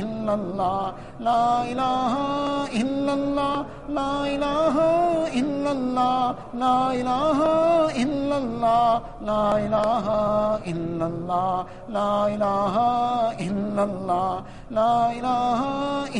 ইল্লাল্লাহ 0.00 0.82
লা 1.26 1.44
ইলাহা 1.72 2.28
ইল্লাল্লাহ 2.80 3.56
লা 3.96 4.10
ইলাহা 4.34 4.88
ইল্লাল্লাহ 5.40 6.24
লা 6.62 6.78
ইলাহা 7.00 7.52
ইল্লাল্লাহ 8.02 8.90
লা 9.28 9.44
ইলাহা 9.66 10.20
ইল্লাল্লাহ 10.74 11.54
লা 11.96 12.14
ইলাহা 12.34 12.90
ইল্লাল্লাহ 13.48 14.30
লা 14.78 14.96
ইলাহা 15.18 15.72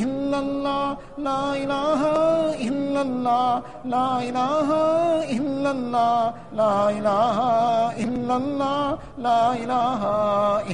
ইল্লাল্লাহ 0.03 0.85
লা 1.27 1.43
ইলাহা 1.65 2.15
ইল্লাল্লাহ 2.69 3.49
লা 3.95 4.09
ইলাহা 4.29 4.85
ইল্লাল্লাহ 5.37 6.19
লা 6.61 6.77
ইলাহা 6.99 7.53
ইল্লাল্লাহ 8.05 8.85
লা 9.27 9.41
ইলাহা 9.63 10.17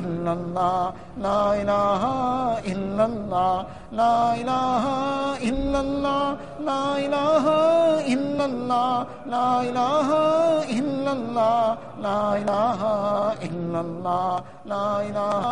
ইল্লাল্লাহ 0.01 0.81
লা 1.27 1.43
ইলাহা 1.63 2.15
ইল্লাল্লাহ 2.73 3.55
لا 3.93 4.35
إله 4.41 4.85
إلا 5.51 5.81
الله 5.81 6.27
لا 6.63 6.85
إله 7.05 7.47
إلا 8.15 8.45
الله 8.45 9.07
لا 9.27 9.51
إله 9.69 10.09
إلا 10.79 11.13
الله 11.13 11.79
لا 12.07 12.23
إله 12.39 12.81
إلا 13.47 13.81
الله 13.81 14.33
لا 14.65 14.87
إله 15.09 15.45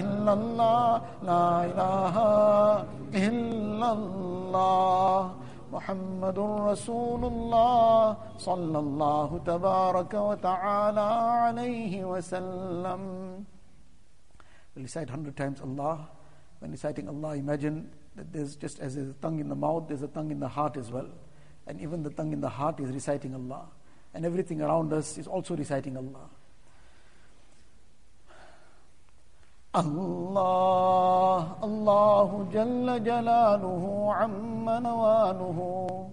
إلا 0.00 0.32
الله 0.32 0.88
لا 1.26 1.46
إله 1.70 2.16
إلا 3.14 3.88
الله 3.92 5.18
محمد 5.72 6.38
رسول 6.38 7.22
الله 7.24 8.16
صلى 8.38 8.78
الله 8.78 9.28
تبارك 9.46 10.12
وتعالى 10.14 11.08
عليه 11.42 12.04
وسلم 12.04 13.02
We'll 14.72 14.84
recite 14.88 15.10
100 15.10 15.34
times 15.36 15.60
Allah 15.60 16.21
when 16.62 16.70
reciting 16.70 17.08
Allah, 17.08 17.34
imagine 17.34 17.90
that 18.14 18.32
there's 18.32 18.54
just 18.54 18.78
as 18.78 18.94
there's 18.94 19.08
a 19.08 19.14
tongue 19.14 19.40
in 19.40 19.48
the 19.48 19.56
mouth, 19.56 19.88
there's 19.88 20.02
a 20.02 20.06
tongue 20.06 20.30
in 20.30 20.38
the 20.38 20.46
heart 20.46 20.76
as 20.76 20.92
well. 20.92 21.08
And 21.66 21.80
even 21.80 22.04
the 22.04 22.10
tongue 22.10 22.32
in 22.32 22.40
the 22.40 22.48
heart 22.48 22.78
is 22.78 22.88
reciting 22.90 23.34
Allah. 23.34 23.66
And 24.14 24.24
everything 24.24 24.62
around 24.62 24.92
us 24.92 25.18
is 25.18 25.26
also 25.26 25.56
reciting 25.56 25.96
Allah. 25.96 26.30
Allah, 29.74 31.56
Allahu 31.62 32.52
Jalla 32.52 33.04
Jalaluhu 33.04 34.22
Amma 34.22 34.80
Nawaluhu. 34.84 36.12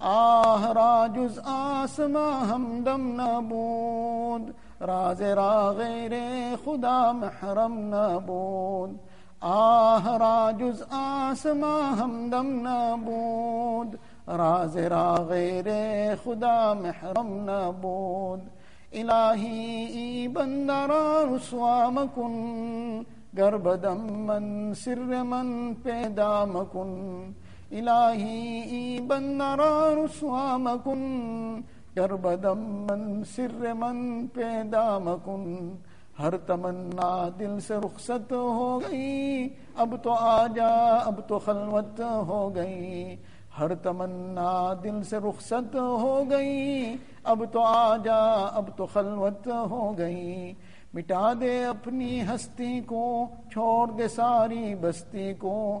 آه 0.00 0.72
را 0.72 1.08
جز 1.08 1.38
آسما 1.38 2.30
همدم 2.30 3.20
نبود 3.20 4.54
راز 4.80 5.22
را 5.22 5.72
غیر 5.72 6.12
خدا 6.56 7.12
محرم 7.12 7.94
نبود 7.94 9.00
آه 9.40 10.18
را 10.18 10.52
جز 10.52 10.84
آسما 10.92 11.82
همدم 11.82 12.68
نبود 12.68 13.98
راز 14.26 14.76
را 14.76 15.14
غیر 15.14 15.68
خدا 16.14 16.74
محرم 16.74 17.50
نبود 17.50 18.50
الهی 18.92 19.86
ای 19.86 20.28
بنده 20.28 20.86
را 20.86 21.24
رسوا 21.34 21.90
مکن. 21.90 23.06
گر 23.36 23.56
بدم 23.56 23.96
من 24.00 24.74
سر 24.74 25.22
من 25.22 25.74
پیدا 25.74 26.46
مکن. 26.46 27.34
کربدم 31.94 32.58
من 32.90 33.24
سر 33.36 33.72
من 33.74 34.26
پیدا 34.26 34.98
مکن 34.98 35.74
ہر 36.18 36.36
تمنا 36.46 37.28
دل 37.38 37.58
سے 37.60 37.74
رخصت 37.74 38.32
ہو 38.32 38.80
گئی 38.80 39.48
اب 39.74 39.94
تو 40.02 40.12
آ 40.12 40.46
جا 40.46 40.68
اب 40.96 41.20
تو 41.28 41.38
خلوت 41.38 42.00
ہو 42.00 42.54
گئی 42.54 43.16
ہر 43.58 43.74
تمنا 43.74 44.72
دل 44.84 45.02
سے 45.02 45.18
رخصت 45.28 45.74
ہو 45.74 46.22
گئی 46.30 46.96
اب 47.24 47.44
تو 47.52 47.62
آ 47.62 47.96
جا 47.96 48.18
اب 48.52 48.68
تو 48.76 48.86
خلوت 48.86 49.48
ہو 49.70 49.98
گئی 49.98 50.52
مٹا 50.94 51.32
دے 51.40 51.64
اپنی 51.64 52.20
ہستی 52.22 52.80
کو، 52.80 53.26
چھوڑ 53.52 53.86
دے 53.98 54.08
ساری 54.08 54.74
بستی 54.74 55.32
کو 55.38 55.80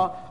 啊。 0.01 0.30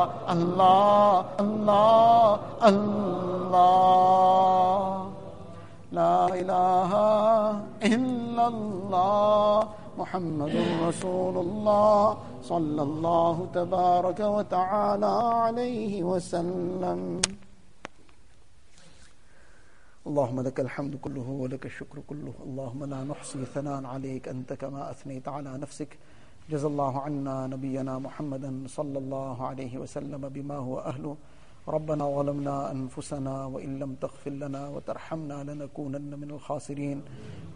اللہ 1.39 1.69
اللہ 1.81 2.69
اللہ 2.69 3.79
لا 5.93 6.29
إله 6.31 6.93
إلا 7.83 8.47
الله 8.47 9.69
محمد 10.01 10.55
رسول 10.89 11.37
الله 11.45 12.03
صلى 12.53 12.83
الله 12.89 13.37
تبارك 13.59 14.21
وتعالى 14.37 15.15
عليه 15.43 15.93
وسلم. 16.11 17.01
اللهم 20.09 20.39
لك 20.41 20.57
الحمد 20.67 20.95
كله 21.05 21.29
ولك 21.43 21.65
الشكر 21.71 21.97
كله. 22.11 22.35
اللهم 22.47 22.81
لا 22.93 23.01
نحصي 23.05 23.45
ثناء 23.55 23.85
عليك. 23.95 24.25
أنت 24.35 24.51
كما 24.63 24.91
أثنيت 24.91 25.27
على 25.37 25.53
نفسك. 25.65 25.91
جزى 26.51 26.67
الله 26.73 26.95
عنا 27.07 27.37
نبينا 27.55 27.95
محمدا 28.07 28.51
صلى 28.67 28.99
الله 28.99 29.37
عليه 29.47 29.75
وسلم 29.83 30.23
بما 30.37 30.57
هو 30.57 30.75
أهله. 30.91 31.17
ربنا 31.69 32.05
ظلمنا 32.17 32.71
أنفسنا 32.71 33.45
وإن 33.47 33.79
لم 33.79 33.95
تغفر 33.95 34.31
لنا 34.31 34.69
وترحمنا 34.69 35.45
لنكونن 35.45 36.19
من 36.21 36.31
الخاسرين. 36.31 37.03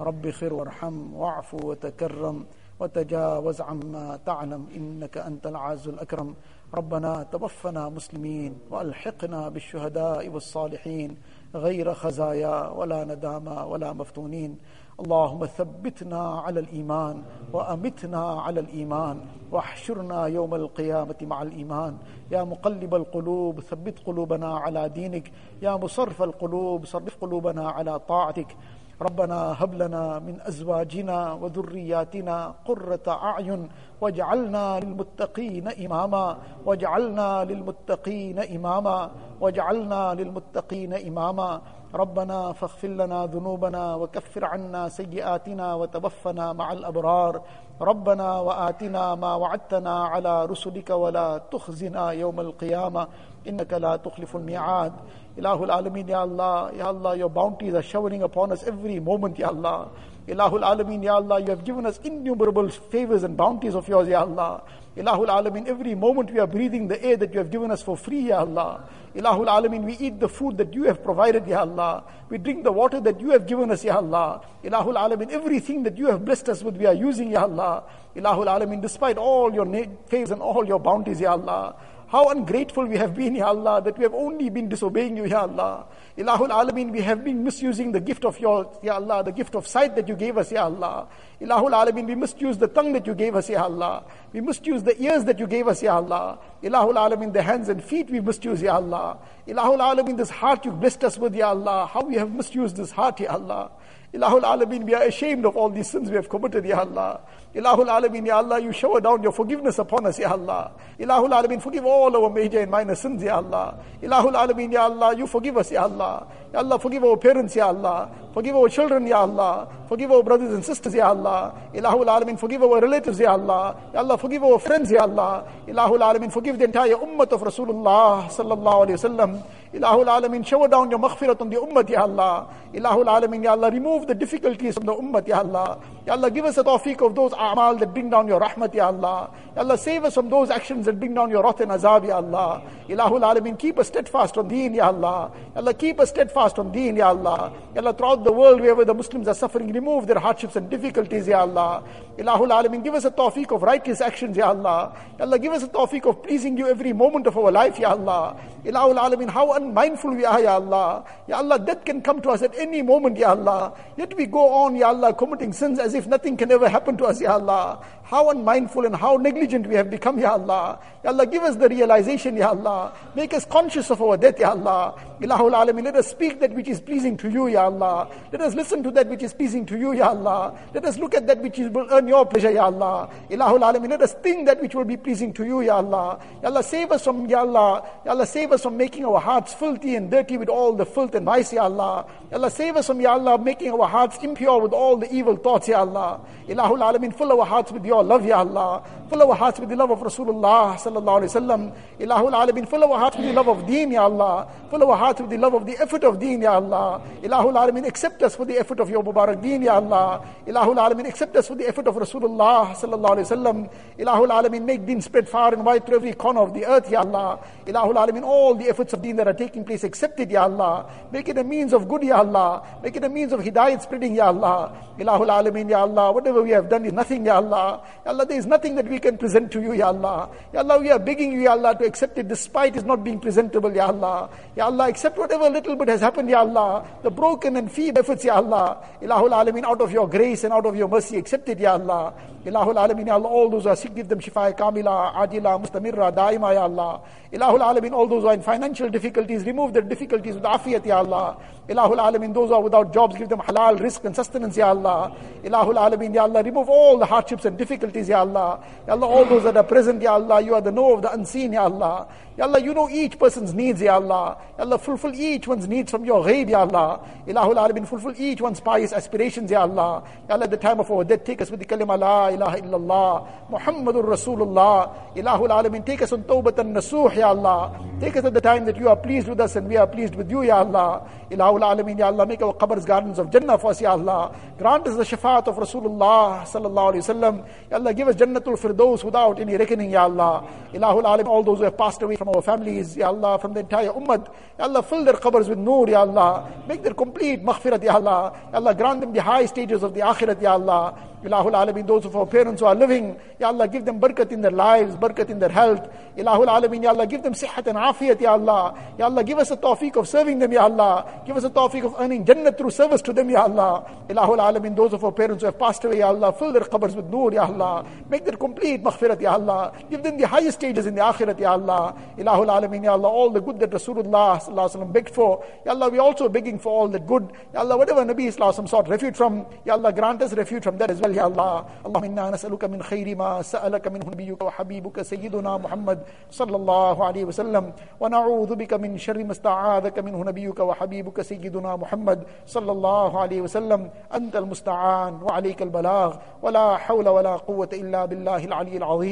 رب 0.01 0.31
خير 0.31 0.55
وارحم 0.55 1.15
واعف 1.15 1.55
وتكرم 1.55 2.47
وتجاوز 2.81 3.61
عما 3.61 4.19
تعلم 4.27 4.67
إنك 4.77 5.19
أنت 5.19 5.47
العز 5.47 5.89
الأكرم. 5.89 6.35
ربنا 6.75 7.23
توفنا 7.33 7.89
مسلمين 7.89 8.59
وألحقنا 8.71 9.49
بالشهداء 9.49 10.29
والصالحين. 10.29 11.17
غير 11.55 11.95
خزايا 11.95 12.69
ولا 12.69 13.05
ندامى 13.05 13.57
ولا 13.69 13.93
مفتونين. 13.93 14.59
اللهم 15.03 15.47
ثبتنا 15.47 16.23
على 16.47 16.61
الإيمان 16.61 17.23
وأمتنا 17.53 18.23
على 18.41 18.61
الإيمان 18.61 19.21
واحشرنا 19.53 20.27
يوم 20.27 20.55
القيامة 20.55 21.15
مع 21.23 21.43
الإيمان. 21.43 21.97
يا 22.31 22.43
مقلب 22.43 22.95
القلوب 22.95 23.61
ثبت 23.61 23.99
قلوبنا 24.07 24.59
على 24.59 24.89
دينك. 24.89 25.33
يا 25.63 25.77
مصرف 25.77 26.23
القلوب 26.23 26.85
صرف 26.85 27.17
قلوبنا 27.21 27.69
على 27.69 27.99
طاعتك. 27.99 28.57
ربنا 29.03 29.55
هب 29.59 29.75
لنا 29.75 30.19
من 30.19 30.41
أزواجنا 30.41 31.33
وذرياتنا 31.33 32.55
قرة 32.65 33.07
أعين. 33.09 33.69
واجعلنا 34.01 34.81
للمتقين 34.81 35.69
إماما. 35.69 36.39
واجعلنا 36.67 37.45
للمتقين 37.45 38.39
إماما. 38.39 39.11
واجعلنا 39.41 40.15
للمتقين 40.15 40.95
إماما. 40.95 41.61
ربنا 41.95 42.53
فاغفر 42.53 42.89
لنا 42.89 43.27
ذنوبنا 43.27 43.95
وكفر 43.95 44.45
عنا 44.45 44.89
سيئاتنا 44.89 45.75
وتوفنا 45.75 46.53
مع 46.53 46.73
الأبرار. 46.73 47.43
ربنا 47.81 48.39
وآتنا 48.41 49.15
ما 49.15 49.35
وعدتنا 49.35 50.05
على 50.05 50.45
رسلك 50.45 50.91
ولا 50.91 51.39
تخزنا 51.51 52.11
يوم 52.11 52.41
القيامة. 52.41 53.09
إنك 53.49 53.73
لا 53.73 53.97
تخلف 53.97 54.37
الميعاد. 54.37 54.93
إله 55.39 55.65
العالمين 55.65 56.09
يا 56.09 56.25
الله 56.25 56.71
يا 56.71 56.91
الله، 56.91 57.17
your 57.17 57.29
bounties 57.29 57.75
are 57.75 57.83
showering 57.83 58.23
upon 58.23 58.53
us 58.53 58.63
every 58.65 59.01
moment 59.01 59.39
يا 59.39 59.51
الله. 59.51 59.87
إله 60.29 60.57
العالمين 60.57 61.05
يا 61.05 61.19
الله، 61.19 61.41
you 61.45 61.51
have 61.51 61.65
given 61.65 61.85
us 61.87 61.99
innumerable 62.05 62.69
favors 62.69 63.25
and 63.25 63.37
bounties 63.37 63.75
of 63.75 63.89
yours 63.89 64.09
يا 64.09 64.23
الله. 64.25 64.61
Ilahul 64.97 65.29
Alameen, 65.29 65.67
every 65.67 65.95
moment 65.95 66.31
we 66.31 66.39
are 66.39 66.47
breathing 66.47 66.87
the 66.87 67.03
air 67.03 67.17
that 67.17 67.33
you 67.33 67.39
have 67.39 67.51
given 67.51 67.71
us 67.71 67.83
for 67.83 67.97
free, 67.97 68.29
Ya 68.29 68.41
Allah. 68.41 68.89
Ilahul 69.17 69.47
Alameen, 69.47 69.85
we 69.85 69.95
eat 69.95 70.21
the 70.21 70.29
food 70.29 70.59
that 70.59 70.75
you 70.75 70.83
have 70.85 71.03
provided, 71.03 71.47
Ya 71.47 71.61
Allah. 71.61 72.05
We 72.29 72.37
drink 72.37 72.63
the 72.63 72.73
water 72.73 73.01
that 73.01 73.19
you 73.19 73.31
have 73.31 73.47
given 73.47 73.71
us, 73.71 73.85
Ya 73.85 73.97
Allah. 73.97 74.43
Ilahul 74.63 74.97
Alameen, 74.97 75.31
everything 75.31 75.83
that 75.85 75.97
you 75.97 76.09
have 76.09 76.27
blessed 76.27 76.51
us 76.51 76.63
with, 76.63 76.77
we 76.77 76.85
are 76.85 76.93
using, 76.93 77.31
Ya 77.31 77.45
Allah. 77.45 77.85
Ilahul 78.15 78.47
Alameen, 78.47 78.83
despite 78.83 79.17
all 79.17 79.55
your 79.55 79.65
favors 80.09 80.31
and 80.31 80.43
all 80.43 80.67
your 80.67 80.79
bounties, 80.79 81.21
Ya 81.21 81.33
Allah. 81.33 81.75
How 82.13 82.29
ungrateful 82.29 82.85
we 82.85 82.99
have 82.99 83.15
been, 83.15 83.37
Ya 83.37 83.47
Allah, 83.47 83.81
that 83.81 83.97
we 83.97 84.03
have 84.05 84.13
only 84.13 84.51
been 84.51 84.69
disobeying 84.69 85.17
you, 85.17 85.25
Ya 85.25 85.45
Allah. 85.45 85.87
Ilahul 86.19 86.51
Alameen, 86.51 86.93
we 86.93 87.01
have 87.01 87.25
been 87.25 87.43
misusing 87.43 87.91
the 87.91 88.01
gift 88.01 88.27
of 88.27 88.39
your, 88.39 88.71
Ya 88.83 88.97
Allah, 88.97 89.25
the 89.25 89.33
gift 89.33 89.55
of 89.55 89.67
sight 89.67 89.97
that 89.97 90.07
you 90.07 90.15
gave 90.15 90.37
us, 90.37 90.53
Ya 90.53 90.65
Allah. 90.65 91.09
Ilahul 91.41 91.71
Alameen, 91.71 92.07
we 92.07 92.15
misused 92.15 92.61
the 92.61 92.69
tongue 92.69 92.93
that 92.93 93.07
you 93.07 93.15
gave 93.15 93.35
us, 93.35 93.49
Ya 93.49 93.65
Allah. 93.65 94.05
We 94.35 94.43
misused 94.43 94.85
the 94.85 95.03
ears 95.03 95.25
that 95.25 95.39
you 95.39 95.47
gave 95.47 95.67
us, 95.69 95.83
Ya 95.83 95.97
Allah. 95.97 96.39
Ilahul 96.63 96.97
Alameen, 96.97 97.33
the 97.33 97.41
hands 97.41 97.71
and 97.71 97.83
feet 97.83 98.11
we 98.11 98.21
misused, 98.21 98.63
Ya 98.63 98.75
Allah. 98.75 99.17
Ilahul 99.49 99.79
Alameen, 99.79 100.19
this 100.19 100.29
heart 100.29 100.67
you 100.67 100.73
blessed 100.73 101.05
us 101.05 101.17
with, 101.17 101.35
Ya 101.35 101.49
Allah. 101.49 101.87
How 101.91 102.03
we 102.03 102.17
have 102.17 102.31
misused 102.31 102.77
this 102.77 102.91
heart, 102.91 103.21
Ya 103.21 103.33
Allah. 103.33 103.71
Ilahul 104.13 104.43
Alameen, 104.43 104.85
we 104.85 104.93
are 104.93 105.05
ashamed 105.05 105.47
of 105.47 105.57
all 105.57 105.71
these 105.71 105.89
sins 105.89 106.11
we 106.11 106.17
have 106.17 106.29
committed, 106.29 106.67
Ya 106.67 106.81
Allah. 106.81 107.23
Ilahul 107.55 107.87
Alameen, 107.87 108.27
Ya 108.27 108.39
Allah, 108.39 108.61
you 108.61 108.73
shower 108.73 109.01
down 109.01 109.23
your 109.23 109.33
forgiveness 109.33 109.79
upon 109.79 110.07
us, 110.07 110.19
Ya 110.19 110.33
Allah. 110.33 110.73
Ilahul 110.99 111.29
Alameen, 111.29 111.61
forgive 111.61 111.85
all 111.85 112.17
our 112.17 112.31
major 112.31 112.61
and 112.61 112.71
minor 112.71 112.95
sins, 112.95 113.23
Ya 113.23 113.37
Allah. 113.37 113.79
Ilahul 114.03 114.33
Alameen, 114.33 114.73
Ya 114.73 114.85
Allah, 114.85 115.15
you 115.15 115.27
forgive 115.27 115.59
us, 115.59 115.71
Ya 115.71 115.83
Allah. 115.83 116.27
Ya 116.51 116.61
Allah, 116.61 116.79
forgive 116.79 117.05
our 117.05 117.17
parents, 117.19 117.55
Ya 117.55 117.67
Allah. 117.67 118.09
Forgive 118.33 118.57
our 118.57 118.69
children, 118.71 119.07
Ya 119.07 119.21
Allah. 119.21 119.69
Forgive 119.87 120.11
our 120.13 120.23
brothers 120.23 120.55
and 120.55 120.65
sisters, 120.65 120.95
Ya 120.95 121.09
Allah. 121.09 121.53
Ilahul 121.75 122.07
Alameen, 122.07 122.39
forgive 122.39 122.63
our 122.63 122.81
relatives, 122.81 123.21
Ya 123.21 123.33
Allah. 123.33 123.77
Ya 123.93 124.01
Allah, 124.01 124.17
forgive 124.17 124.43
our 124.45 124.59
friends, 124.59 124.91
Ya 124.91 125.03
Allah. 125.03 125.45
Ilahul 125.69 126.01
Alameen, 126.01 126.33
forgive 126.33 126.59
the 126.59 126.65
entire 126.65 126.95
ummah 126.95 127.31
of 127.31 127.41
Rasulullah 127.43 128.31
sallallahu 128.31 128.87
alayhi 128.87 128.97
wa 128.97 129.09
sallam. 129.11 129.43
Ilahul 129.73 130.05
Alameen, 130.05 130.47
shower 130.47 130.69
down 130.69 130.91
your 130.91 130.99
maghfirat 130.99 131.41
on 131.41 131.49
the 131.49 131.57
ummah, 131.57 131.89
Ya 131.89 132.03
Allah. 132.03 132.47
Ilahul 132.75 133.07
Alameen, 133.07 133.43
Ya 133.43 133.53
Allah, 133.53 133.71
remove 133.71 134.07
the 134.07 134.15
difficulties 134.15 134.75
from 134.75 134.85
the 134.85 134.95
ummah, 134.95 135.27
Ya 135.27 135.39
Allah. 135.39 135.81
Ya 136.07 136.13
Allah, 136.13 136.31
give 136.31 136.45
us 136.45 136.59
a 136.59 136.65
tawfiq 136.65 137.01
of 137.01 137.15
those 137.15 137.33
a'mal 137.33 137.79
that 137.79 137.95
bring 137.95 138.11
down 138.11 138.29
your 138.29 138.39
rahmat, 138.39 138.75
Ya 138.75 138.89
Allah. 138.89 139.31
Ya 139.57 139.63
Allah, 139.63 139.79
save 139.79 140.05
us 140.05 140.13
from 140.13 140.29
those 140.29 140.51
actions 140.51 140.85
that 140.85 141.01
bring 141.01 141.15
down 141.15 141.31
your 141.31 141.43
wrath 141.43 141.61
and 141.61 141.71
azab, 141.71 142.07
Ya 142.07 142.17
Allah. 142.17 142.63
Ilahul 142.87 143.23
Alameen, 143.23 143.59
keep 143.59 143.79
us 143.79 143.87
steadfast 143.87 144.37
on 144.37 144.47
deen, 144.47 144.75
Ya 144.75 144.89
Allah. 144.89 145.33
Ya 145.55 145.61
Allah, 145.63 145.73
keep 145.73 146.01
us 146.01 146.11
steadfast 146.11 146.59
on 146.59 146.71
deen, 146.71 146.97
Ya 146.97 147.09
Allah. 147.09 147.51
Ya 147.75 147.81
Allah, 147.81 147.95
throughout 147.95 148.25
the 148.25 148.33
world, 148.33 148.61
wherever 148.61 148.85
the 148.85 148.93
Muslims 148.93 149.27
are 149.27 149.35
suffering, 149.35 149.73
remove 149.73 150.07
their 150.07 150.19
hardships 150.19 150.57
and 150.57 150.69
difficulties, 150.69 151.29
Ya 151.29 151.41
Allah. 151.41 151.83
Ilahul 152.19 152.51
Alamin, 152.51 152.85
give 152.85 152.95
us 152.95 153.07
a 153.07 153.11
tawfiq 153.11 153.55
of 153.55 153.63
righteous 153.63 154.03
actions, 154.03 154.37
Ya 154.37 154.49
Allah. 154.49 154.93
Ya 155.19 155.25
Allah, 155.25 155.39
give 155.39 155.53
us 155.53 155.63
a 155.63 155.69
tawfiq 155.69 156.05
of 156.05 156.23
pleasing 156.23 156.59
you 156.59 156.69
every 156.69 156.93
moment 156.93 157.27
of 157.27 157.39
our 157.39 157.51
life, 157.51 157.79
Ya 157.79 157.93
Allah. 157.93 158.37
Ilahul 158.65 158.99
Alamin, 158.99 159.31
how 159.31 159.53
unmindful 159.55 160.15
we 160.15 160.25
are, 160.25 160.41
Ya 160.41 160.55
Allah. 160.57 161.05
Ya 161.27 161.39
Allah, 161.39 161.59
death 161.59 161.85
can 161.87 162.03
come 162.03 162.21
to 162.21 162.29
us 162.31 162.43
at 162.43 162.55
any 162.59 162.83
moment, 162.83 163.17
Ya 163.17 163.31
Allah. 163.31 163.73
Yet 163.97 164.15
we 164.15 164.27
go 164.27 164.47
on, 164.51 164.77
Ya 164.77 164.89
Allah, 164.89 165.15
committing 165.15 165.55
sins 165.55 165.79
as 165.79 165.95
if 165.95 166.07
nothing 166.07 166.37
can 166.37 166.53
ever 166.53 166.69
happen 166.69 166.99
to 166.99 167.07
us, 167.07 167.19
Ya 167.19 167.33
Allah. 167.33 167.83
How 168.13 168.29
unmindful 168.29 168.85
and 168.85 168.95
how 168.95 169.17
negligent 169.17 169.67
we 169.67 169.75
have 169.75 169.89
become, 169.89 170.19
Ya 170.19 170.33
Allah. 170.33 170.79
Ya 171.03 171.13
Allah, 171.13 171.25
give 171.25 171.43
us 171.45 171.57
the 171.57 171.67
realization, 171.67 172.37
Ya 172.37 172.51
Allah. 172.51 172.93
Make 173.15 173.33
us 173.33 173.47
conscious 173.47 173.91
of 173.91 174.03
our 174.03 174.19
death, 174.19 174.39
Ya 174.39 174.51
Allah. 174.51 175.01
Ilahul 175.19 175.55
Alamin, 175.55 175.85
let 175.85 175.97
us 175.97 176.09
speak 176.09 176.39
that 176.41 176.53
which 176.53 176.69
is 176.69 176.79
pleasing 176.79 177.17
to 177.17 177.31
you, 177.31 177.47
Ya 177.47 177.65
Allah. 177.65 178.11
Let 178.31 178.43
us 178.43 178.55
listen 178.55 178.83
to 178.83 178.91
that 178.91 179.09
which 179.09 179.23
is 179.23 179.33
pleasing 179.33 179.65
to 179.65 179.79
you, 179.79 179.95
Ya 179.95 180.09
Allah. 180.09 180.55
Let 180.75 180.85
us 180.85 180.99
look 180.99 181.15
at 181.15 181.27
that 181.27 181.41
which 181.41 181.57
will 181.57 181.87
earn 181.91 182.07
your 182.07 182.27
pleasure, 182.27 182.51
Ya 182.51 182.67
Allah. 182.67 183.09
Ilahul 183.31 183.61
Alamin, 183.61 183.89
let 183.89 184.03
us 184.03 184.13
think 184.13 184.45
that 184.45 184.61
which 184.61 184.75
will 184.75 184.85
be 184.85 184.99
pleasing 184.99 185.33
to 185.33 185.47
you, 185.47 185.63
Ya 185.63 185.77
Allah. 185.77 186.21
Ya 186.43 186.51
Allah, 186.51 186.63
save 186.63 186.93
us 186.93 187.05
from, 187.05 187.25
Ya 187.31 187.39
Allah. 187.39 187.89
Ya 188.05 188.11
Allah, 188.11 188.27
save 188.27 188.53
us 188.53 188.63
from 188.63 188.77
making 188.77 189.07
our 189.07 189.21
hearts 189.21 189.55
filthy 189.55 189.97
and 189.97 190.11
dirty 190.11 190.37
with 190.37 190.51
all 190.51 190.75
the 190.75 190.85
filth 190.85 191.15
and 191.15 191.25
vice, 191.25 191.51
Ya 191.55 191.63
Allah. 191.63 192.05
Ya 192.31 192.37
Allah, 192.37 192.51
save 192.51 192.77
us 192.77 192.89
from, 192.89 193.01
Ya 193.01 193.15
Allah, 193.15 193.39
making 193.39 193.73
our 193.73 193.89
hearts 193.89 194.19
impure 194.23 194.61
with 194.61 194.75
all 194.75 194.99
the 194.99 195.11
evil 195.11 195.37
thoughts, 195.37 195.67
Ya 195.67 195.81
Allah. 195.81 196.21
Ilahul 196.47 196.83
Alamin, 196.83 197.17
fill 197.17 197.33
our 197.33 197.47
hearts 197.47 197.73
with 197.73 197.87
your 197.87 198.02
love, 198.03 198.25
Ya 198.25 198.39
Allah. 198.39 198.83
Fill 199.09 199.23
our 199.29 199.35
hearts 199.35 199.61
with 199.61 199.69
the 199.69 199.77
love 199.77 199.91
of 199.91 200.01
Rasulullah 200.01 200.75
sallallahu 200.75 201.21
alayhi 201.21 201.33
wasallam. 201.37 201.73
Ilahul 202.01 202.33
Alamin, 202.33 202.67
fill 202.67 202.83
our 202.85 202.99
hearts 202.99 203.17
with 203.17 203.27
the 203.27 203.33
love 203.35 203.49
of 203.49 203.67
deen, 203.67 203.93
Ya 203.93 204.05
Allah. 204.05 204.49
Fill 204.71 204.91
our 204.91 204.97
hearts 204.97 205.21
with 205.21 205.29
the 205.29 205.37
love 205.37 205.53
of 205.53 205.67
the 205.67 205.77
effort 205.79 206.03
of 206.05 206.19
deen, 206.19 206.41
Ya 206.41 206.55
Allah. 206.55 207.03
Ilahul 207.23 207.53
Alamin, 207.53 207.87
accept 207.87 208.23
us 208.23 208.35
for 208.35 208.47
the 208.47 208.59
effort 208.59 208.81
of 208.81 208.89
your 208.89 209.03
Mubarak 209.03 209.43
deen, 209.43 209.63
Ya 209.63 209.75
Allah. 209.75 210.27
Ilahul 210.47 210.77
Alamin, 210.77 211.07
accept 211.07 211.37
us 211.37 211.49
for 211.49 211.55
the 211.55 211.69
effort 211.69 211.87
of 211.87 211.97
Rasulullah 211.97 212.75
sallallahu 212.75 213.19
alayhi 213.19 213.29
wasallam. 213.29 213.71
Ilahul 213.99 214.29
Alamin, 214.29 214.65
make 214.65 214.87
deen 214.87 215.03
spread 215.03 215.29
far 215.29 215.53
and 215.53 215.63
wide 215.65 215.85
through 215.85 215.97
every 215.97 216.15
corner 216.15 216.41
of 216.41 216.55
the 216.55 216.65
earth, 216.65 216.91
Ya 216.91 217.01
Allah. 217.01 217.39
Ilahul 217.67 217.95
Alamin, 217.95 218.23
all 218.23 218.55
the 218.55 218.67
efforts 218.67 218.95
of 218.95 219.03
deen 219.03 219.17
that 219.17 219.29
are 219.29 219.35
taking 219.35 219.63
place, 219.63 219.85
accept 219.85 220.21
it, 220.21 220.31
Ya 220.31 220.45
Allah. 220.45 220.91
Make 221.13 221.29
it 221.29 221.37
a 221.37 221.45
means 221.45 221.75
of 221.75 221.87
good, 221.87 222.03
Ya 222.03 222.19
Allah. 222.19 222.67
Make 222.83 222.97
it 222.97 223.05
a 223.05 223.11
means 223.11 223.35
of 223.35 223.41
hidayat 223.41 223.83
spreading, 223.83 224.15
Ya 224.15 224.29
Allah. 224.29 224.73
Ilahul 224.99 225.29
Alamin, 225.29 225.69
Ya 225.69 225.81
Allah. 225.83 226.13
Whatever 226.13 226.43
we 226.43 226.51
have 226.51 226.71
done 226.71 226.87
is 226.87 226.95
nothing, 226.95 227.27
Ya 227.27 227.37
Allah. 227.37 227.83
Ya 228.05 228.11
Allah, 228.11 228.27
there 228.27 228.39
is 228.39 228.47
nothing 228.47 228.75
that 228.75 228.89
we 228.89 228.99
can 228.99 229.17
present 229.17 229.51
to 229.53 229.61
you, 229.61 229.73
Ya 229.75 229.89
Allah. 229.89 230.29
Ya 230.53 230.61
Allah, 230.61 230.81
we 230.81 230.91
are 230.91 230.99
begging 230.99 231.33
you, 231.33 231.43
Ya 231.43 231.53
Allah, 231.53 231.77
to 231.79 231.85
accept 231.85 232.19
it 232.19 232.29
despite 232.29 232.77
it 232.77 232.85
not 232.85 233.05
being 233.05 233.21
presentable, 233.21 233.73
Ya 233.73 233.87
Allah. 233.87 234.29
Ya 234.57 234.67
Allah, 234.67 234.89
accept 234.89 235.19
whatever 235.19 235.49
little 235.49 235.77
bit 235.77 235.89
has 235.89 236.01
happened, 236.01 236.29
Ya 236.29 236.41
Allah. 236.41 236.85
The 237.03 237.11
broken 237.11 237.57
and 237.57 237.71
feeble 237.71 238.01
efforts, 238.01 238.25
Ya 238.25 238.35
Allah. 238.35 238.83
Ilahul 239.01 239.31
Alamin, 239.31 239.65
out 239.65 239.81
of 239.81 239.93
your 239.93 240.09
grace 240.09 240.45
and 240.45 240.53
out 240.53 240.67
of 240.67 240.75
your 240.75 240.89
mercy, 240.89 241.17
accept 241.17 241.49
it, 241.49 241.61
Ya 241.61 241.75
Allah. 241.75 242.13
Ilahul 242.45 242.75
Alamin, 242.75 243.07
Ya 243.07 243.15
Allah, 243.15 243.29
all 243.29 243.49
those 243.49 243.67
are 243.67 243.77
sick, 243.77 243.95
give 243.95 244.09
them 244.09 244.19
shifa 244.19 244.57
kamila, 244.57 245.15
adila, 245.15 245.65
mustamirra, 245.65 246.13
daima, 246.13 246.53
Ya 246.53 246.63
Allah. 246.63 247.01
Ilahul 247.33 247.61
Alamin, 247.61 247.93
all 247.93 248.09
those 248.09 248.23
who 248.23 248.29
are 248.31 248.35
in 248.35 248.43
financial 248.43 248.89
difficulties, 248.89 249.45
remove 249.45 249.73
their 249.73 249.83
difficulties 249.83 250.35
with 250.35 250.43
afiyat, 250.43 250.85
Ya 250.85 250.99
Allah. 250.99 251.37
Ilahul 251.69 251.99
Alamin, 251.99 252.35
those 252.35 252.49
who 252.49 252.55
are 252.55 252.61
without 252.61 252.93
jobs, 252.93 253.17
give 253.17 253.29
them 253.29 253.39
halal, 253.39 253.79
rizq 253.79 254.05
and 254.05 254.17
sustenance, 254.17 254.57
Ya 254.57 254.71
Allah. 254.71 255.17
Ilahul 255.45 255.77
Alamin, 255.77 256.13
Ya 256.13 256.23
Allah, 256.23 256.43
remove 256.43 256.69
all 256.69 256.99
the 256.99 257.07
hardships 257.07 257.45
and 257.45 257.57
difficulties, 257.57 258.09
Ya 258.09 258.19
Allah. 258.19 258.61
Ya 258.89 258.95
Allah, 258.95 259.07
all 259.07 259.25
those 259.25 259.45
that 259.45 259.57
are 259.57 259.63
present, 259.63 260.03
Ya 260.03 260.15
Allah, 260.15 260.41
you 260.41 260.53
are 260.55 260.61
the 260.61 260.73
know 260.73 260.95
of 260.95 261.03
the 261.03 261.13
unseen, 261.13 261.53
Ya 261.53 261.63
Allah. 261.63 262.09
Ya 262.35 262.45
Allah, 262.47 262.61
you 262.61 262.73
know 262.73 262.89
each 262.89 263.19
person's 263.19 263.53
needs, 263.53 263.83
Ya 263.83 263.97
Allah. 263.97 264.39
Ya 264.57 264.65
Allah, 264.65 264.79
fulfill 264.79 265.15
each 265.15 265.47
one's 265.47 265.69
needs 265.69 265.91
from 265.91 266.07
your 266.07 266.25
ghaib, 266.25 266.49
Ya 266.49 266.61
Allah. 266.61 267.01
Ilahul 267.27 267.57
Alamin, 267.57 267.87
fulfill 267.87 268.15
each 268.17 268.41
one's 268.41 268.59
pious 268.59 268.91
aspirations, 268.95 269.51
Ya 269.51 269.61
Allah. 269.61 270.03
Ya 270.29 270.37
Allah, 270.37 270.45
at 270.45 270.51
the 270.51 270.57
time 270.57 270.81
of 270.81 270.91
our 270.91 271.05
death, 271.05 271.25
take 271.25 271.43
us 271.43 271.51
with 271.51 271.61
the 271.61 271.67
kalima 271.67 271.99
La 271.99 272.29
ilaha 272.29 272.57
illallah, 272.57 273.29
Muhammadur 273.51 274.05
Rasulullah. 274.05 275.15
Ilahul 275.15 275.51
Alamin, 275.51 275.85
take 275.85 276.01
us 276.01 276.13
on 276.13 276.23
tawbatan 276.25 276.73
nasuh, 276.73 277.15
Ya 277.15 277.29
Allah. 277.29 277.79
Take 278.01 278.17
us 278.17 278.25
at 278.25 278.33
the 278.33 278.41
time 278.41 278.65
that 278.65 278.79
you 278.79 278.89
are 278.89 278.97
pleased 278.97 279.29
with 279.29 279.39
us 279.39 279.55
and 279.57 279.69
we 279.69 279.77
are 279.77 279.87
pleased 279.87 280.15
with 280.15 280.31
you, 280.31 280.43
Ya 280.43 280.61
Allah. 280.61 281.07
Ilahul 281.31 281.61
Alamin, 281.61 281.99
Ya 281.99 282.07
Allah, 282.07 282.25
make 282.25 282.41
our 282.41 282.55
qabrs 282.55 282.87
gardens 282.87 283.19
of 283.19 283.31
Jannah 283.31 283.59
for 283.59 283.73
us, 283.73 283.81
Ya 283.83 283.93
Allah. 283.93 284.35
Grant 284.57 284.87
us 284.87 284.97
the 284.97 285.05
shafaat 285.05 285.49
of 285.49 285.57
Rasulullah 285.57 286.45
sallallahu 286.45 286.95
alayhi 286.95 287.05
wasallam. 287.05 287.47
Ya 287.71 287.77
Allah, 287.77 287.93
give 287.93 288.09
us 288.09 288.17
Jannatul 288.17 288.59
Firdaus 288.59 289.05
without 289.05 289.39
any 289.39 289.55
reckoning, 289.55 289.91
Ya 289.91 290.05
Allah. 290.05 290.49
Ilahul 290.73 291.05
Alamin, 291.05 291.27
all 291.27 291.43
those 291.43 291.59
who 291.59 291.65
have 291.65 291.77
passed 291.77 292.01
away 292.01 292.17
from 292.25 292.37
our 292.37 292.43
families, 292.43 292.97
Ya 292.97 293.09
Allah, 293.09 293.39
from 293.39 293.53
the 293.53 293.61
entire 293.61 293.89
ummah. 293.89 294.27
Ya 294.59 294.65
Allah, 294.67 294.83
fill 294.83 295.05
their 295.05 295.15
qabrs 295.15 295.49
with 295.49 295.59
nur, 295.59 295.89
Ya 295.89 296.01
Allah. 296.01 296.49
Make 296.69 296.83
their 296.83 296.95
complete 296.95 297.45
maghfirat, 297.45 297.83
Ya 297.83 297.95
Allah. 297.95 298.33
Ya 298.53 298.59
Allah, 298.59 298.75
grant 298.75 299.01
them 299.01 299.13
the 299.13 299.23
high 299.23 299.47
stages 299.47 299.83
of 299.83 299.93
the 299.93 300.01
akhirat, 300.01 300.41
Ya 300.41 300.53
Allah. 300.53 300.95
Ilahul 301.25 301.53
Alamin, 301.53 301.87
those 301.87 302.05
of 302.05 302.17
our 302.17 302.27
parents 302.27 302.61
who 302.61 302.67
are 302.67 302.75
living, 302.75 303.17
Ya 303.39 303.49
Allah, 303.49 303.69
give 303.69 303.85
them 303.85 304.01
barakat 304.01 304.33
in 304.33 304.41
their 304.41 304.51
lives, 304.51 304.97
barakat 304.97 305.31
in 305.31 305.39
their 305.39 305.49
health. 305.49 305.89
Ilahul 306.17 306.49
Alamin, 306.49 306.83
Ya 306.83 306.91
Allah, 306.91 307.07
give 307.07 307.23
them 307.23 307.33
sihat 307.33 307.67
and 307.69 307.79
afiyat, 307.79 308.21
Ya 308.21 308.33
Allah. 308.33 308.77
Ya 308.99 309.05
Allah, 309.05 309.23
give 309.23 309.39
us 309.39 309.51
a 309.53 309.57
tawfiq 309.57 309.97
of 309.97 310.09
serving 310.09 310.41
them, 310.41 310.53
Ya 310.53 310.65
Allah. 310.65 311.23
Give 311.25 311.37
us 311.37 311.45
a 311.45 311.51
tawfiq 311.51 311.85
of 311.85 311.95
earning 311.99 312.25
Jannah 312.25 312.53
through 312.53 312.71
service 312.71 313.01
to 313.03 313.13
them, 313.13 313.31
Ya 313.31 313.43
Allah. 313.43 313.89
Ilahul 314.09 314.39
Alamin, 314.39 314.75
those 314.75 314.93
of 314.93 315.05
our 315.05 315.13
parents 315.13 315.43
who 315.43 315.47
have 315.47 315.59
passed 315.59 315.85
away, 315.85 315.99
Ya 315.99 316.09
Allah, 316.09 316.33
fill 316.33 316.53
their 316.53 316.63
qabrs 316.63 316.97
with 316.97 317.07
nur, 317.07 317.33
Ya 317.33 317.45
Allah. 317.45 317.87
Make 318.11 318.25
their 318.25 318.37
complete 318.37 318.83
maghfirat, 318.83 319.21
Ya 319.21 319.35
Allah. 319.35 319.73
Give 319.91 320.03
them 320.03 320.19
the 320.19 320.27
highest 320.27 320.59
stages 320.59 320.87
in 320.87 320.97
the 320.97 321.03
akhirat, 321.03 321.39
Ya 321.39 321.53
Allah. 321.53 321.97
Ilahul 322.19 322.49
Alamin, 322.49 322.83
Ya 322.83 322.93
Allah, 322.93 323.09
all 323.09 323.31
the 323.31 323.41
good 323.41 323.61
that 323.61 323.71
Rasulullah 323.71 324.43
sallallahu 324.43 324.93
begged 324.93 325.11
for. 325.11 325.45
Ya 325.65 325.71
Allah, 325.71 325.89
we 325.89 325.99
are 325.99 326.03
also 326.03 326.29
begging 326.29 326.59
for 326.59 326.73
all 326.73 326.89
that 326.89 327.07
good. 327.07 327.31
Ya 327.55 327.61
Allah, 327.61 327.77
whatever 327.77 328.05
Nabi 328.05 328.27
sallallahu 328.27 328.69
sought 328.69 328.89
refuge 328.89 329.15
from, 329.15 329.47
Ya 329.65 329.75
Allah, 329.75 329.93
grant 329.93 330.21
us 330.21 330.33
refuge 330.33 330.65
from 330.65 330.79
that 330.79 330.91
as 330.91 331.01
well, 331.01 331.12
يا 331.13 331.27
الله، 331.27 331.65
اللهم 331.87 332.05
إنا 332.05 332.31
نسألك 332.31 332.65
من 332.65 332.83
خير 332.83 333.17
ما 333.17 333.43
سألك 333.43 333.89
منه 333.89 334.07
نبيك 334.07 334.43
وحبيبك 334.43 335.03
سيدنا 335.03 335.57
محمد 335.57 335.99
صلى 336.31 336.57
الله 336.57 336.97
عليه 337.05 337.25
وسلم، 337.25 337.73
ونعوذ 338.01 338.51
بك 338.57 338.73
من 338.75 338.99
شر 338.99 339.19
ما 339.25 339.33
استعاذك 339.33 339.99
منه 339.99 340.19
نبيك 340.25 340.61
وحبيبك 340.61 341.23
سيدنا 341.23 341.77
محمد 341.77 342.19
صلى 342.47 342.73
الله 342.73 343.21
عليه 343.21 343.41
وسلم. 343.41 343.91
أنت 344.15 344.35
المستعان 344.37 345.23
وعليك 345.23 345.63
البلاغ، 345.63 346.17
ولا 346.43 346.77
حول 346.77 347.09
ولا 347.09 347.37
قوة 347.37 347.69
إلا 347.73 348.05
بالله 348.05 348.45
العلي 348.45 348.77
العظيم. 348.77 349.03